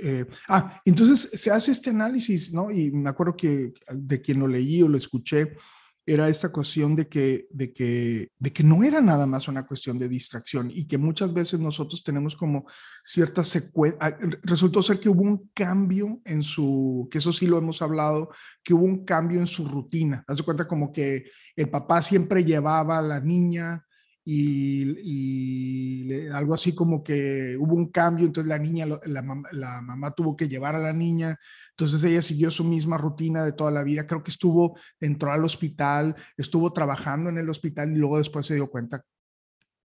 Eh, 0.00 0.26
ah, 0.48 0.80
entonces 0.84 1.30
se 1.40 1.50
hace 1.50 1.72
este 1.72 1.90
análisis, 1.90 2.52
¿no? 2.52 2.70
Y 2.70 2.92
me 2.92 3.10
acuerdo 3.10 3.36
que 3.36 3.72
de 3.92 4.20
quien 4.20 4.38
lo 4.38 4.46
leí 4.46 4.80
o 4.82 4.88
lo 4.88 4.96
escuché, 4.96 5.56
era 6.04 6.28
esta 6.28 6.50
cuestión 6.50 6.96
de 6.96 7.08
que, 7.08 7.46
de, 7.50 7.72
que, 7.72 8.32
de 8.38 8.52
que 8.52 8.62
no 8.64 8.82
era 8.82 9.00
nada 9.00 9.26
más 9.26 9.46
una 9.46 9.64
cuestión 9.64 9.98
de 9.98 10.08
distracción 10.08 10.70
y 10.70 10.86
que 10.86 10.98
muchas 10.98 11.32
veces 11.32 11.60
nosotros 11.60 12.02
tenemos 12.02 12.34
como 12.34 12.66
cierta 13.04 13.44
secuencia. 13.44 13.98
Ah, 14.00 14.16
resultó 14.42 14.82
ser 14.82 14.98
que 14.98 15.08
hubo 15.08 15.22
un 15.22 15.50
cambio 15.54 16.20
en 16.24 16.42
su, 16.42 17.08
que 17.10 17.18
eso 17.18 17.32
sí 17.32 17.46
lo 17.46 17.58
hemos 17.58 17.82
hablado, 17.82 18.30
que 18.64 18.74
hubo 18.74 18.84
un 18.84 19.04
cambio 19.04 19.38
en 19.40 19.46
su 19.46 19.68
rutina. 19.68 20.24
Haz 20.26 20.38
de 20.38 20.42
cuenta 20.42 20.66
como 20.66 20.92
que 20.92 21.24
el 21.54 21.70
papá 21.70 22.02
siempre 22.02 22.44
llevaba 22.44 22.98
a 22.98 23.02
la 23.02 23.20
niña 23.20 23.86
y, 24.24 26.12
algo 26.32 26.54
así 26.54 26.74
como 26.74 27.02
que 27.02 27.56
hubo 27.58 27.74
un 27.74 27.90
cambio, 27.90 28.26
entonces 28.26 28.48
la 28.48 28.58
niña, 28.58 28.86
la, 29.04 29.22
mamá 29.22 30.14
tuvo 30.14 30.36
que 30.36 30.48
llevar 30.48 30.76
a 30.76 30.80
la 30.80 30.92
niña, 30.92 31.38
entonces 31.76 32.04
ella 32.04 32.22
siguió 32.22 32.50
su 32.50 32.64
misma 32.64 32.98
rutina 32.98 33.44
de 33.44 33.52
toda 33.52 33.70
la 33.70 33.82
vida, 33.82 34.06
creo 34.06 34.22
que 34.22 34.30
estuvo, 34.30 34.78
entró 35.00 35.32
al 35.32 35.44
hospital, 35.44 36.14
estuvo 36.36 36.72
trabajando 36.72 37.30
en 37.30 37.38
el 37.38 37.48
hospital 37.48 37.92
y 37.92 37.96
luego 37.96 38.18
después 38.18 38.46
se 38.46 38.54
dio 38.54 38.70
cuenta 38.70 39.04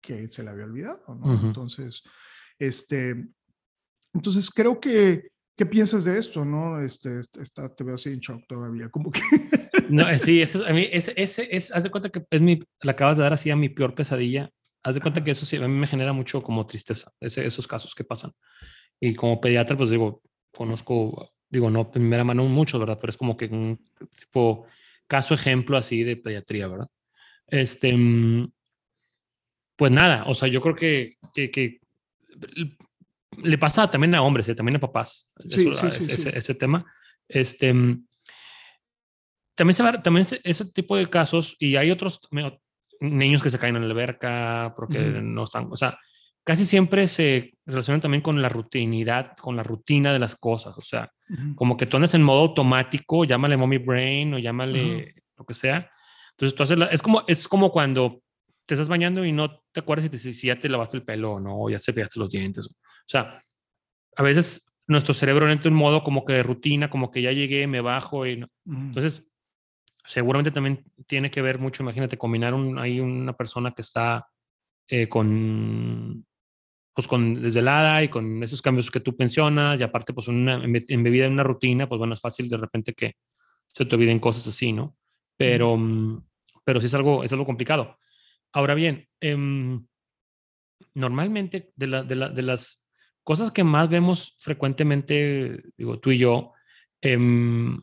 que 0.02 0.28
se 0.28 0.44
le 0.44 0.50
había 0.50 0.66
olvidado, 0.66 1.04
Entonces, 1.44 2.02
este, 2.58 3.28
entonces 4.14 4.50
creo 4.50 4.80
que, 4.80 5.30
¿qué 5.56 5.66
piensas 5.66 6.06
de 6.06 6.18
esto, 6.18 6.44
no? 6.44 6.82
Este, 6.82 7.22
está, 7.40 7.74
te 7.74 7.84
veo 7.84 7.96
así 7.96 8.10
en 8.10 8.20
shock 8.20 8.42
todavía, 8.48 8.90
como 8.90 9.12
que... 9.12 9.22
No, 9.90 10.10
eh, 10.10 10.20
sí, 10.20 10.44
a 10.44 10.74
mí, 10.74 10.90
ese, 10.92 11.14
ese 11.16 11.48
es, 11.50 11.72
haz 11.72 11.84
de 11.84 11.90
cuenta 11.90 12.10
que 12.10 12.26
es 12.30 12.42
mi, 12.42 12.60
le 12.82 12.92
acabas 12.92 13.16
de 13.16 13.24
dar 13.24 13.32
así 13.32 13.50
a 13.50 13.56
mi 13.56 13.70
peor 13.70 13.96
pesadilla. 13.96 14.50
Haz 14.84 14.96
de 14.96 15.02
cuenta 15.02 15.24
que 15.24 15.32
eso 15.32 15.46
sí, 15.46 15.56
a 15.56 15.62
mí 15.62 15.74
me 15.74 15.88
genera 15.88 16.12
mucho 16.12 16.44
como 16.44 16.66
tristeza, 16.66 17.10
ese, 17.22 17.46
esos 17.46 17.68
casos 17.68 17.96
que 17.96 18.04
pasan. 18.04 18.32
Y 19.00 19.16
como 19.16 19.40
pediatra, 19.40 19.78
pues 19.78 19.90
digo, 19.90 20.22
conozco, 20.54 21.32
digo, 21.50 21.70
no 21.70 21.92
primera 21.92 22.24
mano 22.24 22.44
mucho, 22.46 22.80
¿verdad? 22.80 22.98
Pero 23.00 23.12
es 23.12 23.18
como 23.18 23.38
que 23.38 23.46
un 23.46 23.80
tipo 24.20 24.66
caso 25.08 25.34
ejemplo 25.34 25.78
así 25.78 26.04
de 26.04 26.18
pediatría, 26.18 26.68
¿verdad? 26.68 26.88
Este, 27.48 27.96
mm, 27.96 28.52
pues 29.76 29.92
nada, 29.92 30.26
o 30.28 30.34
sea, 30.34 30.50
yo 30.50 30.62
creo 30.62 30.76
que, 30.76 31.18
que, 31.34 31.52
que 31.52 31.80
le 33.44 33.58
pasa 33.58 33.90
también 33.90 34.16
a 34.16 34.22
hombres, 34.22 34.50
¿eh? 34.50 34.56
también 34.56 34.76
a 34.78 34.80
papás, 34.80 35.32
sí, 35.48 35.74
sí, 35.74 35.92
sí, 35.92 36.12
ese, 36.12 36.38
ese, 36.38 36.56
tema. 36.56 36.86
Este, 37.28 37.74
mm, 37.74 38.06
también, 39.56 39.74
se 39.74 39.84
va, 39.84 40.02
también 40.02 40.26
ese 40.44 40.72
tipo 40.72 40.98
de 40.98 41.10
casos, 41.10 41.56
y 41.60 41.76
hay 41.76 41.92
otros 41.92 42.20
niños 43.00 43.44
que 43.44 43.50
se 43.50 43.60
caen 43.60 43.76
en 43.76 43.84
la 43.84 43.90
alberca 43.90 44.74
porque 44.76 45.00
no 45.00 45.44
están, 45.44 45.68
o 45.72 45.76
sea, 45.76 46.00
casi 46.48 46.66
siempre 46.66 47.08
se 47.08 47.52
relacionan 47.66 48.00
también 48.00 48.22
con 48.22 48.42
la 48.42 48.48
rutinidad, 48.48 49.36
con 49.36 49.58
la 49.58 49.64
rutina 49.64 50.14
de 50.14 50.20
las 50.20 50.38
cosas, 50.38 50.78
o 50.78 50.82
sea, 50.82 51.12
como 51.56 51.76
que 51.76 51.86
tú 51.86 51.98
andas 51.98 52.14
en 52.14 52.24
modo 52.24 52.40
automático, 52.40 53.26
llámale 53.26 53.58
mommy 53.58 53.80
brain 53.80 54.34
o 54.34 54.40
llámale 54.40 55.14
lo 55.36 55.46
que 55.46 55.54
sea. 55.54 55.92
Entonces 56.32 56.56
tú 56.56 56.64
haces, 56.64 56.80
es 56.90 57.02
como, 57.02 57.26
es 57.28 57.50
como 57.50 57.70
cuando 57.70 58.22
te 58.66 58.76
estás 58.76 58.88
bañando 58.88 59.26
y 59.26 59.34
no 59.34 59.60
te 59.74 59.82
acuerdas 59.82 60.10
si, 60.10 60.34
si 60.34 60.48
ya 60.48 60.58
te 60.58 60.70
lavaste 60.70 60.96
el 60.96 61.04
pelo 61.04 61.34
o 61.34 61.40
no, 61.42 61.64
o 61.64 61.70
ya 61.70 61.80
se 61.80 61.92
pegaste 61.92 62.18
los 62.18 62.30
dientes. 62.30 62.66
O 62.68 62.72
sea, 63.08 63.42
a 64.16 64.24
veces 64.24 64.74
nuestro 64.88 65.14
cerebro 65.14 65.52
entra 65.52 65.68
en 65.68 65.74
un 65.74 65.82
modo 65.82 66.02
como 66.02 66.24
que 66.24 66.32
de 66.32 66.44
rutina, 66.44 66.90
como 66.90 67.12
que 67.12 67.22
ya 67.22 67.34
llegué, 67.34 67.68
me 67.68 67.82
bajo 67.82 68.26
y 68.26 68.38
no. 68.38 68.48
Entonces, 68.66 69.30
seguramente 70.06 70.52
también 70.52 70.86
tiene 71.08 71.30
que 71.30 71.42
ver 71.42 71.60
mucho, 71.60 71.84
imagínate, 71.84 72.18
combinar 72.18 72.54
un, 72.54 72.80
ahí 72.80 73.02
una 73.02 73.34
persona 73.34 73.72
que 73.72 73.82
está 73.82 74.30
eh, 74.88 75.10
con, 75.10 76.26
pues 76.98 77.08
con 77.08 77.44
desvelada 77.44 78.02
y 78.02 78.10
con 78.10 78.42
esos 78.42 78.60
cambios 78.60 78.90
que 78.90 79.00
tú 79.00 79.16
mencionas, 79.20 79.80
y 79.80 79.84
aparte, 79.84 80.14
pues 80.14 80.28
una, 80.30 80.56
embebida 80.66 81.28
en 81.28 81.34
una 81.34 81.44
rutina, 81.44 81.88
pues 81.88 82.00
bueno, 82.00 82.16
es 82.16 82.20
fácil 82.20 82.50
de 82.50 82.58
repente 82.58 82.96
que 82.96 83.18
se 83.68 83.86
te 83.86 83.96
olviden 83.96 84.18
cosas 84.18 84.48
así, 84.48 84.74
¿no? 84.74 84.98
Pero, 85.38 85.78
mm, 85.78 86.26
pero 86.64 86.82
sí 86.82 86.88
es 86.88 86.96
algo, 86.96 87.24
es 87.24 87.32
algo 87.32 87.46
complicado. 87.46 88.00
Ahora 88.52 88.74
bien, 88.74 89.08
em, 89.22 89.86
normalmente 90.96 91.72
de, 91.76 91.86
la, 91.86 92.02
de, 92.02 92.16
la, 92.16 92.30
de, 92.30 92.42
las 92.42 92.84
cosas 93.24 93.52
que 93.52 93.64
más 93.64 93.88
vemos 93.90 94.36
frecuentemente, 94.40 95.66
digo, 95.78 96.00
tú 96.00 96.10
y 96.10 96.18
yo, 96.18 96.54
eh, 97.04 97.78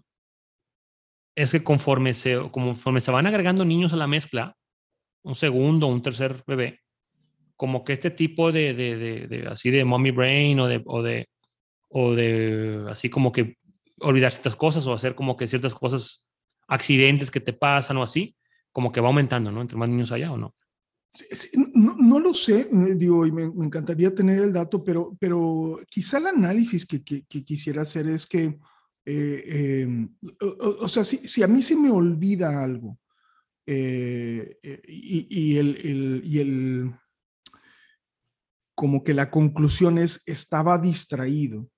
es 1.37 1.53
que 1.53 1.63
conforme 1.63 2.15
se, 2.15 2.51
conforme 2.51 3.01
se 3.01 3.13
van 3.13 3.29
agregando 3.29 3.65
niños 3.65 3.93
a 3.93 3.97
la 3.97 4.09
mezcla, 4.09 4.57
un 5.23 5.37
segundo, 5.37 5.87
un 5.87 6.03
tercer 6.03 6.43
bebé, 6.49 6.81
como 7.57 7.85
que 7.85 7.93
este 7.93 8.11
tipo 8.11 8.53
de, 8.53 8.75
de, 8.75 9.27
de, 9.29 9.47
así 9.49 9.71
de 9.71 9.85
mommy 9.85 10.11
brain 10.11 10.59
o 10.61 10.67
de, 10.67 10.83
o 10.85 11.03
de, 11.03 11.29
o 11.89 12.15
de, 12.15 12.85
así 12.89 13.09
como 13.11 13.33
que 13.33 13.59
olvidar 14.01 14.33
ciertas 14.33 14.57
cosas 14.57 14.87
o 14.87 14.93
hacer 14.93 15.15
como 15.15 15.37
que 15.37 15.49
ciertas 15.49 15.75
cosas, 15.75 16.27
accidentes 16.67 17.31
que 17.31 17.41
te 17.41 17.53
pasan 17.53 17.97
o 17.99 18.03
así, 18.03 18.37
como 18.73 18.91
que 18.91 19.01
va 19.01 19.09
aumentando, 19.09 19.53
¿no? 19.53 19.61
Entre 19.61 19.77
más 19.77 19.89
niños 19.89 20.13
allá 20.13 20.33
o 20.33 20.37
no. 20.37 20.55
no, 21.75 21.97
no, 21.97 22.19
lo 22.19 22.35
sé, 22.35 22.63
eh, 22.63 22.95
digo, 22.97 23.27
y 23.27 23.33
me, 23.33 23.45
encantaría 23.45 24.15
tener 24.15 24.41
el 24.41 24.53
dato, 24.53 24.83
pero, 24.83 25.17
pero 25.21 25.79
quizá 25.89 26.19
el 26.19 26.27
análisis 26.27 26.87
que, 26.87 27.05
que, 27.05 27.25
que 27.27 27.45
quisiera 27.45 27.83
hacer 27.83 28.09
es 28.09 28.27
que 28.27 28.59
eh, 29.07 29.83
em, 29.83 30.09
o, 30.41 30.89
sea, 30.89 31.05
si, 31.05 31.19
si, 31.29 31.43
a 31.43 31.47
mí 31.47 31.61
se 31.61 31.77
me 31.77 31.91
olvida 31.91 32.63
algo 32.63 32.99
eh, 33.67 34.59
eh, 34.63 34.83
y, 34.89 35.59
el, 35.59 36.23
y 36.25 36.39
el, 36.39 36.95
como 38.75 39.05
que 39.05 39.15
la 39.15 39.31
conclusión 39.31 39.99
es, 39.99 40.23
estaba 40.27 40.79
distraído, 40.79 41.69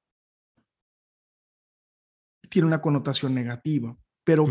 tiene 2.48 2.68
una 2.68 2.80
connotación 2.80 3.34
negativa, 3.34 3.96
pero 4.24 4.46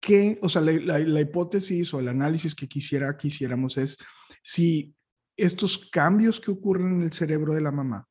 ¿qué? 0.00 0.38
O 0.42 0.48
sea, 0.48 0.62
la, 0.62 0.98
la, 0.98 1.20
hipótesis 1.20 1.92
o 1.94 2.00
el 2.00 2.08
análisis 2.08 2.54
que 2.54 2.68
quisiera, 2.68 3.16
quisiéramos 3.16 3.76
es 3.76 3.98
si 4.42 4.94
estos 5.36 5.90
cambios 5.90 6.40
que 6.40 6.50
ocurren 6.50 6.94
en 6.94 7.02
el 7.02 7.12
cerebro 7.12 7.54
de 7.54 7.60
la 7.60 7.72
mamá 7.72 8.08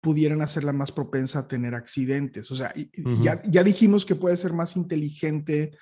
pudieran 0.00 0.40
hacerla 0.42 0.72
más 0.72 0.92
propensa 0.92 1.40
a 1.40 1.48
tener 1.48 1.74
accidentes. 1.74 2.50
O 2.50 2.56
sea, 2.56 2.72
ya, 3.22 3.42
ya, 3.42 3.64
dijimos 3.64 4.06
que 4.06 4.14
puede 4.14 4.36
ser 4.36 4.52
más 4.52 4.76
inteligente 4.76 5.76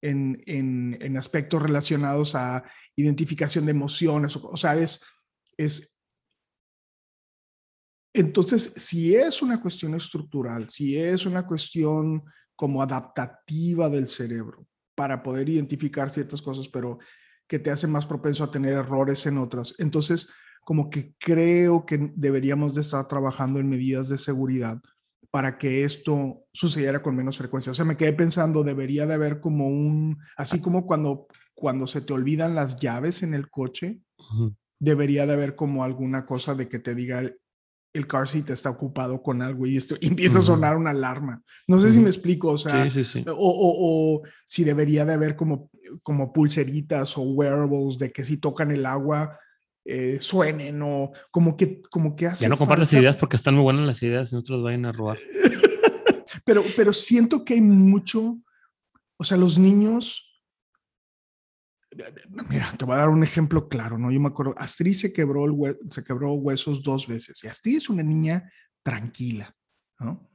en, 0.00 0.42
en, 0.46 1.16
aspectos 1.16 1.62
relacionados 1.62 2.34
a 2.34 2.64
identificación 2.96 3.66
de 3.66 3.72
emociones. 3.72 4.36
O, 4.36 4.56
sea, 4.56 4.76
es, 4.76 5.04
es... 5.56 5.97
Entonces, 8.18 8.72
si 8.76 9.14
es 9.14 9.42
una 9.42 9.60
cuestión 9.60 9.94
estructural, 9.94 10.68
si 10.68 10.96
es 10.96 11.24
una 11.24 11.46
cuestión 11.46 12.24
como 12.56 12.82
adaptativa 12.82 13.88
del 13.88 14.08
cerebro 14.08 14.66
para 14.96 15.22
poder 15.22 15.48
identificar 15.48 16.10
ciertas 16.10 16.42
cosas, 16.42 16.68
pero 16.68 16.98
que 17.46 17.60
te 17.60 17.70
hace 17.70 17.86
más 17.86 18.06
propenso 18.06 18.42
a 18.42 18.50
tener 18.50 18.72
errores 18.72 19.24
en 19.26 19.38
otras, 19.38 19.76
entonces 19.78 20.30
como 20.64 20.90
que 20.90 21.14
creo 21.20 21.86
que 21.86 22.10
deberíamos 22.16 22.74
de 22.74 22.80
estar 22.80 23.06
trabajando 23.06 23.60
en 23.60 23.68
medidas 23.68 24.08
de 24.08 24.18
seguridad 24.18 24.82
para 25.30 25.56
que 25.56 25.84
esto 25.84 26.44
sucediera 26.52 27.00
con 27.00 27.14
menos 27.14 27.38
frecuencia. 27.38 27.70
O 27.70 27.74
sea, 27.76 27.84
me 27.84 27.96
quedé 27.96 28.14
pensando, 28.14 28.64
debería 28.64 29.06
de 29.06 29.14
haber 29.14 29.40
como 29.40 29.68
un, 29.68 30.18
así 30.36 30.60
como 30.60 30.86
cuando, 30.86 31.28
cuando 31.54 31.86
se 31.86 32.00
te 32.00 32.12
olvidan 32.12 32.56
las 32.56 32.80
llaves 32.80 33.22
en 33.22 33.34
el 33.34 33.48
coche, 33.48 34.00
debería 34.80 35.24
de 35.24 35.34
haber 35.34 35.54
como 35.54 35.84
alguna 35.84 36.26
cosa 36.26 36.56
de 36.56 36.68
que 36.68 36.80
te 36.80 36.96
diga 36.96 37.22
el, 37.92 38.06
car 38.06 38.28
seat 38.28 38.50
está 38.50 38.70
ocupado 38.70 39.22
con 39.22 39.42
algo 39.42 39.66
y, 39.66 39.76
esto, 39.76 39.96
empieza 40.00 40.38
a 40.38 40.42
sonar 40.42 40.76
una 40.76 40.90
alarma. 40.90 41.42
No 41.66 41.80
sé 41.80 41.92
si 41.92 41.98
me 41.98 42.08
explico, 42.08 42.50
o 42.50 42.58
sea, 42.58 42.88
O, 43.28 43.34
o, 43.36 44.22
si 44.46 44.64
debería 44.64 45.04
de 45.04 45.14
haber 45.14 45.36
como, 45.36 45.70
como 46.02 46.32
pulseritas 46.32 47.16
o 47.18 47.22
wearables 47.22 47.98
de 47.98 48.12
que 48.12 48.24
si 48.24 48.36
tocan 48.36 48.70
el 48.70 48.86
agua, 48.86 49.38
eh, 49.90 50.18
suenen 50.20 50.82
o 50.82 51.12
como 51.30 51.56
que, 51.56 51.80
como 51.90 52.14
que 52.14 52.26
hace. 52.26 52.42
Ya 52.42 52.50
no 52.50 52.58
compartas 52.58 52.92
ideas 52.92 53.16
porque 53.16 53.36
están 53.36 53.54
muy 53.54 53.62
buenas 53.62 53.86
las 53.86 54.02
ideas 54.02 54.30
y 54.30 54.34
no 54.34 54.42
te 54.42 54.52
las 54.52 54.62
vayan 54.62 54.84
a 54.84 54.92
robar. 54.92 55.16
pero, 56.44 56.62
pero 56.76 56.92
siento 56.92 57.42
que 57.42 57.54
hay 57.54 57.62
mucho, 57.62 58.38
o 59.16 59.24
sea, 59.24 59.38
los 59.38 59.58
niños. 59.58 60.27
Mira, 62.48 62.74
te 62.76 62.84
voy 62.84 62.94
a 62.94 62.98
dar 62.98 63.08
un 63.08 63.22
ejemplo 63.22 63.68
claro, 63.68 63.98
¿no? 63.98 64.10
Yo 64.10 64.20
me 64.20 64.28
acuerdo, 64.28 64.54
Astrid 64.58 64.94
se 64.94 65.12
quebró, 65.12 65.44
el 65.46 65.78
se 65.90 66.04
quebró 66.04 66.34
huesos 66.34 66.82
dos 66.82 67.06
veces 67.06 67.42
y 67.42 67.48
Astrid 67.48 67.76
es 67.76 67.88
una 67.88 68.02
niña 68.02 68.50
tranquila, 68.82 69.54
¿no? 69.98 70.30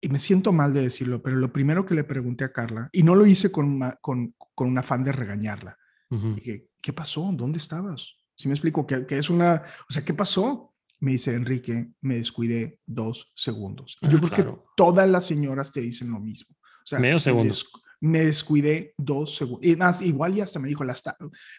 Y 0.00 0.08
me 0.08 0.18
siento 0.18 0.52
mal 0.52 0.72
de 0.72 0.82
decirlo, 0.82 1.22
pero 1.22 1.36
lo 1.36 1.52
primero 1.52 1.84
que 1.84 1.94
le 1.94 2.04
pregunté 2.04 2.44
a 2.44 2.52
Carla, 2.52 2.88
y 2.92 3.02
no 3.02 3.14
lo 3.14 3.26
hice 3.26 3.50
con, 3.50 3.80
con, 4.00 4.34
con 4.54 4.68
un 4.68 4.78
afán 4.78 5.02
de 5.02 5.12
regañarla, 5.12 5.76
¿qué 6.80 6.92
pasó? 6.92 7.28
¿Dónde 7.32 7.58
estabas? 7.58 8.16
Si 8.36 8.48
me 8.48 8.54
explico, 8.54 8.86
¿qué, 8.86 9.04
es 9.08 9.30
una, 9.30 9.62
o 9.88 9.92
sea, 9.92 10.04
¿qué 10.04 10.14
pasó? 10.14 10.74
Me 11.00 11.12
dice 11.12 11.34
Enrique, 11.34 11.90
me 12.02 12.16
descuidé 12.16 12.78
dos 12.86 13.32
segundos. 13.34 13.96
Y 14.02 14.08
yo 14.08 14.18
ah, 14.22 14.30
creo 14.32 14.54
que 14.54 14.62
todas 14.76 15.08
las 15.08 15.26
señoras 15.26 15.72
te 15.72 15.80
dicen 15.80 16.10
lo 16.10 16.20
mismo. 16.20 16.54
O 16.60 16.86
sea, 16.86 16.98
Medio 16.98 17.18
segundo. 17.18 17.52
Me, 18.00 18.24
descuidé 18.24 18.94
dos 18.96 19.36
segundos. 19.36 20.00
Y 20.02 20.06
igual 20.06 20.34
ya 20.34 20.44
hasta 20.44 20.58
me 20.58 20.68
dijo, 20.68 20.84
la, 20.84 20.94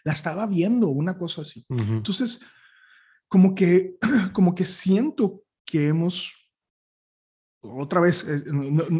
la 0.04 0.12
estaba 0.12 0.46
viendo, 0.46 0.88
una 0.88 1.16
cosa 1.18 1.42
así. 1.42 1.64
Entonces, 1.68 2.40
como 3.28 3.54
que, 3.54 3.96
como 4.32 4.54
que 4.54 4.66
siento 4.66 5.42
que 5.64 5.88
hemos 5.88 6.34
otra 7.60 8.00
vez, 8.00 8.24
eh, 8.24 8.42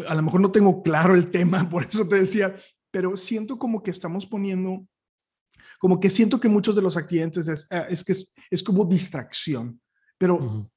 a 0.07 0.15
lo 0.15 0.21
mejor 0.21 0.41
no 0.41 0.51
tengo 0.51 0.83
claro 0.83 1.15
el 1.15 1.31
tema, 1.31 1.67
por 1.69 1.83
eso 1.83 2.07
te 2.07 2.17
decía, 2.17 2.55
pero 2.91 3.15
siento 3.17 3.57
como 3.57 3.81
que 3.81 3.91
estamos 3.91 4.25
poniendo, 4.25 4.85
como 5.79 5.99
que 5.99 6.09
siento 6.09 6.39
que 6.39 6.49
muchos 6.49 6.75
de 6.75 6.81
los 6.81 6.97
accidentes 6.97 7.47
es, 7.47 7.67
eh, 7.71 7.85
es 7.89 8.03
que 8.03 8.13
es, 8.13 8.63
como 8.63 8.85
distracción, 8.85 9.81
pero 10.17 10.69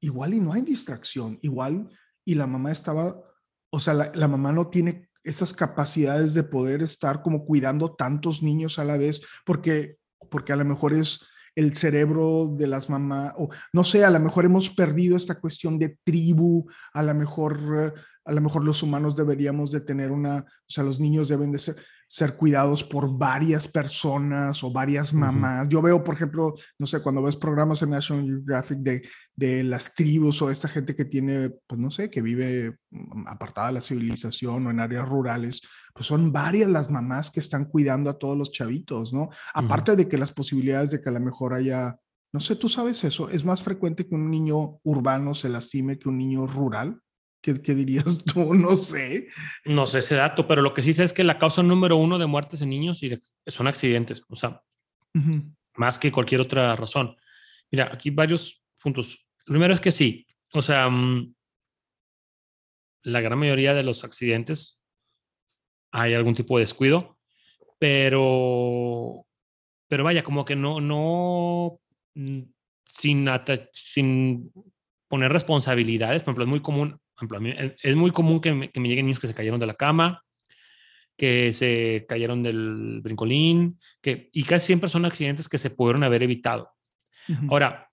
igual 0.00 0.34
y 0.34 0.40
no 0.40 0.52
hay 0.52 0.62
distracción, 0.62 1.38
igual 1.42 1.90
y 2.24 2.34
la 2.34 2.46
mamá 2.46 2.72
estaba, 2.72 3.22
o 3.70 3.80
sea, 3.80 3.94
la, 3.94 4.12
la 4.14 4.28
mamá 4.28 4.52
no 4.52 4.68
tiene 4.68 5.09
esas 5.24 5.52
capacidades 5.52 6.34
de 6.34 6.42
poder 6.42 6.82
estar 6.82 7.22
como 7.22 7.44
cuidando 7.44 7.94
tantos 7.94 8.42
niños 8.42 8.78
a 8.78 8.84
la 8.84 8.96
vez, 8.96 9.22
porque, 9.44 9.96
porque 10.30 10.52
a 10.52 10.56
lo 10.56 10.64
mejor 10.64 10.92
es 10.92 11.20
el 11.54 11.74
cerebro 11.74 12.54
de 12.56 12.66
las 12.66 12.88
mamás, 12.88 13.32
o 13.36 13.48
no 13.72 13.84
sé, 13.84 14.04
a 14.04 14.10
lo 14.10 14.20
mejor 14.20 14.44
hemos 14.44 14.70
perdido 14.70 15.16
esta 15.16 15.40
cuestión 15.40 15.78
de 15.78 15.98
tribu, 16.04 16.70
a 16.92 17.02
lo 17.02 17.14
mejor, 17.14 17.94
a 18.24 18.32
lo 18.32 18.40
mejor 18.40 18.64
los 18.64 18.82
humanos 18.82 19.16
deberíamos 19.16 19.70
de 19.72 19.80
tener 19.80 20.10
una, 20.10 20.38
o 20.38 20.70
sea, 20.70 20.84
los 20.84 21.00
niños 21.00 21.28
deben 21.28 21.50
de 21.52 21.58
ser, 21.58 21.76
ser 22.10 22.36
cuidados 22.36 22.82
por 22.82 23.16
varias 23.16 23.68
personas 23.68 24.64
o 24.64 24.72
varias 24.72 25.14
mamás. 25.14 25.68
Yo 25.68 25.80
veo, 25.80 26.02
por 26.02 26.16
ejemplo, 26.16 26.54
no 26.76 26.86
sé, 26.86 27.00
cuando 27.00 27.22
ves 27.22 27.36
programas 27.36 27.82
en 27.82 27.90
National 27.90 28.26
Geographic 28.26 28.78
de, 28.78 29.08
de 29.36 29.62
las 29.62 29.94
tribus 29.94 30.42
o 30.42 30.50
esta 30.50 30.66
gente 30.66 30.96
que 30.96 31.04
tiene, 31.04 31.50
pues 31.68 31.80
no 31.80 31.88
sé, 31.88 32.10
que 32.10 32.20
vive 32.20 32.78
mm, 32.90 33.28
apartada 33.28 33.68
de 33.68 33.74
la 33.74 33.80
civilización 33.80 34.66
o 34.66 34.70
en 34.72 34.80
áreas 34.80 35.08
rurales, 35.08 35.62
pues 35.94 36.08
son 36.08 36.32
varias 36.32 36.68
las 36.68 36.90
mamás 36.90 37.30
que 37.30 37.38
están 37.38 37.66
cuidando 37.66 38.10
a 38.10 38.18
todos 38.18 38.36
los 38.36 38.50
chavitos, 38.50 39.12
¿no? 39.12 39.28
Aparte 39.54 39.94
de 39.94 40.08
que 40.08 40.18
las 40.18 40.32
posibilidades 40.32 40.90
de 40.90 41.00
que 41.00 41.10
a 41.10 41.12
lo 41.12 41.20
mejor 41.20 41.54
haya, 41.54 41.96
no 42.32 42.40
sé, 42.40 42.56
tú 42.56 42.68
sabes 42.68 43.04
eso, 43.04 43.30
es 43.30 43.44
más 43.44 43.62
frecuente 43.62 44.08
que 44.08 44.16
un 44.16 44.28
niño 44.28 44.80
urbano 44.82 45.32
se 45.32 45.48
lastime 45.48 45.96
que 45.96 46.08
un 46.08 46.18
niño 46.18 46.48
rural. 46.48 47.00
¿Qué, 47.40 47.54
dirías 47.54 48.24
tú? 48.24 48.54
No 48.54 48.76
sé. 48.76 49.28
No 49.64 49.86
sé 49.86 50.00
ese 50.00 50.16
dato, 50.16 50.46
pero 50.46 50.62
lo 50.62 50.74
que 50.74 50.82
sí 50.82 50.92
sé 50.92 51.04
es 51.04 51.12
que 51.12 51.24
la 51.24 51.38
causa 51.38 51.62
número 51.62 51.96
uno 51.96 52.18
de 52.18 52.26
muertes 52.26 52.60
en 52.62 52.70
niños 52.70 53.00
son 53.46 53.66
accidentes, 53.66 54.22
o 54.28 54.36
sea, 54.36 54.62
más 55.74 55.98
que 55.98 56.12
cualquier 56.12 56.40
otra 56.40 56.76
razón. 56.76 57.16
Mira, 57.70 57.90
aquí 57.92 58.10
varios 58.10 58.62
puntos. 58.78 59.26
primero 59.44 59.72
es 59.72 59.80
que 59.80 59.92
sí, 59.92 60.26
o 60.52 60.62
sea, 60.62 60.88
mm, 60.88 61.34
la 63.02 63.20
gran 63.20 63.38
mayoría 63.38 63.74
de 63.74 63.82
los 63.82 64.04
accidentes 64.04 64.80
hay 65.92 66.14
algún 66.14 66.34
tipo 66.34 66.58
de 66.58 66.64
descuido, 66.64 67.18
pero, 67.78 69.26
pero 69.88 70.04
vaya, 70.04 70.22
como 70.22 70.44
que 70.44 70.56
no, 70.56 70.80
no, 70.80 71.80
mm, 72.14 72.42
sin, 72.84 73.28
sin 73.72 74.52
poner 75.08 75.32
responsabilidades, 75.32 76.22
por 76.22 76.30
ejemplo, 76.30 76.44
es 76.44 76.50
muy 76.50 76.60
común, 76.60 77.00
es 77.82 77.96
muy 77.96 78.10
común 78.10 78.40
que 78.40 78.52
me, 78.52 78.70
lleguen 78.74 79.06
niños 79.06 79.20
que 79.20 79.26
se 79.26 79.34
cayeron 79.34 79.60
de 79.60 79.66
la 79.66 79.74
cama, 79.74 80.22
que 81.16 81.52
se 81.52 82.06
cayeron 82.08 82.42
del 82.42 83.00
brincolín, 83.02 83.78
que, 84.00 84.30
y 84.32 84.42
casi 84.44 84.66
siempre 84.66 84.88
son 84.88 85.04
accidentes 85.04 85.48
que 85.48 85.58
se 85.58 85.70
pudieron 85.70 86.02
haber 86.04 86.22
evitado. 86.22 86.70
Ahora, 87.48 87.90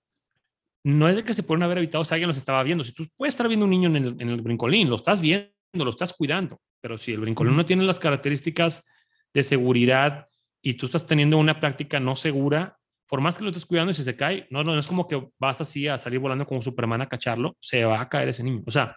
no 0.84 1.10
es 1.10 1.16
de 1.16 1.24
que 1.24 1.34
se 1.34 1.44
pudieron 1.44 1.64
haber 1.64 1.80
evitado 1.80 2.04
si 2.04 2.14
alguien 2.14 2.30
los 2.30 2.38
estaba 2.38 2.64
viendo. 2.64 2.84
Si 2.84 2.94
tú 2.94 3.08
puedes 3.16 3.34
estar 3.34 3.48
viendo 3.48 3.66
un 3.66 3.72
niño 3.72 3.90
en 3.90 3.96
el, 3.98 4.16
en 4.20 4.30
el 4.30 4.42
brincolín, 4.42 4.90
lo 4.90 4.96
estás 4.96 5.22
viendo, 5.22 5.52
lo 5.74 5.90
estás 5.90 6.14
cuidando, 6.14 6.62
pero 6.82 6.98
si 6.98 7.12
el 7.12 7.20
brincolín 7.20 7.56
no 7.56 7.66
tiene 7.66 7.84
las 7.84 8.00
características 8.00 8.86
de 9.34 9.44
seguridad 9.44 10.28
y 10.62 10.74
tú 10.74 10.86
estás 10.86 11.06
teniendo 11.06 11.38
una 11.38 11.60
práctica 11.60 12.00
no 12.00 12.16
segura, 12.16 12.78
por 13.08 13.22
más 13.22 13.38
que 13.38 13.44
lo 13.44 13.50
estés 13.50 13.66
cuidando 13.66 13.92
y 13.92 13.94
si 13.94 14.04
se 14.04 14.16
cae, 14.16 14.48
no, 14.50 14.64
no, 14.64 14.78
es 14.78 14.88
como 14.88 15.08
que 15.08 15.30
vas 15.40 15.62
así 15.62 15.88
a 15.88 15.98
salir 15.98 16.20
volando 16.20 16.46
como 16.46 16.62
Superman 16.62 17.02
a 17.02 17.10
cacharlo, 17.10 17.56
se 17.60 17.84
va 17.86 18.02
a 18.02 18.10
caer 18.10 18.30
ese 18.30 18.44
niño. 18.44 18.64
O 18.66 18.72
sea, 18.72 18.96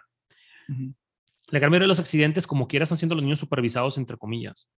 la 1.49 1.59
gran 1.59 1.69
mayoría 1.69 1.85
de 1.85 1.89
los 1.89 1.99
accidentes, 1.99 2.47
como 2.47 2.67
quieras, 2.67 2.87
están 2.87 2.97
siendo 2.97 3.15
los 3.15 3.23
niños 3.23 3.39
supervisados, 3.39 3.97
entre 3.97 4.17
comillas. 4.17 4.69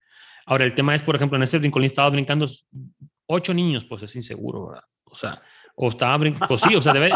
Ahora, 0.47 0.65
el 0.65 0.75
tema 0.75 0.95
es, 0.95 1.03
por 1.03 1.15
ejemplo, 1.15 1.37
en 1.37 1.43
ese 1.43 1.59
brincolín 1.59 1.87
estaba 1.87 2.11
brincando 2.11 2.47
ocho 3.27 3.55
niños, 3.55 3.85
pues 3.85 4.03
es 4.03 4.17
inseguro, 4.17 4.69
¿verdad? 4.69 4.85
O 5.05 5.15
sea, 5.15 5.41
o 5.77 5.89
estaba 5.89 6.17
brincando, 6.17 6.49
pues 6.49 6.63
sí, 6.63 6.75
o 6.75 6.83
sea, 6.83 6.93
debe, 6.93 7.11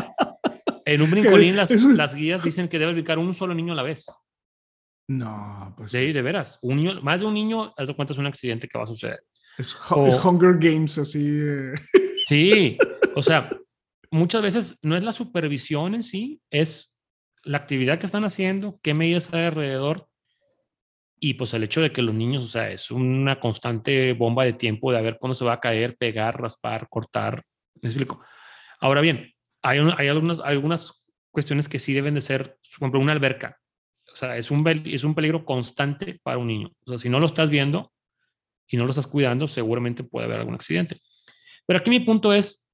en 0.84 1.02
un 1.02 1.10
brincolín 1.10 1.56
las, 1.56 1.70
las 1.70 2.14
guías 2.14 2.44
dicen 2.44 2.68
que 2.68 2.78
debe 2.78 2.92
brincar 2.92 3.18
un 3.18 3.34
solo 3.34 3.54
niño 3.54 3.72
a 3.72 3.76
la 3.76 3.82
vez. 3.82 4.06
No, 5.08 5.74
pues. 5.76 5.92
Sí, 5.92 6.12
de 6.12 6.22
veras. 6.22 6.58
Un 6.62 6.76
niño, 6.76 7.00
más 7.02 7.20
de 7.20 7.26
un 7.26 7.34
niño, 7.34 7.72
haz 7.76 7.88
de 7.88 7.94
cuenta, 7.94 8.12
es 8.12 8.18
un 8.18 8.26
accidente 8.26 8.68
que 8.68 8.78
va 8.78 8.84
a 8.84 8.88
suceder. 8.88 9.24
Es, 9.56 9.74
Hunger 9.90 10.58
Games, 10.58 10.98
así. 10.98 11.40
Sí, 12.26 12.76
o 13.14 13.22
sea, 13.22 13.48
muchas 14.10 14.42
veces 14.42 14.78
no 14.82 14.96
es 14.96 15.04
la 15.04 15.12
supervisión 15.12 15.94
en 15.94 16.02
sí, 16.02 16.40
es 16.50 16.92
la 17.46 17.58
actividad 17.58 17.98
que 17.98 18.06
están 18.06 18.24
haciendo, 18.24 18.78
qué 18.82 18.92
medidas 18.92 19.32
hay 19.32 19.44
alrededor 19.44 20.08
y 21.18 21.34
pues 21.34 21.54
el 21.54 21.62
hecho 21.62 21.80
de 21.80 21.92
que 21.92 22.02
los 22.02 22.14
niños, 22.14 22.42
o 22.42 22.48
sea, 22.48 22.70
es 22.70 22.90
una 22.90 23.40
constante 23.40 24.12
bomba 24.12 24.44
de 24.44 24.52
tiempo 24.52 24.92
de 24.92 24.98
a 24.98 25.02
ver 25.02 25.18
cuándo 25.18 25.34
se 25.34 25.44
va 25.44 25.54
a 25.54 25.60
caer, 25.60 25.96
pegar, 25.96 26.40
raspar, 26.40 26.88
cortar. 26.88 27.42
¿Me 27.80 27.88
explico? 27.88 28.20
Ahora 28.80 29.00
bien, 29.00 29.32
hay, 29.62 29.78
hay 29.96 30.08
algunas, 30.08 30.40
algunas 30.40 31.06
cuestiones 31.30 31.68
que 31.68 31.78
sí 31.78 31.94
deben 31.94 32.14
de 32.14 32.20
ser, 32.20 32.58
por 32.78 32.88
ejemplo, 32.88 33.00
una 33.00 33.12
alberca. 33.12 33.58
O 34.12 34.16
sea, 34.16 34.36
es 34.36 34.50
un, 34.50 34.66
es 34.84 35.04
un 35.04 35.14
peligro 35.14 35.44
constante 35.44 36.20
para 36.22 36.38
un 36.38 36.48
niño. 36.48 36.72
O 36.84 36.90
sea, 36.90 36.98
si 36.98 37.08
no 37.08 37.20
lo 37.20 37.26
estás 37.26 37.48
viendo 37.48 37.92
y 38.66 38.76
no 38.76 38.84
lo 38.84 38.90
estás 38.90 39.06
cuidando, 39.06 39.48
seguramente 39.48 40.04
puede 40.04 40.26
haber 40.26 40.40
algún 40.40 40.54
accidente. 40.54 41.00
Pero 41.64 41.78
aquí 41.78 41.90
mi 41.90 42.00
punto 42.00 42.32
es 42.32 42.68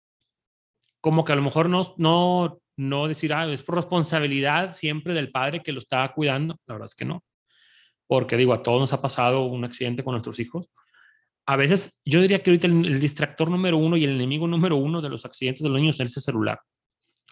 como 1.00 1.24
que 1.24 1.32
a 1.32 1.36
lo 1.36 1.42
mejor 1.42 1.68
no, 1.68 1.94
no, 1.98 2.61
no 2.76 3.08
decir, 3.08 3.32
ah, 3.32 3.50
es 3.52 3.62
por 3.62 3.76
responsabilidad 3.76 4.74
siempre 4.74 5.14
del 5.14 5.30
padre 5.30 5.62
que 5.62 5.72
lo 5.72 5.78
está 5.78 6.10
cuidando. 6.12 6.58
La 6.66 6.74
verdad 6.74 6.86
es 6.86 6.94
que 6.94 7.04
no. 7.04 7.22
Porque 8.06 8.36
digo, 8.36 8.52
a 8.52 8.62
todos 8.62 8.80
nos 8.80 8.92
ha 8.92 9.00
pasado 9.00 9.44
un 9.44 9.64
accidente 9.64 10.02
con 10.04 10.12
nuestros 10.12 10.38
hijos. 10.40 10.68
A 11.46 11.56
veces, 11.56 12.00
yo 12.04 12.20
diría 12.20 12.42
que 12.42 12.50
ahorita 12.50 12.66
el, 12.66 13.00
distractor 13.00 13.50
número 13.50 13.76
uno 13.76 13.96
y 13.96 14.04
el 14.04 14.10
enemigo 14.10 14.46
número 14.46 14.76
uno 14.76 15.00
de 15.00 15.08
los 15.08 15.24
accidentes 15.24 15.62
de 15.62 15.68
los 15.68 15.78
niños 15.78 15.98
es 15.98 16.16
el 16.16 16.22
celular. 16.22 16.60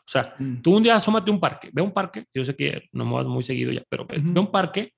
O 0.01 0.11
sea, 0.11 0.35
mm. 0.39 0.63
tú 0.63 0.77
un 0.77 0.83
día 0.83 0.97
asómate 0.97 1.31
un 1.31 1.39
parque, 1.39 1.71
ve 1.73 1.83
un 1.83 1.93
parque, 1.93 2.25
yo 2.35 2.45
sé 2.45 2.57
que 2.57 2.89
no 2.93 3.05
me 3.05 3.13
vas 3.13 3.27
muy 3.27 3.45
seguido 3.45 3.71
ya, 3.71 3.85
pero 3.89 4.07
ve, 4.07 4.19
un 4.19 4.51
parque 4.51 4.93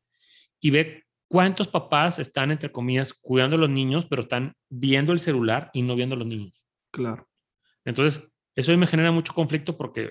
y 0.59 0.71
ve 0.71 1.05
cuántos 1.29 1.69
papás 1.69 2.19
están, 2.19 2.51
entre 2.51 2.73
comillas, 2.73 3.13
cuidando 3.13 3.57
a 3.57 3.59
los 3.59 3.69
niños, 3.69 4.07
pero 4.07 4.23
están 4.23 4.55
viendo 4.71 5.13
el 5.13 5.21
celular 5.21 5.71
y 5.75 5.83
no 5.83 5.95
viendo 5.95 6.15
a 6.15 6.19
los 6.19 6.27
niños. 6.27 6.63
Claro. 6.91 7.29
Entonces, 7.85 8.33
eso 8.55 8.77
me 8.77 8.87
genera 8.87 9.13
mucho 9.13 9.35
conflicto 9.35 9.77
porque, 9.77 10.11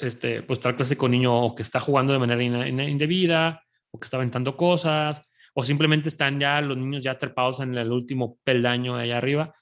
este, 0.00 0.42
pues, 0.42 0.64
el 0.64 0.76
clásico 0.76 1.08
niño 1.08 1.54
que 1.54 1.62
está 1.62 1.80
jugando 1.80 2.12
de 2.12 2.18
manera 2.18 2.42
indebida, 2.42 3.62
o 3.90 3.98
que 3.98 4.04
está 4.04 4.16
aventando 4.16 4.56
cosas, 4.56 5.22
o 5.54 5.64
simplemente 5.64 6.08
están 6.08 6.38
ya 6.38 6.60
los 6.60 6.76
niños 6.76 7.02
ya 7.02 7.18
trepados 7.18 7.60
en 7.60 7.74
el 7.74 7.90
último 7.90 8.38
peldaño 8.44 8.96
allá 8.96 9.18
arriba. 9.18 9.54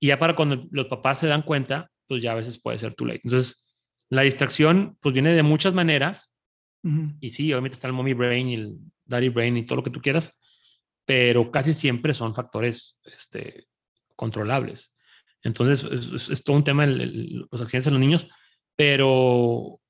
Y 0.00 0.08
ya 0.08 0.18
para 0.18 0.34
cuando 0.34 0.66
los 0.70 0.86
papás 0.86 1.18
se 1.18 1.26
dan 1.26 1.42
cuenta, 1.42 1.90
pues 2.06 2.22
ya 2.22 2.32
a 2.32 2.36
veces 2.36 2.60
puede 2.60 2.78
ser 2.78 2.94
too 2.94 3.06
late. 3.06 3.20
Entonces, 3.24 3.64
la 4.08 4.22
distracción, 4.22 4.96
pues 5.00 5.12
viene 5.12 5.32
de 5.32 5.42
muchas 5.42 5.74
maneras. 5.74 6.32
Y 7.20 7.30
sí, 7.30 7.52
obviamente 7.52 7.74
está 7.74 7.88
el 7.88 7.94
mommy 7.94 8.12
brain 8.12 8.48
y 8.48 8.54
el 8.54 8.76
daddy 9.04 9.28
brain 9.28 9.56
y 9.56 9.66
todo 9.66 9.76
lo 9.76 9.82
que 9.82 9.90
tú 9.90 10.00
quieras, 10.00 10.38
pero 11.04 11.50
casi 11.50 11.72
siempre 11.72 12.14
son 12.14 12.32
factores 12.32 13.00
este, 13.04 13.66
controlables. 14.14 14.92
Entonces, 15.42 15.84
es, 16.30 16.44
todo 16.44 16.56
un 16.56 16.64
tema 16.64 16.86
los 16.86 17.60
accidentes 17.60 17.88
en 17.88 17.94
los 17.94 18.00
niños, 18.00 18.28
pero 18.76 19.80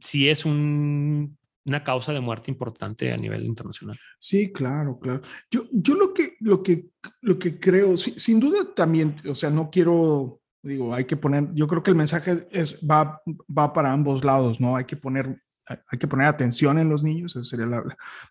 sí 0.00 0.28
es 0.28 0.44
un, 0.44 1.38
una 1.64 1.84
causa 1.84 2.12
de 2.12 2.20
muerte 2.20 2.50
importante 2.50 3.12
a 3.12 3.16
nivel 3.16 3.44
internacional. 3.44 3.98
Sí, 4.18 4.52
claro, 4.52 4.98
claro. 4.98 5.22
Yo, 5.50 5.64
yo 5.70 5.94
lo, 5.94 6.12
que, 6.12 6.36
lo, 6.40 6.62
que, 6.62 6.90
lo 7.20 7.38
que 7.38 7.60
creo, 7.60 7.96
sin 7.96 8.40
duda 8.40 8.74
también, 8.74 9.14
o 9.28 9.34
sea, 9.34 9.50
no 9.50 9.70
quiero 9.70 10.42
digo, 10.62 10.94
hay 10.94 11.04
que 11.04 11.16
poner, 11.16 11.52
yo 11.54 11.66
creo 11.66 11.82
que 11.82 11.90
el 11.90 11.96
mensaje 11.96 12.46
es, 12.50 12.78
va, 12.88 13.20
va 13.26 13.72
para 13.72 13.92
ambos 13.92 14.24
lados, 14.24 14.60
¿no? 14.60 14.76
Hay 14.76 14.84
que 14.84 14.96
poner, 14.96 15.42
hay 15.66 15.98
que 15.98 16.06
poner 16.06 16.26
atención 16.26 16.78
en 16.78 16.88
los 16.88 17.02
niños, 17.02 17.32
eso 17.32 17.44
sería 17.44 17.66
la... 17.66 17.82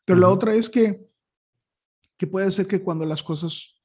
Pero 0.05 0.19
la 0.19 0.29
otra 0.29 0.53
es 0.53 0.69
que, 0.69 0.95
que 2.17 2.27
puede 2.27 2.49
ser 2.51 2.67
que 2.67 2.81
cuando 2.81 3.05
las 3.05 3.21
cosas 3.21 3.75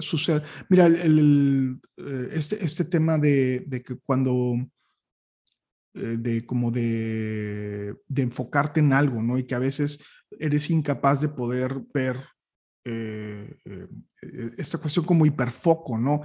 sucedan, 0.00 0.42
mira, 0.68 0.86
el, 0.86 1.80
eh, 1.96 2.28
este, 2.32 2.62
este 2.64 2.84
tema 2.84 3.18
de, 3.18 3.64
de 3.66 3.82
que 3.82 3.96
cuando, 3.96 4.56
de 5.96 6.44
como 6.44 6.70
de, 6.70 7.96
de 8.06 8.22
enfocarte 8.22 8.80
en 8.80 8.92
algo, 8.92 9.22
¿no? 9.22 9.38
Y 9.38 9.46
que 9.46 9.54
a 9.54 9.60
veces 9.60 10.04
eres 10.38 10.70
incapaz 10.70 11.20
de 11.20 11.28
poder 11.28 11.80
ver 11.94 12.20
eh, 12.84 13.56
eh, 13.64 13.88
esta 14.58 14.78
cuestión 14.78 15.04
como 15.04 15.26
hiperfoco, 15.26 15.98
¿no? 15.98 16.22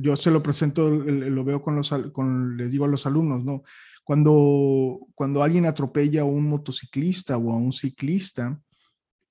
Yo 0.00 0.16
se 0.16 0.30
lo 0.30 0.42
presento, 0.42 0.90
lo 0.90 1.44
veo 1.44 1.62
con 1.62 1.76
los, 1.76 1.92
con, 2.12 2.56
les 2.56 2.70
digo 2.70 2.84
a 2.84 2.88
los 2.88 3.06
alumnos, 3.06 3.44
¿no? 3.44 3.62
Cuando, 4.04 5.08
cuando 5.14 5.42
alguien 5.42 5.66
atropella 5.66 6.22
a 6.22 6.24
un 6.24 6.48
motociclista 6.48 7.36
o 7.36 7.52
a 7.52 7.56
un 7.56 7.72
ciclista, 7.72 8.60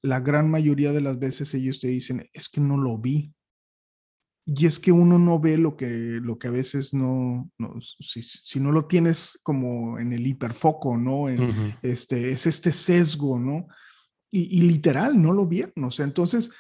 la 0.02 0.20
gran 0.20 0.50
mayoría 0.50 0.92
de 0.92 1.02
las 1.02 1.20
veces 1.20 1.54
ellos 1.54 1.80
te 1.80 1.88
dicen, 1.88 2.30
es 2.34 2.50
que 2.50 2.62
no 2.62 2.78
lo 2.78 2.98
vi. 2.98 3.34
Y 4.46 4.66
es 4.66 4.80
que 4.80 4.92
uno 4.92 5.20
no 5.20 5.40
ve 5.40 5.58
lo 5.58 5.78
que, 5.78 5.88
lo 5.88 6.40
que 6.40 6.48
a 6.48 6.52
veces 6.52 6.94
no, 6.94 7.52
si, 8.00 8.60
no 8.60 8.72
lo 8.72 8.86
tienes 8.86 9.40
como 9.44 10.00
en 10.00 10.14
el 10.14 10.26
hiperfoco, 10.26 10.98
¿no? 10.98 11.30
En, 11.30 11.78
este, 11.84 12.32
es 12.32 12.48
este 12.48 12.74
sesgo, 12.74 13.40
¿no? 13.40 13.68
Y, 14.32 14.62
literal, 14.62 15.22
no 15.22 15.34
lo 15.34 15.46
vieron. 15.46 15.84
O 15.84 15.92
sea, 15.92 16.06
entonces, 16.06 16.52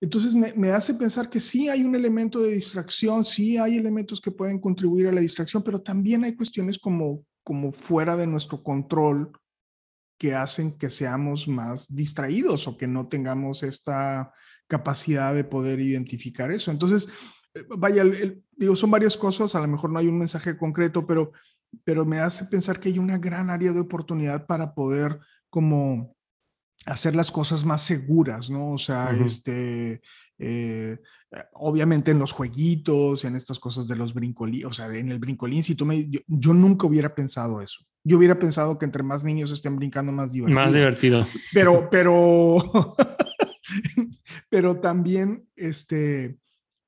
entonces 0.00 0.34
me, 0.34 0.52
me, 0.54 0.70
hace 0.70 0.94
pensar 0.94 1.28
que 1.28 1.40
sí 1.40 1.68
hay 1.68 1.82
un 1.82 1.96
elemento 1.96 2.40
de 2.40 2.52
distracción, 2.52 3.24
sí 3.24 3.56
hay 3.56 3.76
elementos 3.76 4.20
que 4.20 4.30
pueden 4.30 4.60
contribuir 4.60 5.08
a 5.08 5.12
la 5.12 5.20
distracción, 5.20 5.62
pero 5.62 5.80
también 5.80 6.22
hay 6.22 6.36
cuestiones 6.36 6.78
como, 6.78 7.24
como 7.42 7.72
fuera 7.72 8.16
de 8.16 8.26
nuestro 8.26 8.62
control 8.62 9.32
que 10.18 10.34
hacen 10.34 10.76
que 10.76 10.90
seamos 10.90 11.48
más 11.48 11.94
distraídos 11.94 12.68
o 12.68 12.76
que 12.76 12.86
no 12.86 13.08
tengamos 13.08 13.62
esta 13.62 14.32
capacidad 14.68 15.34
de 15.34 15.44
poder 15.44 15.80
identificar 15.80 16.52
eso. 16.52 16.70
Entonces, 16.70 17.08
eh, 17.54 17.64
vaya, 17.76 18.04
digo, 18.56 18.76
son 18.76 18.90
varias 18.90 19.16
cosas, 19.16 19.54
a 19.54 19.60
lo 19.60 19.68
mejor 19.68 19.90
no 19.90 19.98
hay 19.98 20.06
un 20.06 20.18
mensaje 20.18 20.56
concreto, 20.56 21.06
pero, 21.06 21.32
pero 21.84 22.04
me 22.04 22.20
hace 22.20 22.44
pensar 22.44 22.78
que 22.78 22.90
hay 22.90 22.98
una 22.98 23.18
gran 23.18 23.50
área 23.50 23.72
de 23.72 23.80
oportunidad 23.80 24.46
para 24.46 24.74
poder 24.74 25.18
como 25.50 26.16
hacer 26.86 27.16
las 27.16 27.32
cosas 27.32 27.64
más 27.64 27.82
seguras, 27.82 28.50
¿no? 28.50 28.72
O 28.72 28.78
sea, 28.78 29.10
este, 29.10 30.00
eh, 30.38 30.98
obviamente 31.54 32.10
en 32.10 32.18
los 32.18 32.32
jueguitos, 32.32 33.24
en 33.24 33.36
estas 33.36 33.58
cosas 33.58 33.88
de 33.88 33.96
los 33.96 34.14
brincolín, 34.14 34.66
o 34.66 34.72
sea, 34.72 34.86
en 34.94 35.10
el 35.10 35.18
brincolín, 35.18 35.62
si 35.62 35.74
tú 35.74 35.84
me, 35.84 36.08
yo, 36.08 36.54
nunca 36.54 36.86
hubiera 36.86 37.14
pensado 37.14 37.60
eso. 37.60 37.84
Yo 38.04 38.16
hubiera 38.16 38.38
pensado 38.38 38.78
que 38.78 38.86
entre 38.86 39.02
más 39.02 39.24
niños 39.24 39.50
estén 39.50 39.76
brincando, 39.76 40.12
más 40.12 40.32
divertido. 40.32 40.60
Más 40.60 40.72
divertido. 40.72 41.26
Pero, 41.52 41.88
pero, 41.90 42.56
pero 44.48 44.80
también, 44.80 45.48
este, 45.56 46.38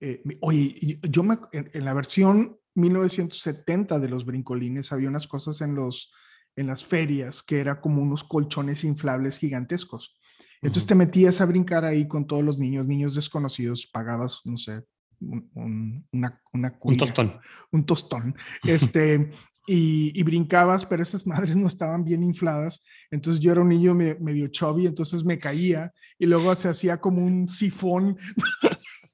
eh, 0.01 0.23
oye, 0.41 0.99
yo 1.03 1.23
me, 1.23 1.39
en, 1.53 1.85
la 1.85 1.95
versión 1.95 2.59
1970 2.75 3.99
de 3.99 4.09
los 4.09 4.25
brincolines 4.25 4.93
había 4.93 5.09
unas 5.09 5.27
cosas 5.27 5.61
en 5.61 5.75
los 5.75 6.13
en 6.57 6.67
las 6.67 6.85
ferias 6.85 7.43
que 7.43 7.61
era 7.61 7.81
como 7.81 8.03
unos 8.03 8.25
colchones 8.25 8.85
inflables 8.85 9.39
gigantescos. 9.39 10.19
Entonces 10.63 10.87
te 10.87 10.95
metías 10.95 11.41
a 11.41 11.47
brincar 11.47 11.85
ahí 11.85 12.07
con 12.07 12.27
todos 12.27 12.45
los 12.45 12.59
niños, 12.59 12.87
niños 12.87 13.15
desconocidos, 13.15 13.87
pagabas, 13.87 14.43
no 14.45 14.57
sé, 14.57 14.85
un, 15.21 16.07
una, 16.13 16.41
una 16.53 16.79
un 16.83 16.97
tostón. 16.97 17.41
Un 17.71 17.87
tostón. 17.87 18.35
Este, 18.65 19.31
y, 19.67 20.23
brincabas, 20.23 20.85
pero 20.87 21.03
esas 21.03 21.27
madres 21.27 21.57
no 21.57 21.67
estaban 21.67 22.05
bien 22.05 22.23
infladas. 22.23 22.83
Entonces 23.11 23.41
yo 23.43 23.53
era 23.53 23.61
un 23.61 23.69
niño 23.69 23.95
medio 23.95 24.49
chubby, 24.49 24.87
entonces 24.87 25.25
me 25.25 25.39
caía 25.39 25.93
y 26.19 26.27
luego 26.27 26.55
se 26.55 26.69
hacía 26.69 26.99
como 27.01 27.25
un 27.25 27.49
sifón. 27.49 28.17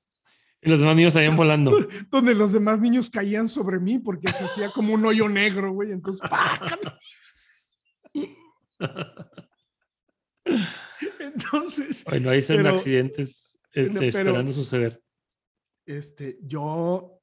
Y 0.62 0.70
los 0.70 0.80
demás 0.80 0.96
niños 0.96 1.12
salían 1.12 1.36
volando. 1.36 1.70
Donde 2.10 2.34
los 2.34 2.52
demás 2.52 2.80
niños 2.80 3.08
caían 3.08 3.48
sobre 3.48 3.78
mí 3.78 4.00
porque 4.00 4.32
se 4.32 4.44
hacía 4.44 4.68
como 4.72 4.94
un 4.94 5.06
hoyo 5.06 5.28
negro, 5.28 5.72
güey. 5.72 5.92
Entonces, 5.92 6.28
Entonces. 11.20 12.04
Bueno, 12.04 12.30
ahí 12.30 12.42
son 12.42 12.66
accidentes 12.66 13.60
este, 13.72 14.08
esperando 14.08 14.52
suceder. 14.52 15.00
Este, 15.84 16.38
yo, 16.42 17.20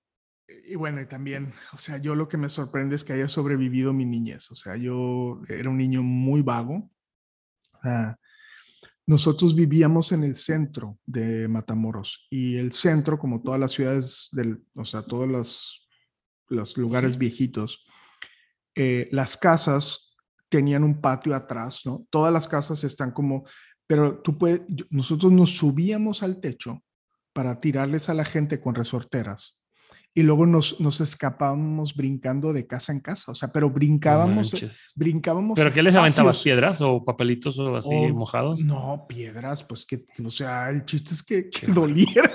y 0.47 0.75
bueno, 0.75 1.01
y 1.01 1.06
también, 1.06 1.53
o 1.73 1.77
sea, 1.77 1.97
yo 1.97 2.15
lo 2.15 2.27
que 2.27 2.38
me 2.38 2.49
sorprende 2.49 2.95
es 2.95 3.03
que 3.03 3.13
haya 3.13 3.27
sobrevivido 3.27 3.93
mi 3.93 4.06
niñez. 4.06 4.51
O 4.51 4.56
sea, 4.56 4.75
yo 4.75 5.41
era 5.47 5.69
un 5.69 5.77
niño 5.77 6.03
muy 6.03 6.41
vago. 6.41 6.89
nosotros 9.06 9.56
vivíamos 9.56 10.12
en 10.12 10.23
el 10.23 10.36
centro 10.36 10.99
de 11.06 11.47
Matamoros 11.47 12.27
y 12.29 12.58
el 12.58 12.73
centro, 12.73 13.19
como 13.19 13.41
todas 13.41 13.60
las 13.60 13.71
ciudades, 13.71 14.29
del, 14.32 14.63
o 14.75 14.86
sea, 14.86 15.01
todos 15.01 15.27
los, 15.27 15.88
los 16.47 16.77
lugares 16.77 17.17
viejitos, 17.17 17.86
eh, 18.75 19.10
las 19.12 19.38
casas 19.38 20.15
tenían 20.49 20.84
un 20.84 21.01
patio 21.01 21.36
atrás, 21.36 21.82
¿no? 21.86 22.06
Todas 22.10 22.32
las 22.32 22.47
casas 22.47 22.84
están 22.84 23.12
como, 23.12 23.45
pero 23.88 24.21
tú 24.21 24.38
puedes, 24.38 24.62
nosotros 24.89 25.32
nos 25.32 25.58
subíamos 25.58 26.23
al 26.23 26.39
techo 26.39 26.84
para 27.34 27.60
tirarles 27.60 28.10
a 28.10 28.13
la 28.13 28.25
gente 28.25 28.62
con 28.62 28.75
resorteras 28.75 29.62
y 30.15 30.21
luego 30.21 30.45
nos, 30.45 30.80
nos 30.80 31.02
escapábamos 31.02 31.95
brincando 31.95 32.54
de 32.54 32.67
casa 32.67 32.91
en 32.91 32.99
casa, 32.99 33.32
o 33.32 33.36
sea, 33.36 33.52
pero 33.52 33.69
brincábamos, 33.69 34.54
brincábamos. 34.95 35.56
¿Pero 35.56 35.71
qué 35.71 35.82
les 35.82 35.95
aventabas? 35.95 36.41
¿Piedras 36.41 36.82
o 36.82 37.04
papelitos 37.04 37.58
o 37.58 37.76
así 37.76 38.12
mojados? 38.12 38.63
No, 38.63 39.06
piedras, 39.08 39.63
pues 39.63 39.86
que, 39.86 40.06
o 40.23 40.30
sea, 40.30 40.69
el 40.69 40.86
chiste 40.86 41.13
es 41.13 41.23
que, 41.23 41.49
doliera. 41.67 42.30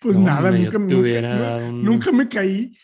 Pues 0.00 0.16
nada, 0.16 0.50
nunca, 0.50 0.78
nunca, 1.70 2.10
me 2.10 2.26
caí. 2.28 2.76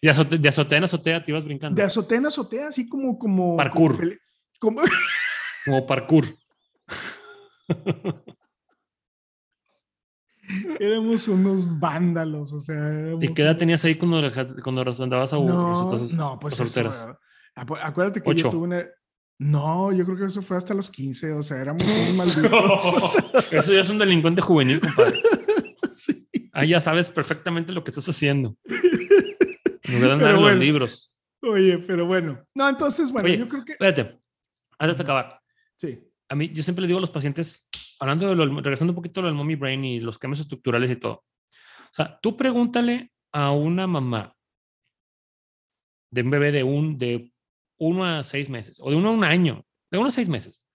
De, 0.00 0.48
azotea 0.48 0.78
en 0.78 0.84
azotea 0.84 1.24
te 1.24 1.32
ibas 1.32 1.44
brincando. 1.44 1.74
De 1.74 1.82
azotea 1.82 2.18
en 2.18 2.26
azotea, 2.26 2.68
así 2.68 2.88
como... 2.88 3.18
como 3.18 3.56
parkour. 3.56 4.18
Como, 4.60 4.80
como 5.64 5.86
parkour. 5.86 6.26
Éramos 10.80 11.28
unos 11.28 11.78
vándalos, 11.78 12.52
o 12.52 12.60
sea. 12.60 13.14
¿Y 13.20 13.32
qué 13.34 13.42
edad 13.42 13.56
tenías 13.56 13.84
ahí 13.84 13.94
cuando, 13.94 14.20
cuando 14.62 14.82
andabas 15.02 15.32
a 15.32 15.36
No, 15.36 15.98
no 16.16 16.38
pues 16.40 16.54
solteras? 16.54 17.08
acuérdate 17.54 18.22
que 18.22 18.34
yo 18.34 18.50
tuve 18.50 18.64
una... 18.64 18.86
No, 19.38 19.92
yo 19.92 20.04
creo 20.04 20.16
que 20.16 20.24
eso 20.24 20.40
fue 20.40 20.56
hasta 20.56 20.72
los 20.72 20.90
15, 20.90 21.32
o 21.32 21.42
sea, 21.42 21.60
éramos 21.60 21.84
muy 21.84 22.12
malditos. 22.16 23.16
eso 23.52 23.72
ya 23.72 23.80
es 23.80 23.88
un 23.88 23.98
delincuente 23.98 24.40
juvenil, 24.40 24.80
compadre. 24.80 25.20
sí. 25.92 26.26
Ahí 26.52 26.68
ya 26.70 26.80
sabes 26.80 27.10
perfectamente 27.10 27.72
lo 27.72 27.84
que 27.84 27.90
estás 27.90 28.08
haciendo. 28.08 28.56
Nos 29.88 30.00
deben 30.00 30.18
dar 30.20 30.34
los 30.34 30.56
libros. 30.56 31.12
Oye, 31.42 31.78
pero 31.78 32.06
bueno. 32.06 32.42
No, 32.54 32.68
entonces, 32.68 33.12
bueno, 33.12 33.28
yo 33.28 33.46
creo 33.46 33.64
que. 33.64 33.72
Espérate, 33.72 34.18
antes 34.78 34.96
de 34.96 35.02
acabar. 35.02 35.40
Sí. 35.76 36.00
A 36.28 36.34
mí, 36.34 36.50
yo 36.52 36.62
siempre 36.62 36.82
le 36.82 36.88
digo 36.88 36.98
a 36.98 37.02
los 37.02 37.10
pacientes, 37.10 37.66
hablando 37.98 38.28
de 38.28 38.36
lo, 38.36 38.46
regresando 38.60 38.92
un 38.92 38.96
poquito 38.96 39.20
al 39.20 39.34
mommy 39.34 39.54
brain 39.54 39.84
y 39.84 40.00
los 40.00 40.18
cambios 40.18 40.40
estructurales 40.40 40.90
y 40.90 40.96
todo. 40.96 41.14
O 41.14 41.94
sea, 41.94 42.18
tú 42.20 42.36
pregúntale 42.36 43.12
a 43.32 43.52
una 43.52 43.86
mamá 43.86 44.34
de 46.10 46.22
un 46.22 46.30
bebé 46.30 46.52
de 46.52 46.62
un, 46.62 46.98
de 46.98 47.32
uno 47.78 48.04
a 48.04 48.22
seis 48.22 48.48
meses, 48.48 48.78
o 48.80 48.90
de 48.90 48.96
uno 48.96 49.08
a 49.08 49.12
un 49.12 49.24
año, 49.24 49.64
de 49.90 49.98
uno 49.98 50.08
a 50.08 50.10
seis 50.10 50.28
meses. 50.28 50.66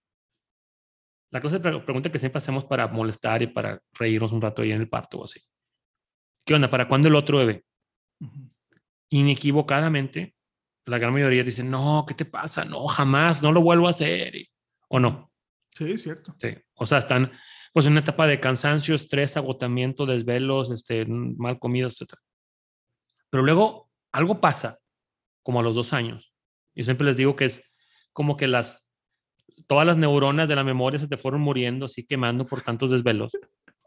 La 1.31 1.39
clase 1.39 1.59
de 1.59 1.79
pregunta 1.79 2.11
que 2.11 2.19
siempre 2.19 2.39
hacemos 2.39 2.65
para 2.65 2.87
molestar 2.87 3.41
y 3.41 3.47
para 3.47 3.81
reírnos 3.93 4.31
un 4.33 4.41
rato 4.41 4.61
ahí 4.61 4.71
en 4.71 4.81
el 4.81 4.89
parto 4.89 5.19
o 5.19 5.23
así. 5.23 5.39
¿Qué 6.45 6.53
onda? 6.53 6.69
¿Para 6.69 6.87
cuándo 6.87 7.07
el 7.07 7.15
otro 7.15 7.37
bebé? 7.37 7.63
inequivocadamente, 9.11 10.35
la 10.85 10.97
gran 10.97 11.13
mayoría 11.13 11.43
dicen, 11.43 11.69
no, 11.69 12.05
¿qué 12.07 12.13
te 12.13 12.25
pasa? 12.25 12.65
No, 12.65 12.87
jamás, 12.87 13.43
no 13.43 13.51
lo 13.51 13.61
vuelvo 13.61 13.87
a 13.87 13.91
hacer. 13.91 14.33
¿O 14.87 14.99
no? 14.99 15.30
Sí, 15.71 15.91
es 15.91 16.03
cierto. 16.03 16.35
Sí, 16.37 16.49
o 16.75 16.85
sea, 16.85 16.99
están 16.99 17.31
pues 17.73 17.85
en 17.85 17.93
una 17.93 18.01
etapa 18.01 18.27
de 18.27 18.39
cansancio, 18.39 18.95
estrés, 18.95 19.37
agotamiento, 19.37 20.05
desvelos, 20.05 20.71
este, 20.71 21.05
mal 21.05 21.57
comido, 21.57 21.87
etc. 21.87 22.13
Pero 23.29 23.43
luego 23.43 23.89
algo 24.11 24.41
pasa, 24.41 24.79
como 25.43 25.61
a 25.61 25.63
los 25.63 25.75
dos 25.75 25.93
años. 25.93 26.33
Yo 26.75 26.83
siempre 26.83 27.07
les 27.07 27.17
digo 27.17 27.35
que 27.35 27.45
es 27.45 27.71
como 28.11 28.35
que 28.35 28.47
las, 28.47 28.89
todas 29.67 29.87
las 29.87 29.97
neuronas 29.97 30.49
de 30.49 30.55
la 30.55 30.65
memoria 30.65 30.99
se 30.99 31.07
te 31.07 31.17
fueron 31.17 31.41
muriendo, 31.41 31.85
así 31.85 32.05
quemando 32.05 32.45
por 32.45 32.61
tantos 32.61 32.89
desvelos, 32.89 33.31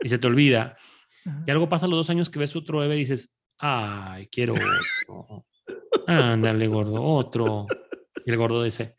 y 0.01 0.09
se 0.09 0.19
te 0.19 0.27
olvida. 0.27 0.77
Y 1.47 1.51
algo 1.51 1.69
pasa 1.69 1.87
a 1.87 1.89
los 1.89 1.99
dos 1.99 2.11
años 2.11 2.31
que 2.31 2.39
ves 2.39 2.57
otro 2.57 2.79
bebé 2.81 2.97
y 2.97 3.01
dices, 3.01 3.35
Ay, 3.59 4.29
quiero 4.29 4.55
otro. 4.55 5.47
Ándale, 6.07 6.67
gordo, 6.67 7.03
otro. 7.03 7.67
Y 8.25 8.31
el 8.31 8.37
gordo 8.37 8.63
dice, 8.63 8.95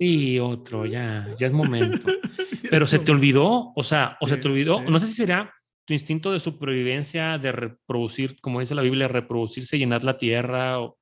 sí, 0.00 0.38
otro, 0.38 0.86
ya, 0.86 1.28
ya 1.38 1.46
es 1.46 1.52
momento. 1.52 2.06
Pero 2.70 2.86
se 2.86 2.98
te 2.98 3.12
olvidó, 3.12 3.72
o 3.74 3.82
sea, 3.82 4.16
o 4.20 4.26
se 4.26 4.38
te 4.38 4.48
olvidó, 4.48 4.80
no 4.80 4.98
sé 4.98 5.06
si 5.06 5.12
será 5.12 5.52
tu 5.84 5.92
instinto 5.92 6.32
de 6.32 6.40
supervivencia, 6.40 7.36
de 7.36 7.52
reproducir, 7.52 8.40
como 8.40 8.60
dice 8.60 8.74
la 8.74 8.82
Biblia, 8.82 9.08
reproducirse, 9.08 9.78
llenar 9.78 10.04
la 10.04 10.16
tierra, 10.16 10.80
o 10.80 10.98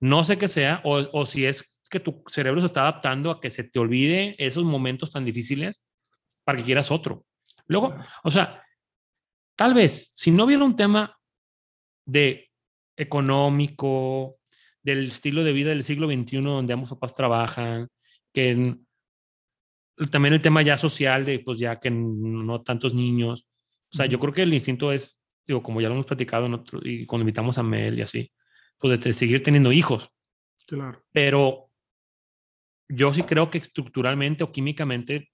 no 0.00 0.24
sé 0.24 0.36
qué 0.36 0.48
sea, 0.48 0.80
o, 0.84 0.98
o 1.12 1.26
si 1.26 1.46
es 1.46 1.78
que 1.88 2.00
tu 2.00 2.22
cerebro 2.26 2.60
se 2.60 2.66
está 2.66 2.82
adaptando 2.82 3.30
a 3.30 3.40
que 3.40 3.50
se 3.50 3.64
te 3.64 3.78
olvide 3.78 4.34
esos 4.38 4.64
momentos 4.64 5.10
tan 5.10 5.24
difíciles 5.24 5.84
para 6.44 6.58
que 6.58 6.64
quieras 6.64 6.90
otro. 6.90 7.24
Luego, 7.68 7.96
o 8.22 8.30
sea, 8.30 8.62
tal 9.56 9.74
vez, 9.74 10.12
si 10.14 10.30
no 10.30 10.44
hubiera 10.44 10.64
un 10.64 10.76
tema 10.76 11.16
de 12.04 12.50
económico, 12.96 14.36
del 14.82 15.08
estilo 15.08 15.42
de 15.42 15.52
vida 15.52 15.70
del 15.70 15.82
siglo 15.82 16.06
XXI 16.06 16.42
donde 16.42 16.72
ambos 16.72 16.90
papás 16.90 17.14
trabajan, 17.14 17.88
que 18.36 18.76
también 20.10 20.34
el 20.34 20.42
tema 20.42 20.60
ya 20.60 20.76
social 20.76 21.24
de, 21.24 21.38
pues 21.38 21.58
ya 21.58 21.80
que 21.80 21.90
no 21.90 22.60
tantos 22.60 22.92
niños. 22.92 23.48
O 23.90 23.96
sea, 23.96 24.04
yo 24.04 24.20
creo 24.20 24.34
que 24.34 24.42
el 24.42 24.52
instinto 24.52 24.92
es, 24.92 25.18
digo, 25.46 25.62
como 25.62 25.80
ya 25.80 25.88
lo 25.88 25.94
hemos 25.94 26.04
platicado 26.04 26.44
en 26.44 26.52
otro, 26.52 26.78
y 26.82 27.06
cuando 27.06 27.22
invitamos 27.22 27.56
a 27.56 27.62
Mel 27.62 27.98
y 27.98 28.02
así, 28.02 28.30
pues 28.76 29.00
de, 29.00 29.12
seguir 29.14 29.42
teniendo 29.42 29.72
hijos. 29.72 30.10
Claro. 30.66 31.02
Pero 31.12 31.70
yo 32.90 33.14
sí 33.14 33.22
creo 33.22 33.48
que 33.48 33.56
estructuralmente 33.56 34.44
o 34.44 34.52
químicamente 34.52 35.30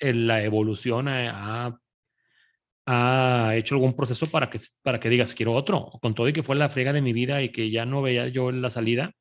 la 0.00 0.42
evolución 0.42 1.06
ha, 1.06 1.78
ha, 2.84 3.54
hecho 3.54 3.76
algún 3.76 3.94
proceso 3.94 4.26
para 4.26 4.50
que, 4.50 4.58
para 4.82 4.98
que 4.98 5.08
digas, 5.08 5.36
quiero 5.36 5.52
otro, 5.52 5.92
con 6.02 6.16
todo 6.16 6.28
y 6.28 6.32
que 6.32 6.42
fue 6.42 6.56
la 6.56 6.68
frega 6.68 6.92
de 6.92 7.00
mi 7.00 7.12
vida 7.12 7.42
y 7.42 7.52
que 7.52 7.70
ya 7.70 7.86
no 7.86 8.02
veía 8.02 8.26
yo 8.26 8.50
la 8.50 8.70
salida. 8.70 9.12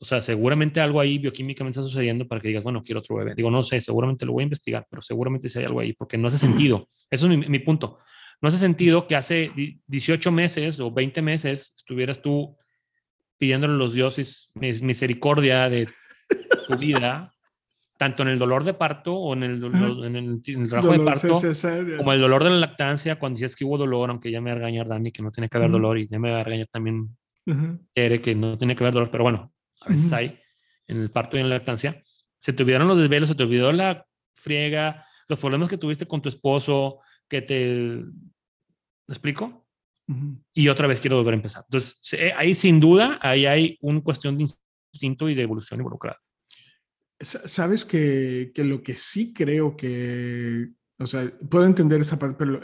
O 0.00 0.04
sea, 0.04 0.20
seguramente 0.20 0.80
algo 0.80 0.98
ahí 0.98 1.18
bioquímicamente 1.18 1.78
está 1.78 1.88
sucediendo 1.88 2.26
para 2.26 2.40
que 2.40 2.48
digas, 2.48 2.64
bueno, 2.64 2.82
quiero 2.82 3.00
otro 3.00 3.16
bebé. 3.16 3.34
Digo, 3.34 3.50
no 3.50 3.62
sé, 3.62 3.80
seguramente 3.80 4.24
lo 4.24 4.32
voy 4.32 4.42
a 4.42 4.44
investigar, 4.44 4.86
pero 4.88 5.02
seguramente 5.02 5.48
sí 5.48 5.58
hay 5.58 5.66
algo 5.66 5.80
ahí, 5.80 5.92
porque 5.92 6.16
no 6.16 6.28
hace 6.28 6.38
sentido. 6.38 6.88
Eso 7.10 7.26
es 7.26 7.36
mi, 7.36 7.48
mi 7.48 7.58
punto. 7.58 7.98
No 8.40 8.48
hace 8.48 8.56
sentido 8.56 9.06
que 9.06 9.16
hace 9.16 9.50
18 9.86 10.32
meses 10.32 10.80
o 10.80 10.90
20 10.90 11.20
meses 11.20 11.74
estuvieras 11.76 12.22
tú 12.22 12.56
pidiéndole 13.36 13.74
a 13.74 13.76
los 13.76 13.92
dioses 13.92 14.50
misericordia 14.54 15.68
de 15.68 15.88
tu 16.66 16.78
vida 16.78 17.32
tanto 17.98 18.22
en 18.22 18.28
el 18.28 18.38
dolor 18.38 18.64
de 18.64 18.72
parto 18.72 19.14
o 19.14 19.34
en 19.34 19.42
el, 19.42 19.62
en 19.62 20.16
el, 20.16 20.68
trabajo 20.70 20.92
de 20.92 21.00
parto, 21.00 21.38
como 21.98 22.12
el 22.14 22.20
dolor 22.20 22.44
de 22.44 22.48
la 22.48 22.56
lactancia, 22.56 23.18
cuando 23.18 23.36
dices 23.36 23.54
que 23.54 23.66
hubo 23.66 23.76
dolor, 23.76 24.08
aunque 24.08 24.30
ya 24.30 24.40
me 24.40 24.48
va 24.48 24.56
a 24.56 24.58
regañar 24.58 24.88
Dani 24.88 25.12
que 25.12 25.22
no 25.22 25.30
tiene 25.30 25.50
que 25.50 25.58
haber 25.58 25.70
dolor 25.70 25.98
y 25.98 26.06
ya 26.06 26.18
me 26.18 26.30
va 26.30 26.40
a 26.40 26.44
regañar 26.44 26.68
también 26.68 27.14
Ere 27.94 28.22
que 28.22 28.34
no 28.34 28.56
tiene 28.56 28.74
que 28.74 28.84
haber 28.84 28.94
dolor, 28.94 29.10
pero 29.10 29.24
bueno, 29.24 29.52
a 29.80 29.88
veces 29.88 30.12
hay 30.12 30.38
en 30.86 31.00
el 31.00 31.10
parto 31.10 31.36
y 31.36 31.40
en 31.40 31.48
la 31.48 31.56
lactancia. 31.56 32.02
Se 32.38 32.52
te 32.52 32.62
olvidaron 32.62 32.88
los 32.88 32.98
desvelos, 32.98 33.28
se 33.28 33.34
te 33.34 33.42
olvidó 33.42 33.72
la 33.72 34.06
friega, 34.34 35.06
los 35.28 35.38
problemas 35.38 35.68
que 35.68 35.78
tuviste 35.78 36.06
con 36.06 36.22
tu 36.22 36.28
esposo, 36.28 37.00
que 37.28 37.42
te... 37.42 37.56
¿Me 39.06 39.14
explico? 39.14 39.66
Y 40.52 40.68
otra 40.68 40.88
vez 40.88 41.00
quiero 41.00 41.16
volver 41.16 41.34
a 41.34 41.36
empezar. 41.36 41.64
Entonces, 41.68 42.00
ahí 42.36 42.54
sin 42.54 42.80
duda, 42.80 43.18
ahí 43.22 43.46
hay 43.46 43.78
una 43.80 44.00
cuestión 44.02 44.36
de 44.36 44.46
instinto 44.92 45.28
y 45.28 45.34
de 45.34 45.42
evolución 45.42 45.80
involucrada. 45.80 46.20
Sabes 47.20 47.84
que, 47.84 48.50
que, 48.54 48.64
lo 48.64 48.82
que 48.82 48.96
sí 48.96 49.32
creo 49.32 49.76
que, 49.76 50.70
o 51.00 51.06
sea, 51.06 51.32
puedo 51.48 51.64
entender 51.64 52.00
esa 52.02 52.18
parte, 52.18 52.36
pero 52.38 52.60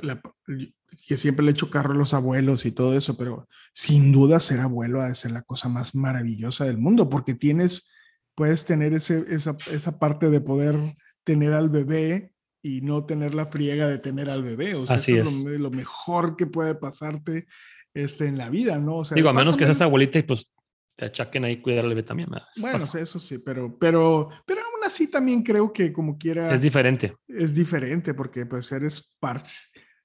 que 1.08 1.16
siempre 1.16 1.44
le 1.44 1.52
echo 1.52 1.70
carro 1.70 1.94
a 1.94 1.96
los 1.96 2.12
abuelos 2.12 2.66
y 2.66 2.70
todo 2.70 2.94
eso, 2.94 3.16
pero 3.16 3.48
sin 3.72 4.12
duda 4.12 4.40
ser 4.40 4.60
abuelo 4.60 5.00
ha 5.00 5.08
de 5.08 5.14
ser 5.14 5.30
la 5.30 5.42
cosa 5.42 5.70
más 5.70 5.94
maravillosa 5.94 6.66
del 6.66 6.76
mundo, 6.76 7.08
porque 7.08 7.34
tienes, 7.34 7.90
puedes 8.34 8.66
tener 8.66 8.92
ese, 8.92 9.24
esa, 9.30 9.56
esa 9.72 9.98
parte 9.98 10.28
de 10.28 10.42
poder 10.42 10.76
tener 11.24 11.54
al 11.54 11.70
bebé 11.70 12.32
y 12.62 12.82
no 12.82 13.06
tener 13.06 13.34
la 13.34 13.46
friega 13.46 13.88
de 13.88 13.98
tener 13.98 14.28
al 14.28 14.42
bebé. 14.42 14.74
O 14.74 14.86
sea, 14.86 14.96
eso 14.96 15.16
es, 15.16 15.46
Lo, 15.58 15.70
mejor 15.70 16.36
que 16.36 16.46
puede 16.46 16.74
pasarte 16.74 17.46
este, 17.94 18.26
en 18.26 18.36
la 18.36 18.50
vida, 18.50 18.78
¿no? 18.78 18.98
O 18.98 19.04
sea, 19.06 19.14
Digo, 19.14 19.30
a 19.30 19.32
menos 19.32 19.56
que 19.56 19.64
seas 19.64 19.80
abuelita 19.80 20.18
y 20.18 20.24
pues 20.24 20.50
te 20.96 21.04
achaquen 21.04 21.44
ahí 21.44 21.60
cuidar 21.60 21.84
al 21.84 21.90
bebé 21.90 22.02
también. 22.02 22.30
Bueno, 22.60 22.78
eso 22.78 23.20
sí, 23.20 23.38
pero, 23.38 23.78
pero, 23.78 24.30
pero 24.46 24.62
aún 24.62 24.84
así 24.84 25.10
también 25.10 25.42
creo 25.42 25.72
que 25.72 25.92
como 25.92 26.16
quiera... 26.16 26.52
Es 26.54 26.62
diferente. 26.62 27.14
Es 27.28 27.54
diferente 27.54 28.14
porque 28.14 28.46
pues 28.46 28.72
eres 28.72 29.16
parte, 29.20 29.50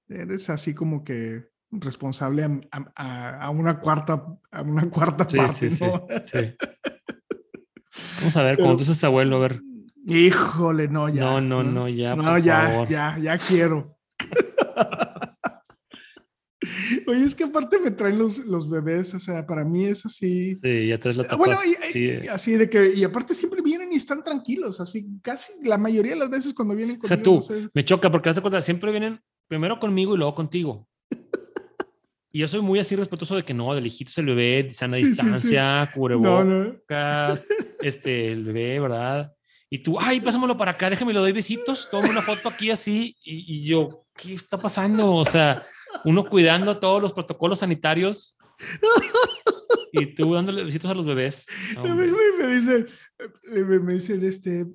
eres 0.10 0.50
así 0.50 0.76
como 0.76 1.04
que 1.04 1.50
responsable 1.72 2.46
a, 2.72 3.50
una 3.50 3.80
cuarta, 3.80 4.26
a 4.52 4.62
una 4.62 4.90
cuarta 4.90 5.26
parte, 5.26 5.70
¿no? 5.80 6.06
sí, 6.26 6.56
Vamos 8.20 8.38
a 8.38 8.44
ver, 8.44 8.58
cuando 8.58 8.78
tú 8.78 8.86
seas 8.86 9.04
abuelo, 9.04 9.38
a 9.38 9.40
ver. 9.40 9.62
Híjole, 10.06 10.88
no, 10.88 11.10
ya. 11.10 11.22
No, 11.22 11.42
no, 11.42 11.64
no, 11.64 11.90
ya. 11.90 12.16
No, 12.16 12.38
ya, 12.38 12.88
ya, 12.88 13.18
ya 13.18 13.38
quiero. 13.38 13.98
Oye, 17.08 17.24
es 17.24 17.36
que 17.36 17.44
aparte 17.44 17.80
me 17.80 17.92
traen 17.92 18.18
los, 18.18 18.40
los 18.40 18.70
bebés, 18.70 19.14
o 19.14 19.20
sea, 19.20 19.46
para 19.46 19.64
mí 19.64 19.86
es 19.86 20.06
así. 20.06 20.56
Sí, 20.56 20.88
ya 20.88 21.00
traes 21.00 21.18
la 21.18 21.24
tapa. 21.24 21.38
Bueno, 21.38 21.58
y, 21.94 22.28
así 22.28 22.54
de 22.54 22.70
que, 22.70 22.94
y 22.94 23.04
aparte 23.04 23.34
siempre 23.34 23.62
vienen 23.62 23.92
y 23.92 23.96
están 23.96 24.24
tranquilos, 24.24 24.80
así 24.80 25.08
casi 25.22 25.54
la 25.64 25.78
mayoría 25.78 26.14
de 26.14 26.20
las 26.20 26.30
veces 26.30 26.54
cuando 26.54 26.76
vienen 26.76 26.98
conmigo. 26.98 27.22
tú, 27.22 27.40
me 27.74 27.84
choca 27.84 28.12
porque 28.12 28.30
hace 28.30 28.42
cuenta, 28.42 28.62
siempre 28.62 28.92
vienen 28.92 29.20
primero 29.48 29.80
conmigo 29.80 30.16
y 30.16 30.18
luego 30.18 30.36
contigo. 30.36 30.88
Y 32.34 32.40
yo 32.40 32.48
soy 32.48 32.62
muy 32.62 32.80
así 32.80 32.96
respetuoso 32.96 33.36
de 33.36 33.44
que 33.44 33.54
no, 33.54 33.76
del 33.76 33.86
hijito 33.86 34.10
es 34.10 34.18
el 34.18 34.28
bebé, 34.28 34.72
sana 34.72 34.96
distancia, 34.96 35.90
sí, 35.92 36.00
cubrebocas, 36.00 37.46
este, 37.82 38.32
el 38.32 38.46
bebé, 38.46 38.80
¿verdad? 38.80 39.34
Y 39.70 39.80
tú, 39.80 39.98
ay, 40.00 40.22
pásamelo 40.22 40.58
para 40.58 40.72
acá, 40.72 40.90
déjame, 40.90 41.14
le 41.14 41.20
doy 41.20 41.34
besitos, 41.34 41.90
tomo 41.90 42.10
una 42.10 42.22
foto 42.22 42.48
aquí 42.50 42.72
así, 42.72 43.16
y, 43.24 43.58
y 43.58 43.66
yo, 43.66 44.06
¿qué 44.16 44.34
está 44.34 44.58
pasando? 44.58 45.14
O 45.14 45.26
sea, 45.26 45.66
uno 46.06 46.24
cuidando 46.24 46.80
todos 46.80 47.02
los 47.02 47.14
protocolos 47.14 47.60
sanitarios 47.60 48.38
y 49.92 50.16
tú 50.16 50.34
dándole 50.34 50.64
besitos 50.64 50.90
a 50.90 50.94
los 50.94 51.06
bebés. 51.06 51.48
me, 51.84 51.94
me, 51.94 52.48
dicen, 52.56 52.88
me, 53.46 53.94
dicen, 53.94 54.26
este, 54.26 54.68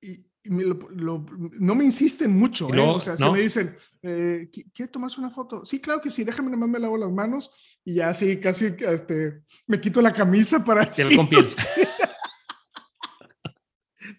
y, 0.00 0.24
no 0.44 1.74
me 1.74 1.84
insisten 1.84 2.36
mucho, 2.36 2.72
¿eh? 2.74 2.80
o 2.80 2.98
sea, 3.00 3.16
si 3.16 3.24
me 3.30 3.40
dicen, 3.40 3.74
eh, 4.02 4.50
¿quieres 4.74 4.90
tomarse 4.90 5.20
una 5.20 5.30
foto? 5.30 5.64
Sí, 5.64 5.80
claro 5.80 6.00
que 6.00 6.10
sí, 6.10 6.24
déjame 6.24 6.50
nomás 6.50 6.68
me 6.68 6.80
lavo 6.80 6.96
las 6.96 7.12
manos 7.12 7.52
y 7.84 7.94
ya 7.94 8.08
así, 8.08 8.40
casi, 8.40 8.74
este, 8.80 9.42
me 9.66 9.80
quito 9.80 10.02
la 10.02 10.12
camisa 10.12 10.64
para... 10.64 10.84
Sí, 10.92 11.16
con 11.16 11.28
piel. 11.28 11.46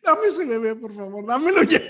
Dame 0.01 0.27
ese 0.27 0.45
bebé, 0.45 0.75
por 0.75 0.95
favor, 0.95 1.25
dámelo 1.27 1.63
ya. 1.63 1.81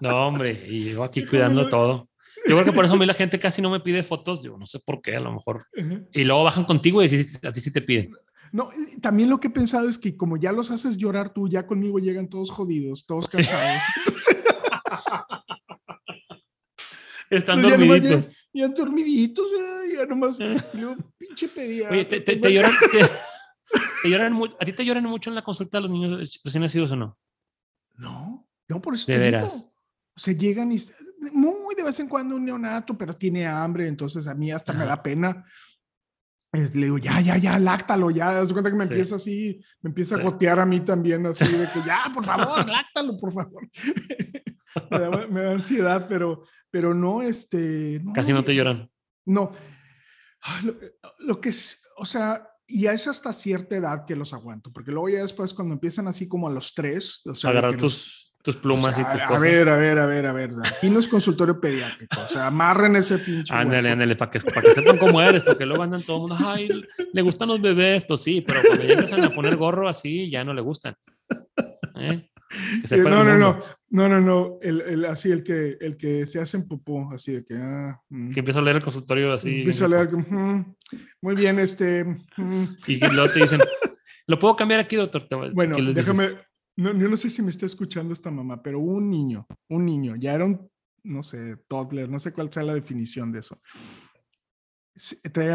No, 0.00 0.26
hombre, 0.26 0.64
y 0.68 0.92
yo 0.92 1.04
aquí 1.04 1.24
cuidando 1.24 1.68
todo. 1.68 2.09
Yo 2.50 2.56
creo 2.56 2.64
que 2.64 2.72
por 2.72 2.84
eso 2.84 2.94
a 2.94 2.96
mí 2.96 3.06
la 3.06 3.14
gente 3.14 3.38
casi 3.38 3.62
no 3.62 3.70
me 3.70 3.78
pide 3.78 4.02
fotos, 4.02 4.42
yo 4.42 4.58
no 4.58 4.66
sé 4.66 4.80
por 4.80 5.00
qué, 5.00 5.14
a 5.14 5.20
lo 5.20 5.32
mejor. 5.32 5.64
Y 6.12 6.24
luego 6.24 6.42
bajan 6.42 6.64
contigo 6.64 7.00
y 7.02 7.06
a 7.06 7.52
ti 7.52 7.60
sí 7.60 7.72
te 7.72 7.80
piden. 7.80 8.12
No, 8.52 8.70
también 9.00 9.30
lo 9.30 9.38
que 9.38 9.46
he 9.46 9.50
pensado 9.50 9.88
es 9.88 9.98
que 9.98 10.16
como 10.16 10.36
ya 10.36 10.50
los 10.50 10.72
haces 10.72 10.96
llorar 10.96 11.32
tú, 11.32 11.48
ya 11.48 11.66
conmigo 11.66 12.00
llegan 12.00 12.28
todos 12.28 12.50
jodidos, 12.50 13.06
todos 13.06 13.28
cansados. 13.28 13.80
Están 17.30 17.62
dormiditos. 17.62 18.32
Ya, 18.52 18.66
dormiditos, 18.66 19.46
ya 19.94 20.04
nomás. 20.06 20.36
Yo, 20.38 20.96
pinche 21.16 21.46
pedía. 21.46 21.88
Oye, 21.88 22.04
te, 22.04 22.40
lloran, 24.10 24.36
¿a 24.58 24.64
ti 24.64 24.72
te 24.72 24.84
lloran 24.84 25.04
mucho 25.04 25.30
en 25.30 25.36
la 25.36 25.44
consulta 25.44 25.78
de 25.78 25.82
los 25.82 25.90
niños 25.92 26.40
recién 26.42 26.62
nacidos 26.62 26.90
o 26.90 26.96
no? 26.96 27.16
No, 27.94 28.48
no, 28.66 28.82
por 28.82 28.96
eso 28.96 29.12
de 29.12 29.18
veras. 29.18 29.69
Se 30.20 30.36
llegan 30.36 30.70
y 30.70 30.78
muy 31.32 31.74
de 31.74 31.82
vez 31.82 31.98
en 31.98 32.08
cuando 32.08 32.36
un 32.36 32.44
neonato, 32.44 32.96
pero 32.96 33.14
tiene 33.14 33.46
hambre, 33.46 33.88
entonces 33.88 34.26
a 34.26 34.34
mí 34.34 34.52
hasta 34.52 34.74
me 34.74 34.84
da 34.84 35.02
pena. 35.02 35.42
le 36.52 36.68
digo, 36.68 36.98
ya, 36.98 37.22
ya, 37.22 37.38
ya, 37.38 37.58
láctalo, 37.58 38.10
ya. 38.10 38.34
Das 38.34 38.52
cuenta 38.52 38.70
que 38.70 38.76
me 38.76 38.84
empieza 38.84 39.14
así, 39.14 39.64
me 39.80 39.88
empieza 39.88 40.16
a 40.16 40.22
gotear 40.22 40.60
a 40.60 40.66
mí 40.66 40.80
también, 40.80 41.24
así 41.24 41.46
de 41.46 41.66
que 41.72 41.80
ya, 41.86 42.10
por 42.12 42.22
favor, 42.26 42.68
láctalo, 42.68 43.16
por 43.16 43.32
favor. 43.32 43.66
me, 45.30 45.42
da, 45.42 45.52
ansiedad, 45.52 46.06
pero, 46.06 46.44
pero 46.70 46.92
no, 46.92 47.22
este. 47.22 48.02
Casi 48.14 48.34
no 48.34 48.42
te 48.42 48.54
lloran. 48.54 48.90
No. 49.24 49.52
Lo, 51.20 51.40
que 51.40 51.48
es, 51.48 51.88
o 51.96 52.04
sea, 52.04 52.46
y 52.66 52.86
es 52.86 53.08
hasta 53.08 53.32
cierta 53.32 53.74
edad 53.74 54.04
que 54.04 54.16
los 54.16 54.34
aguanto, 54.34 54.70
porque 54.70 54.90
luego 54.90 55.08
ya 55.08 55.22
después, 55.22 55.54
cuando 55.54 55.72
empiezan 55.72 56.08
así 56.08 56.28
como 56.28 56.46
a 56.46 56.52
los 56.52 56.74
tres, 56.74 57.22
o 57.24 57.34
sea, 57.34 57.52
agarrar 57.52 57.78
tus 57.78 58.19
tus 58.42 58.56
plumas 58.56 58.96
y 58.98 59.04
tus 59.04 59.20
a, 59.20 59.26
cosas. 59.26 59.42
A 59.42 59.46
ver, 59.46 59.68
a 59.68 59.76
ver, 59.76 59.98
a 59.98 60.06
ver, 60.06 60.26
a 60.26 60.32
ver. 60.32 60.50
Aquí 60.64 60.90
no 60.90 60.98
es 60.98 61.08
consultorio 61.08 61.60
pediátrico. 61.60 62.20
O 62.20 62.28
sea, 62.28 62.46
amarren 62.46 62.96
ese 62.96 63.18
pinche. 63.18 63.54
Ándale, 63.54 63.90
ándale, 63.90 64.16
para 64.16 64.30
que, 64.30 64.40
para 64.40 64.62
que 64.62 64.72
sepan 64.72 64.98
cómo 64.98 65.20
eres, 65.20 65.42
porque 65.42 65.66
luego 65.66 65.82
andan 65.82 66.02
todo 66.02 66.16
el 66.16 66.20
mundo, 66.22 66.36
ay, 66.48 66.68
le 67.12 67.22
gustan 67.22 67.48
los 67.48 67.60
bebés, 67.60 68.04
pues 68.04 68.22
sí, 68.22 68.40
pero 68.40 68.60
cuando 68.66 68.84
ya 68.84 68.94
empiezan 68.94 69.24
a 69.24 69.30
poner 69.30 69.56
gorro 69.56 69.88
así, 69.88 70.30
ya 70.30 70.44
no 70.44 70.54
le 70.54 70.62
gustan. 70.62 70.94
¿Eh? 71.96 72.30
no, 72.90 73.24
no, 73.24 73.38
no, 73.38 73.60
no, 73.90 74.08
no, 74.08 74.20
no, 74.20 74.58
el, 74.60 74.80
el, 74.80 75.04
así 75.04 75.30
el 75.30 75.42
que, 75.44 75.76
el 75.80 75.96
que 75.96 76.26
se 76.26 76.40
hace 76.40 76.56
en 76.56 76.66
popó, 76.66 77.10
así 77.12 77.32
de 77.32 77.44
que, 77.44 77.54
ah, 77.54 78.00
mm. 78.08 78.32
que 78.32 78.40
empieza 78.40 78.58
a 78.58 78.62
leer 78.62 78.76
el 78.76 78.82
consultorio 78.82 79.32
así. 79.32 79.58
Empieza 79.58 79.84
a 79.84 79.88
leer, 79.88 80.10
mm, 80.12 80.74
muy 81.20 81.34
bien, 81.34 81.58
este. 81.58 82.04
Mm. 82.04 82.64
Y 82.86 82.98
luego 82.98 83.32
te 83.32 83.40
dicen, 83.40 83.60
¿lo 84.26 84.38
puedo 84.38 84.56
cambiar 84.56 84.80
aquí, 84.80 84.96
doctor? 84.96 85.28
Bueno, 85.52 85.76
déjame, 85.92 86.28
no, 86.80 86.96
yo 86.96 87.08
no 87.08 87.16
sé 87.16 87.30
si 87.30 87.42
me 87.42 87.50
está 87.50 87.66
escuchando 87.66 88.12
esta 88.12 88.30
mamá, 88.30 88.62
pero 88.62 88.78
un 88.78 89.10
niño, 89.10 89.46
un 89.68 89.84
niño, 89.84 90.16
ya 90.16 90.34
era 90.34 90.44
un, 90.44 90.70
no 91.02 91.22
sé, 91.22 91.56
toddler, 91.68 92.08
no 92.08 92.18
sé 92.18 92.32
cuál 92.32 92.52
sea 92.52 92.62
la 92.62 92.74
definición 92.74 93.32
de 93.32 93.40
eso. 93.40 93.60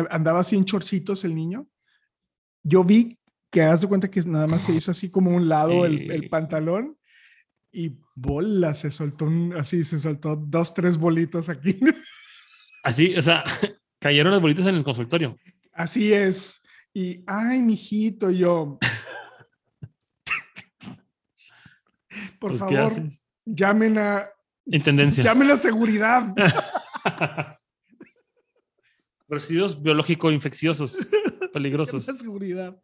andaba 0.09 0.39
así 0.39 0.55
en 0.55 0.65
chorcitos 0.65 1.23
el 1.23 1.35
niño. 1.35 1.67
Yo 2.63 2.83
vi 2.83 3.17
que 3.51 3.63
haz 3.63 3.81
de 3.81 3.87
cuenta 3.87 4.09
que 4.09 4.21
nada 4.21 4.47
más 4.47 4.63
se 4.63 4.73
hizo 4.73 4.91
así 4.91 5.09
como 5.09 5.31
un 5.31 5.47
lado 5.47 5.85
el, 5.85 6.11
el 6.11 6.29
pantalón 6.29 6.97
y 7.71 7.97
bola, 8.15 8.73
se 8.73 8.89
soltó 8.89 9.29
así, 9.57 9.83
se 9.83 9.99
soltó 9.99 10.35
dos, 10.35 10.73
tres 10.73 10.97
bolitas 10.97 11.49
aquí. 11.49 11.77
Así, 12.83 13.15
o 13.15 13.21
sea, 13.21 13.43
cayeron 13.99 14.31
las 14.31 14.41
bolitas 14.41 14.67
en 14.67 14.75
el 14.75 14.83
consultorio. 14.83 15.35
Así 15.73 16.13
es. 16.13 16.61
Y, 16.93 17.23
ay, 17.25 17.61
mijito, 17.63 18.29
yo, 18.29 18.77
Por 22.45 22.51
Pues, 22.59 22.63
¿qué 22.69 22.75
favor, 22.75 23.01
llamen 23.43 23.97
a, 23.97 24.29
Intendencia. 24.67 25.23
llamen 25.23 25.49
a 25.49 25.57
seguridad. 25.57 26.27
Residuos 29.27 29.81
biológicos 29.81 30.31
infecciosos, 30.31 30.95
peligrosos. 31.53 32.07
a 32.07 32.13
seguridad. 32.13 32.79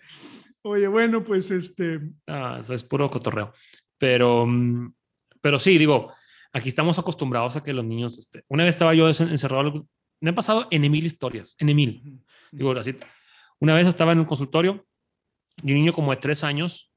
Oye, 0.64 0.88
bueno, 0.88 1.24
pues 1.24 1.52
este, 1.52 2.00
Ah, 2.28 2.58
eso 2.60 2.74
es 2.74 2.84
puro 2.84 3.10
cotorreo. 3.12 3.54
Pero, 4.00 4.48
mm, 4.48 4.94
pero 5.42 5.60
sí, 5.60 5.78
digo, 5.78 6.12
aquí 6.54 6.70
estamos 6.70 6.98
acostumbrados 6.98 7.56
a 7.56 7.64
que 7.64 7.74
los 7.74 7.86
niños, 7.86 8.18
este, 8.18 8.44
una 8.48 8.64
vez 8.64 8.74
estaba 8.76 8.96
yo 8.96 9.08
en- 9.08 9.30
encerrado, 9.30 9.88
me 10.20 10.30
han 10.30 10.36
pasado 10.36 10.68
en 10.72 10.82
mil 10.90 11.06
historias, 11.06 11.56
en 11.60 11.76
mil. 11.76 12.20
Digo, 12.52 12.72
así, 12.72 12.96
una 13.60 13.76
vez 13.76 13.86
estaba 13.88 14.12
en 14.12 14.20
un 14.20 14.26
consultorio 14.26 14.86
y 15.64 15.72
un 15.74 15.78
niño 15.78 15.94
como 15.94 16.10
de 16.12 16.18
tres 16.18 16.44
años 16.44 16.91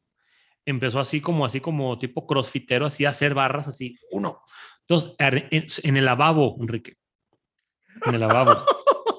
empezó 0.67 1.01
así 1.01 1.21
como, 1.21 1.45
así 1.45 1.61
como 1.61 1.99
tipo 1.99 2.27
crossfitero, 2.27 2.87
así 2.87 3.05
a 3.05 3.11
hacer 3.11 3.35
barras, 3.35 3.69
así, 3.69 3.97
uno, 4.11 4.41
ar- 5.19 5.49
en, 5.51 5.97
el 5.97 6.05
lavabo, 6.05 6.57
Enrique. 6.61 6.97
En 8.07 8.15
el 8.15 8.21
lavabo. 8.21 8.55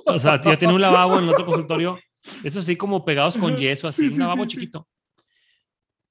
O 0.07 0.19
sea, 0.19 0.39
ya 0.39 0.55
tiene 0.57 0.73
un 0.73 0.79
lavabo 0.81 1.17
en 1.17 1.23
el 1.23 1.29
otro 1.31 1.45
consultorio, 1.45 1.97
eso 2.43 2.59
así 2.59 2.75
como 2.75 3.03
pegados 3.03 3.35
con 3.37 3.57
yeso, 3.57 3.89
sí, 3.89 4.03
así, 4.05 4.09
sí, 4.11 4.15
un 4.15 4.19
lavabo 4.21 4.43
sí, 4.43 4.49
sí. 4.51 4.57
chiquito. 4.57 4.87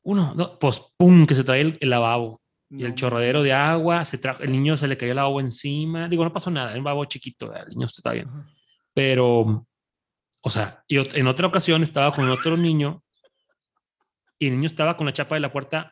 Uno, 0.02 0.32
dos, 0.36 0.56
pues, 0.60 0.82
pum, 0.96 1.26
que 1.26 1.34
se 1.36 1.44
trae 1.44 1.60
el, 1.60 1.78
el 1.80 1.90
lavabo 1.90 2.42
y 2.70 2.82
el 2.82 2.90
No, 2.90 2.94
chorradero 2.96 3.42
de 3.44 3.52
agua, 3.52 4.04
se 4.04 4.18
trajo, 4.18 4.42
el 4.42 4.50
niño 4.50 4.76
se 4.76 4.88
le 4.88 4.96
cayó 4.96 5.12
el 5.12 5.16
lavabo 5.16 5.40
encima. 5.40 6.08
Digo, 6.08 6.24
no 6.24 6.32
pasó 6.32 6.50
nada, 6.50 6.70
era 6.70 6.78
un 6.80 6.84
lavabo 6.84 7.04
chiquito, 7.04 7.54
el 7.54 7.68
niño 7.68 7.86
está 7.86 8.12
bien. 8.12 8.28
Pero, 8.92 9.64
o 10.42 10.50
sea, 10.50 10.82
y 10.88 10.96
ot- 10.96 11.14
en 11.16 11.28
otra 11.28 11.46
ocasión 11.46 11.84
estaba 11.84 12.12
con 12.16 12.28
otro 12.30 12.56
niño 12.56 13.03
y 14.44 14.48
el 14.48 14.54
niño 14.54 14.66
estaba 14.66 14.96
con 14.96 15.06
la 15.06 15.12
chapa 15.12 15.34
de 15.36 15.40
la 15.40 15.50
puerta. 15.52 15.90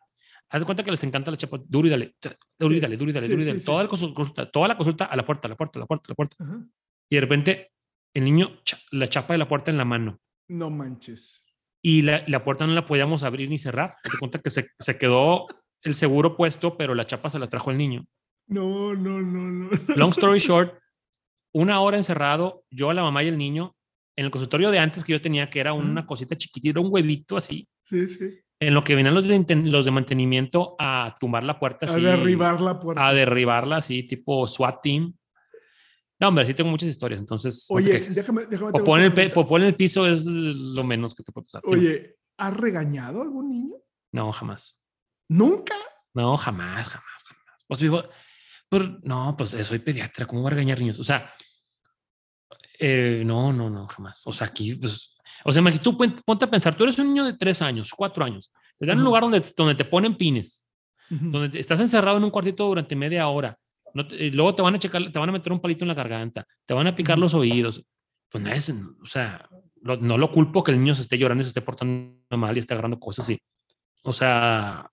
Haz 0.51 0.61
de 0.61 0.67
cuenta 0.67 0.83
que 0.85 0.91
les 0.91 1.03
encanta 1.05 1.31
la 1.31 1.37
chapa, 1.39 1.59
duro 1.67 1.87
y 1.89 1.91
dale, 1.91 2.15
duro 2.59 2.75
y 2.75 2.77
Sí, 2.77 2.81
dale, 2.83 2.97
duro 2.99 3.11
y 3.11 3.15
dale, 3.15 3.27
sí, 3.27 3.33
duro 3.33 3.41
y 3.41 3.45
sí, 3.45 3.49
dale. 3.51 3.61
sí. 3.61 3.67
Toda, 3.67 3.83
la 3.85 3.89
consul- 3.89 4.13
consulta, 4.13 4.51
toda 4.51 4.69
la 4.69 4.77
consulta 4.77 5.05
a 5.07 5.17
la 5.17 5.25
puerta, 5.25 5.49
a 5.49 5.51
la 5.51 5.57
puerta, 5.57 5.79
a 5.79 5.81
la 5.81 5.87
puerta, 5.87 6.07
a 6.09 6.11
la 6.11 6.15
puerta, 6.15 6.37
la. 6.39 6.45
Ajá. 6.47 6.65
Y 7.11 7.15
de 7.17 7.21
repente 7.21 7.71
el 8.15 8.25
niño, 8.25 8.51
la 8.91 9.09
chapa 9.09 9.33
de 9.35 9.39
la 9.39 9.49
puerta 9.49 9.71
en 9.71 9.79
la 9.79 9.85
mano 9.87 10.21
No 10.49 10.69
manches. 10.69 11.47
y 11.83 12.03
la, 12.03 12.23
la 12.27 12.45
puerta 12.45 12.67
no 12.67 12.75
la 12.75 12.85
podíamos 12.85 13.23
abrir 13.23 13.49
ni 13.49 13.57
cerrar. 13.57 13.95
Haz 14.05 14.13
de 14.13 14.19
cuenta 14.19 14.39
que 14.41 14.51
se, 14.51 14.69
se 14.79 14.99
quedó 14.99 15.47
el 15.83 15.95
seguro 15.95 16.37
puesto, 16.37 16.77
pero 16.77 16.95
la 16.95 17.07
chapa 17.07 17.31
se 17.31 17.39
la 17.39 17.49
trajo 17.49 17.71
el 17.71 17.79
niño. 17.79 18.05
No, 18.49 18.95
no, 18.95 19.21
no, 19.23 19.51
no. 19.51 19.71
Long 19.97 20.11
story 20.11 20.39
short, 20.39 20.79
una 21.55 21.81
hora 21.81 21.97
encerrado, 21.97 22.65
yo, 22.71 22.93
la 22.93 23.03
mamá 23.03 23.23
y 23.25 23.29
el 23.29 23.39
niño, 23.39 23.75
en 24.17 24.25
el 24.27 24.31
consultorio 24.31 24.71
de 24.71 24.79
antes 24.79 25.05
que 25.05 25.13
yo 25.13 25.21
tenía, 25.21 25.49
que 25.51 25.61
era 25.61 25.73
una 25.73 26.07
cosita 26.07 26.37
chiquitita, 26.37 26.81
un 26.81 26.89
huevito 26.93 27.37
así, 27.37 27.67
Sí, 27.85 28.09
sí. 28.11 28.29
en 28.61 28.75
lo 28.75 28.85
que 28.85 28.95
venían 28.95 29.15
los 29.15 29.27
de, 29.27 29.45
los 29.65 29.85
de 29.85 29.91
mantenimiento 29.91 30.77
a 30.79 31.17
tumbar 31.19 31.43
la 31.45 31.59
puerta, 31.59 31.87
A 31.87 31.91
así, 31.91 32.01
derribar 32.01 32.61
la 32.61 32.79
puerta. 32.79 33.07
a 33.07 33.13
derribarla, 33.15 33.77
así, 33.79 34.03
tipo 34.05 34.47
SWAT 34.47 34.83
team. 34.83 35.15
No, 36.21 36.29
hombre, 36.29 36.47
sí 36.47 36.55
tengo 36.55 36.71
muchas 36.71 36.89
historias, 36.89 37.19
entonces. 37.21 37.67
no 37.69 37.77
Oye, 37.77 37.93
quejes. 37.93 38.15
déjame, 38.15 38.47
déjame. 38.47 38.71
en, 38.71 39.03
esta 39.05 39.23
el 39.23 39.31
popó 39.33 39.57
en 39.57 39.65
el 39.65 39.75
piso 39.75 40.07
es 40.07 40.25
lo 40.25 40.85
menos 40.85 41.15
que 41.15 41.23
te 41.25 41.33
puede 41.33 41.47
pasar. 41.47 41.63
Oye, 41.65 42.17
¿has 42.39 42.57
regañado 42.57 43.21
a 43.21 43.23
algún 43.25 43.49
niño? 43.49 43.75
No, 44.13 44.31
jamás. 44.33 44.77
¿Nunca? 45.29 45.75
No, 46.15 46.37
jamás, 46.37 46.87
jamás, 46.89 47.25
jamás. 47.27 47.65
Pues 47.67 47.81
digo, 47.81 48.05
pues, 48.69 48.85
no, 49.03 49.35
pues 49.37 49.55
eh, 49.55 49.65
soy 49.65 49.81
pediatra, 49.81 50.27
¿cómo 50.27 50.43
voy 50.43 50.49
a 50.49 50.55
regañar 50.55 50.79
niños? 50.79 51.01
O 51.01 51.05
sea, 51.05 51.33
eh, 52.83 53.23
no, 53.25 53.53
no, 53.53 53.71
no, 53.71 53.87
jamás. 53.87 54.27
O 54.27 54.33
sea, 54.33 54.49
aquí, 54.49 54.75
pues, 54.75 55.15
o 55.45 55.53
sea, 55.53 55.61
imagínate, 55.61 55.85
tú 55.85 55.97
pon- 55.97 56.17
ponte 56.25 56.45
a 56.45 56.51
pensar, 56.51 56.75
tú 56.75 56.83
eres 56.85 56.99
un 56.99 57.07
niño 57.09 57.25
de 57.25 57.35
tres 57.35 57.63
años, 57.63 57.91
cuatro 57.97 58.25
años, 58.25 58.53
te 58.79 58.87
dan 58.87 58.97
un 58.97 59.03
Ajá. 59.03 59.07
lugar 59.09 59.23
donde, 59.23 59.43
donde 59.57 59.75
te 59.75 59.85
ponen 59.85 60.17
pines, 60.17 60.67
Ujú. 61.11 61.31
donde 61.31 61.49
te- 61.49 61.61
estás 61.61 61.79
encerrado 61.81 62.17
en 62.19 62.25
un 62.25 62.31
cuartito 62.31 62.67
durante 62.67 62.97
media 62.97 63.29
hora, 63.29 63.57
no 63.95 64.07
te- 64.07 64.17
y 64.17 64.31
luego 64.31 64.55
te 64.55 64.63
van 64.63 64.75
a 64.75 64.79
checar, 64.79 65.13
te 65.13 65.19
van 65.19 65.29
a 65.29 65.33
meter 65.33 65.53
un 65.53 65.61
palito 65.61 65.85
en 65.85 65.89
la 65.89 65.95
garganta, 65.95 66.47
te 66.67 66.75
van 66.75 66.87
a 66.87 66.95
picar 66.97 67.15
Ujú. 67.17 67.23
los 67.23 67.35
oídos. 67.35 67.85
Pues 68.29 68.43
nadie, 68.43 68.61
se- 68.61 68.73
o 68.73 69.07
sea, 69.07 69.49
lo- 69.83 69.97
no 69.99 70.17
lo 70.19 70.31
culpo 70.33 70.63
que 70.65 70.73
el 70.73 70.79
niño 70.79 70.95
se 70.95 71.03
esté 71.03 71.19
llorando 71.19 71.43
y 71.43 71.45
se 71.45 71.49
esté 71.49 71.61
portando 71.63 72.17
mal 72.37 72.57
y 72.57 72.61
esté 72.61 72.75
agarrando 72.75 72.99
cosas 72.99 73.25
así. 73.27 73.39
O 74.05 74.13
sea, 74.13 74.91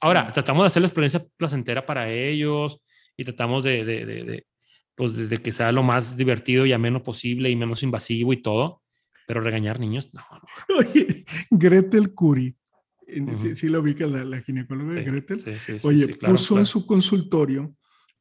ahora 0.00 0.30
tratamos 0.32 0.64
de 0.64 0.66
hacer 0.66 0.82
la 0.82 0.88
experiencia 0.88 1.24
placentera 1.36 1.84
para 1.86 2.08
ellos 2.10 2.80
y 3.16 3.24
tratamos 3.24 3.62
de, 3.64 3.84
de, 3.84 4.04
de, 4.06 4.24
de, 4.24 4.46
pues, 4.94 5.16
de- 5.16 5.26
de 5.28 5.36
que 5.38 5.52
sea 5.52 5.72
lo 5.72 5.82
más 5.82 6.16
divertido 6.16 6.66
y 6.66 6.72
ameno 6.72 7.02
posible 7.02 7.50
y 7.50 7.56
menos 7.56 7.82
invasivo 7.82 8.32
y 8.32 8.42
todo. 8.42 8.82
Pero 9.26 9.40
regañar 9.40 9.80
niños, 9.80 10.10
no, 10.12 10.22
no. 10.30 10.40
Oye, 10.78 11.24
Gretel 11.50 12.12
Curie. 12.14 12.56
en- 13.06 13.36
sí, 13.36 13.46
Ujú. 13.48 13.56
sí 13.56 13.68
lo 13.68 13.82
vi 13.82 13.94
que 13.94 14.06
la, 14.06 14.24
la 14.24 14.40
ginecóloga 14.42 14.94
Sí, 14.98 15.04
Gretel. 15.04 15.40
sí, 15.40 15.52
sí, 15.58 15.78
sí, 15.78 15.86
Oye, 15.86 16.06
sí, 16.06 16.12
claro, 16.14 16.34
puso 16.34 16.54
en 16.54 16.58
claro. 16.58 16.66
su 16.66 16.86
consultorio 16.86 17.74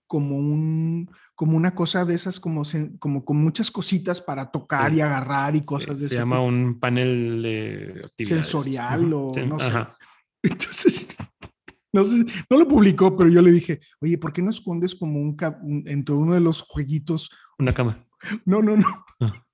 como 0.08 0.36
un 0.38 1.10
como 1.36 1.58
una 1.58 1.74
cosa 1.74 2.06
de 2.06 2.14
esas 2.14 2.40
como 2.40 2.62
sen- 2.64 2.98
como 3.00 3.26
con 3.26 3.38
muchas 3.38 3.72
cositas 3.72 4.22
para 4.22 4.52
tocar 4.52 4.92
Sí. 4.92 4.98
y 4.98 5.02
agarrar 5.02 5.56
y 5.56 5.60
Sí, 5.60 5.66
cosas 5.66 5.96
de 5.96 6.02
se 6.02 6.06
ese 6.08 6.16
llama 6.16 6.36
tipo. 6.36 6.46
un 6.48 6.80
panel 6.80 7.42
de. 7.42 8.08
Sensorial 8.18 9.06
Ujú, 9.14 9.28
o 9.30 9.34
sí, 9.34 9.42
no 9.48 9.60
sé. 9.60 9.66
ajá. 9.66 9.96
Entonces, 10.44 11.16
no 11.94 12.04
sé, 12.04 12.26
no 12.50 12.58
lo 12.58 12.68
publicó, 12.68 13.16
pero 13.16 13.30
yo 13.30 13.42
le 13.42 13.52
dije, 13.52 13.80
oye, 14.02 14.18
¿por 14.18 14.34
qué 14.34 14.42
no 14.42 14.50
escondes 14.50 14.96
como 14.96 15.20
un, 15.20 15.38
entre 15.86 16.16
uno 16.16 16.34
de 16.34 16.42
los 16.42 16.62
jueguitos? 16.62 17.30
Una 17.60 17.74
cama. 17.74 17.98
No, 18.46 18.62
no, 18.62 18.76
no. 18.76 19.06
Ah. 19.22 19.46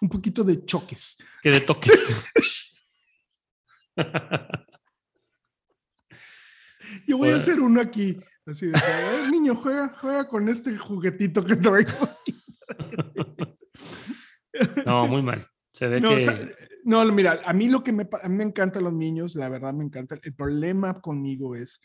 Un 0.00 0.08
poquito 0.08 0.42
de 0.44 0.64
choques. 0.64 1.18
Que 1.42 1.50
de 1.50 1.60
toques. 1.60 2.16
Yo 7.06 7.18
voy 7.18 7.30
a 7.30 7.36
hacer 7.36 7.60
uno 7.60 7.80
aquí. 7.80 8.18
Así 8.46 8.66
de, 8.66 8.72
"Eh, 8.72 9.30
niño, 9.30 9.54
juega, 9.54 9.94
juega 10.00 10.28
con 10.28 10.48
este 10.48 10.76
juguetito 10.76 11.44
que 11.44 11.56
traigo. 11.56 11.92
no, 14.86 15.06
muy 15.06 15.22
mal. 15.22 15.46
Se 15.72 15.88
ve 15.88 16.00
No, 16.00 16.10
que. 16.10 16.16
o 16.16 16.18
sea, 16.18 16.38
no, 16.84 17.04
mira, 17.12 17.40
a 17.44 17.52
mí 17.52 17.68
lo 17.68 17.82
que 17.82 17.92
me, 17.92 18.08
a 18.22 18.28
mí 18.28 18.36
me 18.36 18.44
encantan 18.44 18.84
los 18.84 18.92
niños, 18.92 19.34
la 19.34 19.48
verdad 19.48 19.72
me 19.72 19.84
encanta. 19.84 20.18
El 20.22 20.34
problema 20.34 21.00
conmigo 21.00 21.54
es 21.56 21.80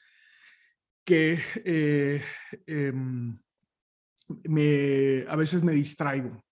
que 1.06 1.40
eh, 1.64 2.22
em, 2.66 3.40
me, 4.44 5.26
a 5.28 5.36
veces 5.36 5.64
me 5.64 5.72
distraigo. 5.72 6.44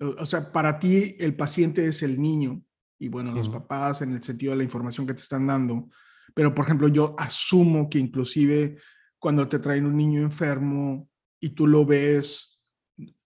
O, 0.00 0.24
sea, 0.26 0.50
para 0.50 0.78
ti 0.78 1.14
el 1.18 1.36
paciente 1.36 1.84
es 1.86 2.02
el 2.02 2.20
niño 2.20 2.62
y 2.98 3.08
bueno, 3.08 3.32
los 3.32 3.50
papás 3.50 4.02
en 4.02 4.12
el 4.14 4.22
sentido 4.22 4.52
de 4.52 4.58
la 4.58 4.64
información 4.64 5.06
que 5.06 5.14
te 5.14 5.22
están 5.22 5.46
dando. 5.46 5.90
Pero, 6.34 6.54
por 6.54 6.64
ejemplo, 6.64 6.88
yo 6.88 7.14
asumo 7.18 7.88
que 7.88 7.98
inclusive 7.98 8.78
cuando 9.18 9.46
te 9.48 9.58
traen 9.58 9.86
un 9.86 9.96
niño 9.96 10.22
enfermo 10.22 11.08
y 11.38 11.50
tú 11.50 11.66
lo 11.66 11.84
ves, 11.84 12.49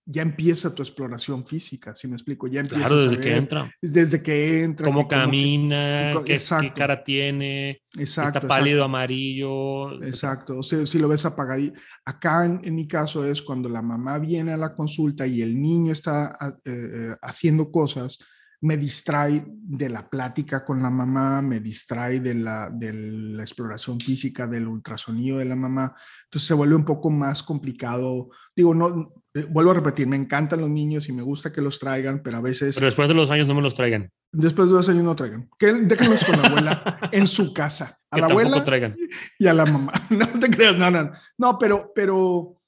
ya 0.07 0.23
empieza 0.23 0.75
tu 0.75 0.83
exploración 0.83 1.47
física, 1.47 1.95
si 1.95 2.09
me 2.09 2.15
explico? 2.15 2.47
Ya 2.47 2.61
empiezas 2.61 2.89
claro, 2.89 3.01
a 3.01 3.05
desde 3.05 3.21
que 3.23 3.29
ver 3.29 3.39
entra. 3.39 3.75
desde 3.81 4.23
que 4.23 4.63
entra. 4.63 4.85
Cómo 4.85 4.99
que 5.01 5.03
cómo 5.03 5.09
que- 5.09 5.25
camina, 5.27 6.13
qué, 6.25 6.39
cara 6.77 7.03
tiene, 7.03 7.83
exacto, 7.97 8.39
está 8.39 8.49
pálido, 8.49 8.79
exacto, 8.79 8.85
amarillo. 8.85 10.03
exacto. 10.03 10.59
O 10.59 10.63
sea, 10.63 10.85
si 10.87 10.99
lo 10.99 11.09
ves 11.09 11.25
apagadito. 11.25 11.81
Acá 12.05 12.45
en, 12.45 12.61
en 12.65 12.75
mi 12.75 12.87
caso 12.87 13.25
es 13.27 13.41
cuando 13.41 13.69
la 13.69 13.81
mamá 13.81 14.19
viene 14.19 14.53
a 14.53 14.59
la 14.59 14.75
consulta 14.75 15.27
y 15.27 15.41
el 15.41 15.61
niño 15.61 15.93
está 15.93 16.37
ah, 16.39 16.55
eh, 16.65 16.71
eh, 16.73 17.17
haciendo 17.23 17.71
cosas, 17.71 18.19
me 18.61 18.77
distrae 18.77 19.45
de 19.47 19.89
la 19.91 20.09
plática 20.09 20.65
con 20.65 20.83
la 20.83 20.89
mamá, 20.91 21.43
me 21.43 21.61
distrae 21.61 22.21
de 22.21 22.35
la, 22.35 22.71
de 22.71 22.93
la 22.93 23.43
exploración 23.43 24.01
física, 24.01 24.47
del 24.47 24.67
ultrasonido 24.67 25.39
de 25.39 25.45
la 25.45 25.57
mamá. 25.57 25.95
Entonces 26.25 26.49
se 26.49 26.55
vuelve 26.55 26.75
un 26.75 26.85
poco 26.85 27.11
más 27.11 27.43
complicado. 27.43 28.31
Digo, 28.57 28.75
no, 28.75 29.13
eh, 29.35 29.47
vuelvo 29.51 29.73
a 29.73 29.75
repetir, 29.75 30.07
me 30.07 30.17
encantan 30.17 30.61
los 30.61 30.71
niños 30.71 31.09
y 31.09 31.13
me 31.13 31.23
gusta 31.23 31.53
que 31.53 31.61
los 31.61 31.79
traigan, 31.81 32.23
pero 32.23 32.37
a 32.37 32.41
veces 32.41 32.75
Pero 32.77 32.87
después 32.87 33.09
de 33.09 33.15
los 33.15 33.31
años 33.31 33.49
no 33.49 33.55
me 33.55 33.63
los 33.63 33.75
traigan. 33.75 34.11
después 34.33 34.69
de 34.69 34.75
dos 34.75 34.89
años 34.89 35.03
no 35.03 35.17
traigan. 35.17 35.51
Que, 35.59 35.73
déjenlos 35.73 36.25
con 36.25 36.41
la 36.41 36.49
abuela 36.49 36.99
en 37.13 37.27
su 37.27 37.53
casa. 37.53 37.99
A 38.11 38.17
Que 38.17 38.21
la 38.21 38.27
abuela 38.29 38.65
traigan. 38.65 38.95
y 39.39 39.47
a 39.47 39.53
la 39.53 39.67
mamá. 39.67 39.93
No 40.11 40.39
te 40.39 40.49
creas, 40.49 40.79
no, 40.79 40.91
no. 40.91 41.11
No, 41.37 41.59
pero, 41.59 41.91
pero 41.95 42.61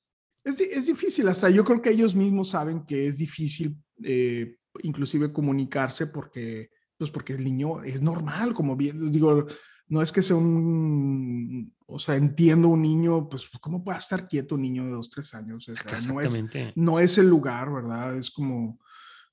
es, 0.44 0.60
es 0.60 0.86
difícil. 0.86 1.28
Hasta 1.28 1.48
yo 1.50 1.64
creo 1.64 1.80
que 1.80 1.90
ellos 1.90 2.14
mismos 2.16 2.50
saben 2.50 2.84
que 2.84 3.06
es 3.06 3.18
difícil, 3.18 3.76
eh, 4.02 4.56
inclusive 4.82 5.32
comunicarse, 5.32 6.08
porque, 6.08 6.70
pues 6.98 7.10
porque 7.10 7.34
el 7.34 7.44
niño 7.44 7.84
es 7.84 8.02
normal, 8.02 8.54
como 8.54 8.74
bien 8.76 9.10
digo. 9.12 9.46
No 9.88 10.02
es 10.02 10.10
que 10.10 10.22
sea 10.22 10.36
un, 10.36 11.72
o 11.86 11.98
sea, 11.98 12.16
entiendo 12.16 12.68
un 12.68 12.82
niño, 12.82 13.28
pues, 13.28 13.48
¿cómo 13.60 13.84
puede 13.84 13.98
estar 13.98 14.26
quieto 14.28 14.56
un 14.56 14.62
niño 14.62 14.84
de 14.84 14.90
dos, 14.90 15.08
tres 15.10 15.32
años? 15.34 15.68
O 15.68 15.74
sea, 15.74 16.00
no 16.00 16.20
es, 16.20 16.44
no 16.74 16.98
es 16.98 17.18
el 17.18 17.28
lugar, 17.28 17.72
¿verdad? 17.72 18.16
Es 18.16 18.30
como, 18.30 18.80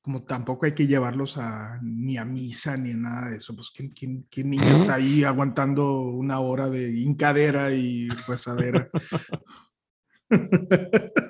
como 0.01 0.23
tampoco 0.23 0.65
hay 0.65 0.73
que 0.73 0.85
llevarlos 0.85 1.37
a, 1.37 1.79
ni 1.81 2.17
a 2.17 2.25
misa 2.25 2.77
ni 2.77 2.91
a 2.91 2.97
nada 2.97 3.29
de 3.29 3.37
eso. 3.37 3.55
Pues, 3.55 3.71
¿quién, 3.71 3.89
quién, 3.89 4.27
quién 4.29 4.49
niño 4.49 4.67
está 4.67 4.95
ahí 4.95 5.23
aguantando 5.23 6.01
una 6.01 6.39
hora 6.39 6.69
de 6.69 6.93
hincadera 6.99 7.73
y 7.73 8.09
rezadera? 8.27 8.89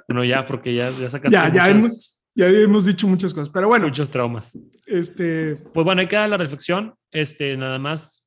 Bueno, 0.08 0.24
ya, 0.24 0.46
porque 0.46 0.74
ya, 0.74 0.90
ya 0.92 1.10
sacaste 1.10 1.32
ya, 1.36 1.52
ya 1.52 1.68
hemos, 1.68 2.24
ya 2.36 2.48
hemos 2.48 2.86
dicho 2.86 3.08
muchas 3.08 3.34
cosas, 3.34 3.50
pero 3.50 3.68
bueno, 3.68 3.88
muchos 3.88 4.10
traumas. 4.10 4.58
este, 4.86 5.56
Pues 5.56 5.84
bueno, 5.84 6.02
ahí 6.02 6.08
queda 6.08 6.28
la 6.28 6.38
reflexión. 6.38 6.96
Este, 7.12 7.58
nada 7.58 7.80
más, 7.80 8.23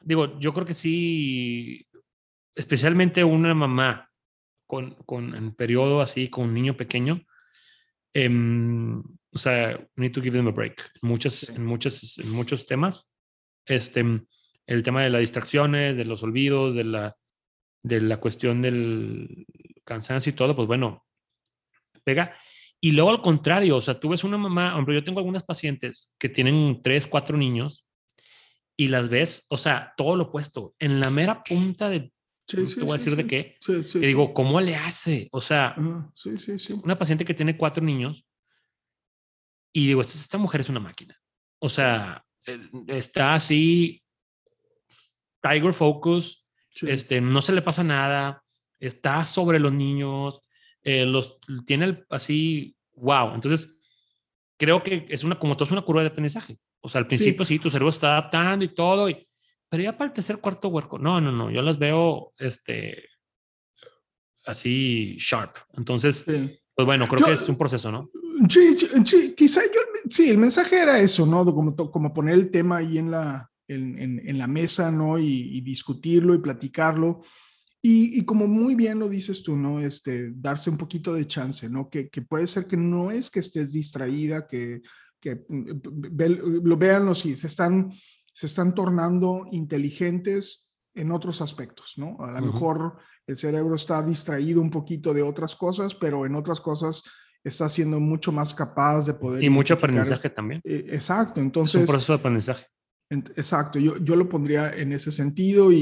digo, 0.00 0.38
yo 0.38 0.52
creo 0.52 0.66
que 0.66 0.74
sí, 0.74 1.86
especialmente 2.54 3.22
una 3.24 3.54
mamá 3.54 4.10
con, 4.66 4.94
con 5.06 5.34
en 5.34 5.54
periodo 5.54 6.00
así, 6.00 6.28
con 6.28 6.44
un 6.48 6.54
niño 6.54 6.76
pequeño, 6.76 7.24
em, 8.14 9.00
o 9.32 9.38
sea, 9.38 9.78
need 9.96 10.12
to 10.12 10.22
give 10.22 10.36
them 10.36 10.48
a 10.48 10.52
break 10.52 10.92
en, 11.02 11.08
muchas, 11.08 11.48
en, 11.48 11.64
muchas, 11.64 12.18
en 12.18 12.30
muchos 12.30 12.66
temas. 12.66 13.14
Este, 13.66 14.04
el 14.66 14.82
tema 14.82 15.02
de 15.02 15.10
las 15.10 15.20
distracciones, 15.20 15.96
de 15.96 16.04
los 16.04 16.22
olvidos, 16.22 16.74
de 16.74 16.84
la, 16.84 17.16
de 17.82 18.00
la 18.00 18.18
cuestión 18.18 18.62
del 18.62 19.46
cansancio 19.84 20.30
y 20.30 20.34
todo, 20.34 20.54
pues 20.56 20.66
bueno, 20.66 21.04
pega. 22.04 22.36
Y 22.80 22.92
luego 22.92 23.10
al 23.10 23.20
contrario, 23.20 23.76
o 23.76 23.80
sea, 23.80 24.00
tú 24.00 24.08
ves 24.08 24.24
una 24.24 24.38
mamá, 24.38 24.76
hombre, 24.76 24.94
yo 24.94 25.04
tengo 25.04 25.20
algunas 25.20 25.44
pacientes 25.44 26.14
que 26.18 26.28
tienen 26.28 26.80
tres, 26.82 27.06
cuatro 27.06 27.36
niños 27.36 27.86
y 28.80 28.88
las 28.88 29.10
ves, 29.10 29.44
o 29.50 29.58
sea, 29.58 29.92
todo 29.94 30.16
lo 30.16 30.24
opuesto, 30.24 30.74
en 30.78 31.00
la 31.00 31.10
mera 31.10 31.42
punta 31.42 31.90
de, 31.90 32.10
te 32.46 32.56
voy 32.80 32.92
a 32.92 32.92
decir 32.94 33.14
de 33.14 33.26
qué, 33.26 33.58
te 33.62 33.98
digo, 33.98 34.32
¿cómo 34.32 34.58
le 34.58 34.74
hace? 34.74 35.28
O 35.32 35.42
sea, 35.42 35.74
una 35.76 36.98
paciente 36.98 37.26
que 37.26 37.34
tiene 37.34 37.58
cuatro 37.58 37.84
niños 37.84 38.24
y 39.70 39.86
digo, 39.86 40.00
esta, 40.00 40.38
mujer 40.38 40.62
es 40.62 40.70
una 40.70 40.80
máquina. 40.80 41.14
O 41.58 41.68
sea, 41.68 42.24
eh, 42.46 42.70
está 42.86 43.34
así, 43.34 44.02
Tiger 45.42 45.74
Focus, 45.74 46.46
este, 46.80 47.20
no 47.20 47.42
se 47.42 47.52
le 47.52 47.60
pasa 47.60 47.84
nada, 47.84 48.42
está 48.78 49.26
sobre 49.26 49.58
los 49.58 49.74
niños, 49.74 50.40
eh, 50.82 51.04
los 51.04 51.38
tiene 51.66 52.02
así, 52.08 52.74
wow. 52.94 53.34
Entonces, 53.34 53.76
creo 54.56 54.82
que 54.82 55.04
es 55.10 55.22
una, 55.22 55.38
como 55.38 55.54
todo 55.54 55.64
es 55.64 55.70
una 55.70 55.82
curva 55.82 56.00
de 56.00 56.08
aprendizaje. 56.08 56.58
O 56.80 56.88
sea, 56.88 57.00
al 57.00 57.06
principio 57.06 57.44
sí, 57.44 57.58
tu 57.58 57.70
cerebro 57.70 57.90
está 57.90 58.12
adaptando 58.12 58.64
y 58.64 58.74
todo, 58.74 59.08
y, 59.08 59.26
pero 59.68 59.82
ya 59.82 59.96
para 59.96 60.08
el 60.08 60.14
tercer, 60.14 60.38
cuarto 60.38 60.68
huerco, 60.68 60.98
no, 60.98 61.20
no, 61.20 61.30
no, 61.30 61.50
yo 61.50 61.62
las 61.62 61.78
veo, 61.78 62.32
este, 62.38 63.04
así 64.44 65.16
sharp. 65.18 65.56
Entonces, 65.76 66.24
pues 66.24 66.86
bueno, 66.86 67.06
creo 67.06 67.26
que 67.26 67.32
es 67.32 67.48
un 67.48 67.58
proceso, 67.58 67.92
¿no? 67.92 68.10
Sí, 68.48 68.76
sí, 69.04 69.34
quizá 69.36 69.60
yo, 69.62 69.80
sí, 70.08 70.30
el 70.30 70.38
mensaje 70.38 70.80
era 70.80 70.98
eso, 70.98 71.26
¿no? 71.26 71.44
Como, 71.44 71.76
como 71.76 72.12
poner 72.12 72.34
el 72.34 72.50
tema 72.50 72.78
ahí 72.78 72.98
en 72.98 73.10
la, 73.10 73.50
en, 73.68 73.98
en, 74.26 74.38
la 74.38 74.46
mesa, 74.46 74.90
¿no? 74.90 75.18
Y, 75.18 75.60
discutirlo 75.60 76.34
y 76.34 76.38
platicarlo. 76.38 77.20
Y, 77.82 78.18
y, 78.18 78.24
como 78.24 78.46
muy 78.46 78.74
bien 78.74 78.98
lo 78.98 79.08
dices 79.08 79.42
tú, 79.42 79.56
¿no? 79.56 79.80
Este, 79.80 80.32
darse 80.32 80.70
un 80.70 80.76
poquito 80.76 81.14
de 81.14 81.26
chance, 81.26 81.68
¿no? 81.68 81.88
Que, 81.88 82.08
que 82.08 82.22
puede 82.22 82.46
ser 82.46 82.66
que 82.66 82.76
no 82.76 83.10
es 83.10 83.30
que 83.30 83.40
estés 83.40 83.72
distraída, 83.72 84.46
que, 84.46 84.80
que 85.20 85.44
mm, 85.48 86.62
lo 86.64 86.76
vean 86.76 87.06
los 87.06 87.20
sí, 87.20 87.36
se 87.36 87.46
están, 87.46 87.92
se 88.32 88.46
están 88.46 88.74
tornando 88.74 89.46
inteligentes 89.50 90.76
en 90.94 91.12
otros 91.12 91.40
aspectos, 91.40 91.94
¿no? 91.96 92.16
A 92.20 92.40
lo 92.40 92.46
mejor 92.46 92.98
el 93.26 93.36
cerebro 93.36 93.74
está 93.74 94.02
distraído 94.02 94.60
un 94.60 94.70
poquito 94.70 95.14
de 95.14 95.22
otras 95.22 95.54
cosas, 95.54 95.94
pero 95.94 96.26
en 96.26 96.34
otras 96.34 96.60
cosas 96.60 97.04
está 97.44 97.68
siendo 97.68 98.00
mucho 98.00 98.32
más 98.32 98.54
capaz 98.54 99.06
de 99.06 99.14
poder... 99.14 99.42
Y 99.42 99.48
mucho 99.48 99.74
aprendizaje 99.74 100.30
también. 100.30 100.60
Eh, 100.64 100.86
exacto, 100.88 101.40
entonces... 101.40 101.82
Es 101.82 101.88
un 101.88 101.94
proceso 101.94 102.12
de 102.14 102.18
aprendizaje. 102.18 102.66
Exacto, 103.12 103.80
yo, 103.80 103.96
yo 103.96 104.14
lo 104.14 104.28
pondría 104.28 104.70
en 104.70 104.92
ese 104.92 105.10
sentido 105.10 105.72
y, 105.72 105.78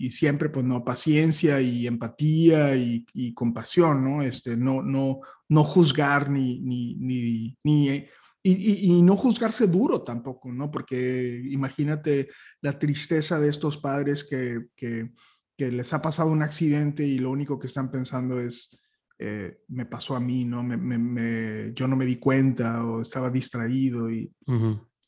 y, 0.00 0.10
siempre, 0.10 0.48
pues, 0.48 0.66
no, 0.66 0.84
paciencia 0.84 1.60
y 1.60 1.86
empatía 1.86 2.74
y, 2.74 3.06
y, 3.14 3.32
compasión, 3.32 4.02
¿no? 4.02 4.22
Este, 4.22 4.56
no, 4.56 4.82
no, 4.82 5.20
no 5.48 5.62
juzgar 5.62 6.28
ni, 6.30 6.58
ni, 6.58 6.96
ni, 6.96 7.56
ni 7.62 8.06
y, 8.42 9.02
no 9.02 9.16
juzgarse 9.16 9.66
duro 9.66 10.02
tampoco, 10.02 10.50
¿no? 10.52 10.70
Porque 10.70 11.42
imagínate 11.50 12.28
la 12.60 12.78
tristeza 12.78 13.40
de 13.40 13.48
estos 13.48 13.78
padres 13.78 14.24
que, 14.24 14.66
que, 14.76 15.10
que 15.56 15.72
les 15.72 15.92
ha 15.92 16.00
pasado 16.00 16.30
un 16.30 16.42
accidente 16.42 17.04
y 17.04 17.18
lo 17.18 17.30
único 17.30 17.58
que 17.58 17.66
están 17.66 17.90
pensando 17.90 18.40
es, 18.40 18.80
eh, 19.18 19.58
me 19.68 19.86
pasó 19.86 20.14
a 20.14 20.20
mí, 20.20 20.44
¿no? 20.44 20.62
Me, 20.62 20.76
me, 20.76 21.72
yo 21.74 21.88
no 21.88 21.96
me 21.96 22.06
di 22.06 22.16
cuenta 22.16 22.84
o 22.84 23.02
estaba 23.02 23.30
distraído 23.30 24.10
y... 24.10 24.32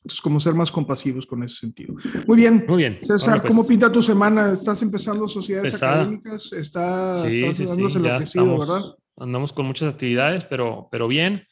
Entonces, 0.02 0.22
como 0.22 0.40
ser 0.40 0.54
más 0.54 0.72
compasivos 0.72 1.26
con 1.26 1.42
ese 1.42 1.56
sentido. 1.56 1.94
Muy 2.26 2.38
bien. 2.38 2.64
Muy 2.66 2.78
bien. 2.78 2.98
César, 3.02 3.42
¿cómo 3.42 3.56
pues. 3.62 3.68
pinta 3.68 3.92
tu 3.92 4.00
semana? 4.00 4.52
¿Estás 4.52 4.80
empezando 4.80 5.28
sociedades 5.28 5.74
académicas? 5.74 6.54
Está, 6.54 7.28
estás 7.28 7.56
sí, 7.56 7.64
enloquecido, 7.64 8.58
¿verdad? 8.58 8.80
Andamos 9.18 9.52
con 9.52 9.66
muchas 9.66 9.92
actividades, 9.92 10.46
pero, 10.46 10.88
pero 10.90 11.06
bien. 11.06 11.42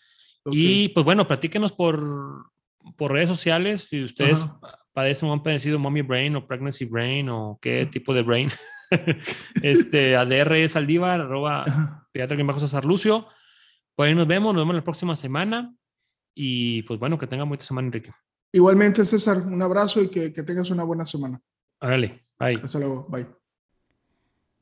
Y 0.52 0.88
pues 0.90 1.04
bueno, 1.04 1.26
platíquenos 1.26 1.72
por, 1.72 2.50
por 2.96 3.12
redes 3.12 3.28
sociales 3.28 3.88
si 3.88 4.02
ustedes 4.02 4.46
padecen 4.92 5.28
o 5.28 5.32
han 5.32 5.42
padecido 5.42 5.78
mommy 5.78 6.02
brain 6.02 6.36
o 6.36 6.46
pregnancy 6.46 6.84
brain 6.84 7.28
o 7.28 7.58
qué 7.60 7.86
tipo 7.86 8.14
de 8.14 8.22
brain. 8.22 8.50
este, 9.62 10.16
ADR 10.16 10.68
Saldívar, 10.68 11.20
arroba 11.20 11.64
bajo 12.44 12.60
César 12.60 12.84
Lucio. 12.84 13.26
Pues 13.94 14.08
ahí 14.08 14.14
nos 14.14 14.26
vemos, 14.26 14.54
nos 14.54 14.62
vemos 14.62 14.76
la 14.76 14.84
próxima 14.84 15.14
semana. 15.14 15.74
Y 16.34 16.82
pues 16.82 17.00
bueno, 17.00 17.18
que 17.18 17.26
tengan 17.26 17.48
buena 17.48 17.64
semana, 17.64 17.86
Enrique. 17.86 18.12
Igualmente, 18.52 19.04
César, 19.04 19.38
un 19.38 19.60
abrazo 19.62 20.00
y 20.02 20.08
que, 20.08 20.32
que 20.32 20.42
tengas 20.42 20.70
una 20.70 20.84
buena 20.84 21.04
semana. 21.04 21.40
Árale, 21.80 22.26
bye. 22.38 22.60
Hasta 22.62 22.78
luego, 22.78 23.06
bye. 23.08 23.26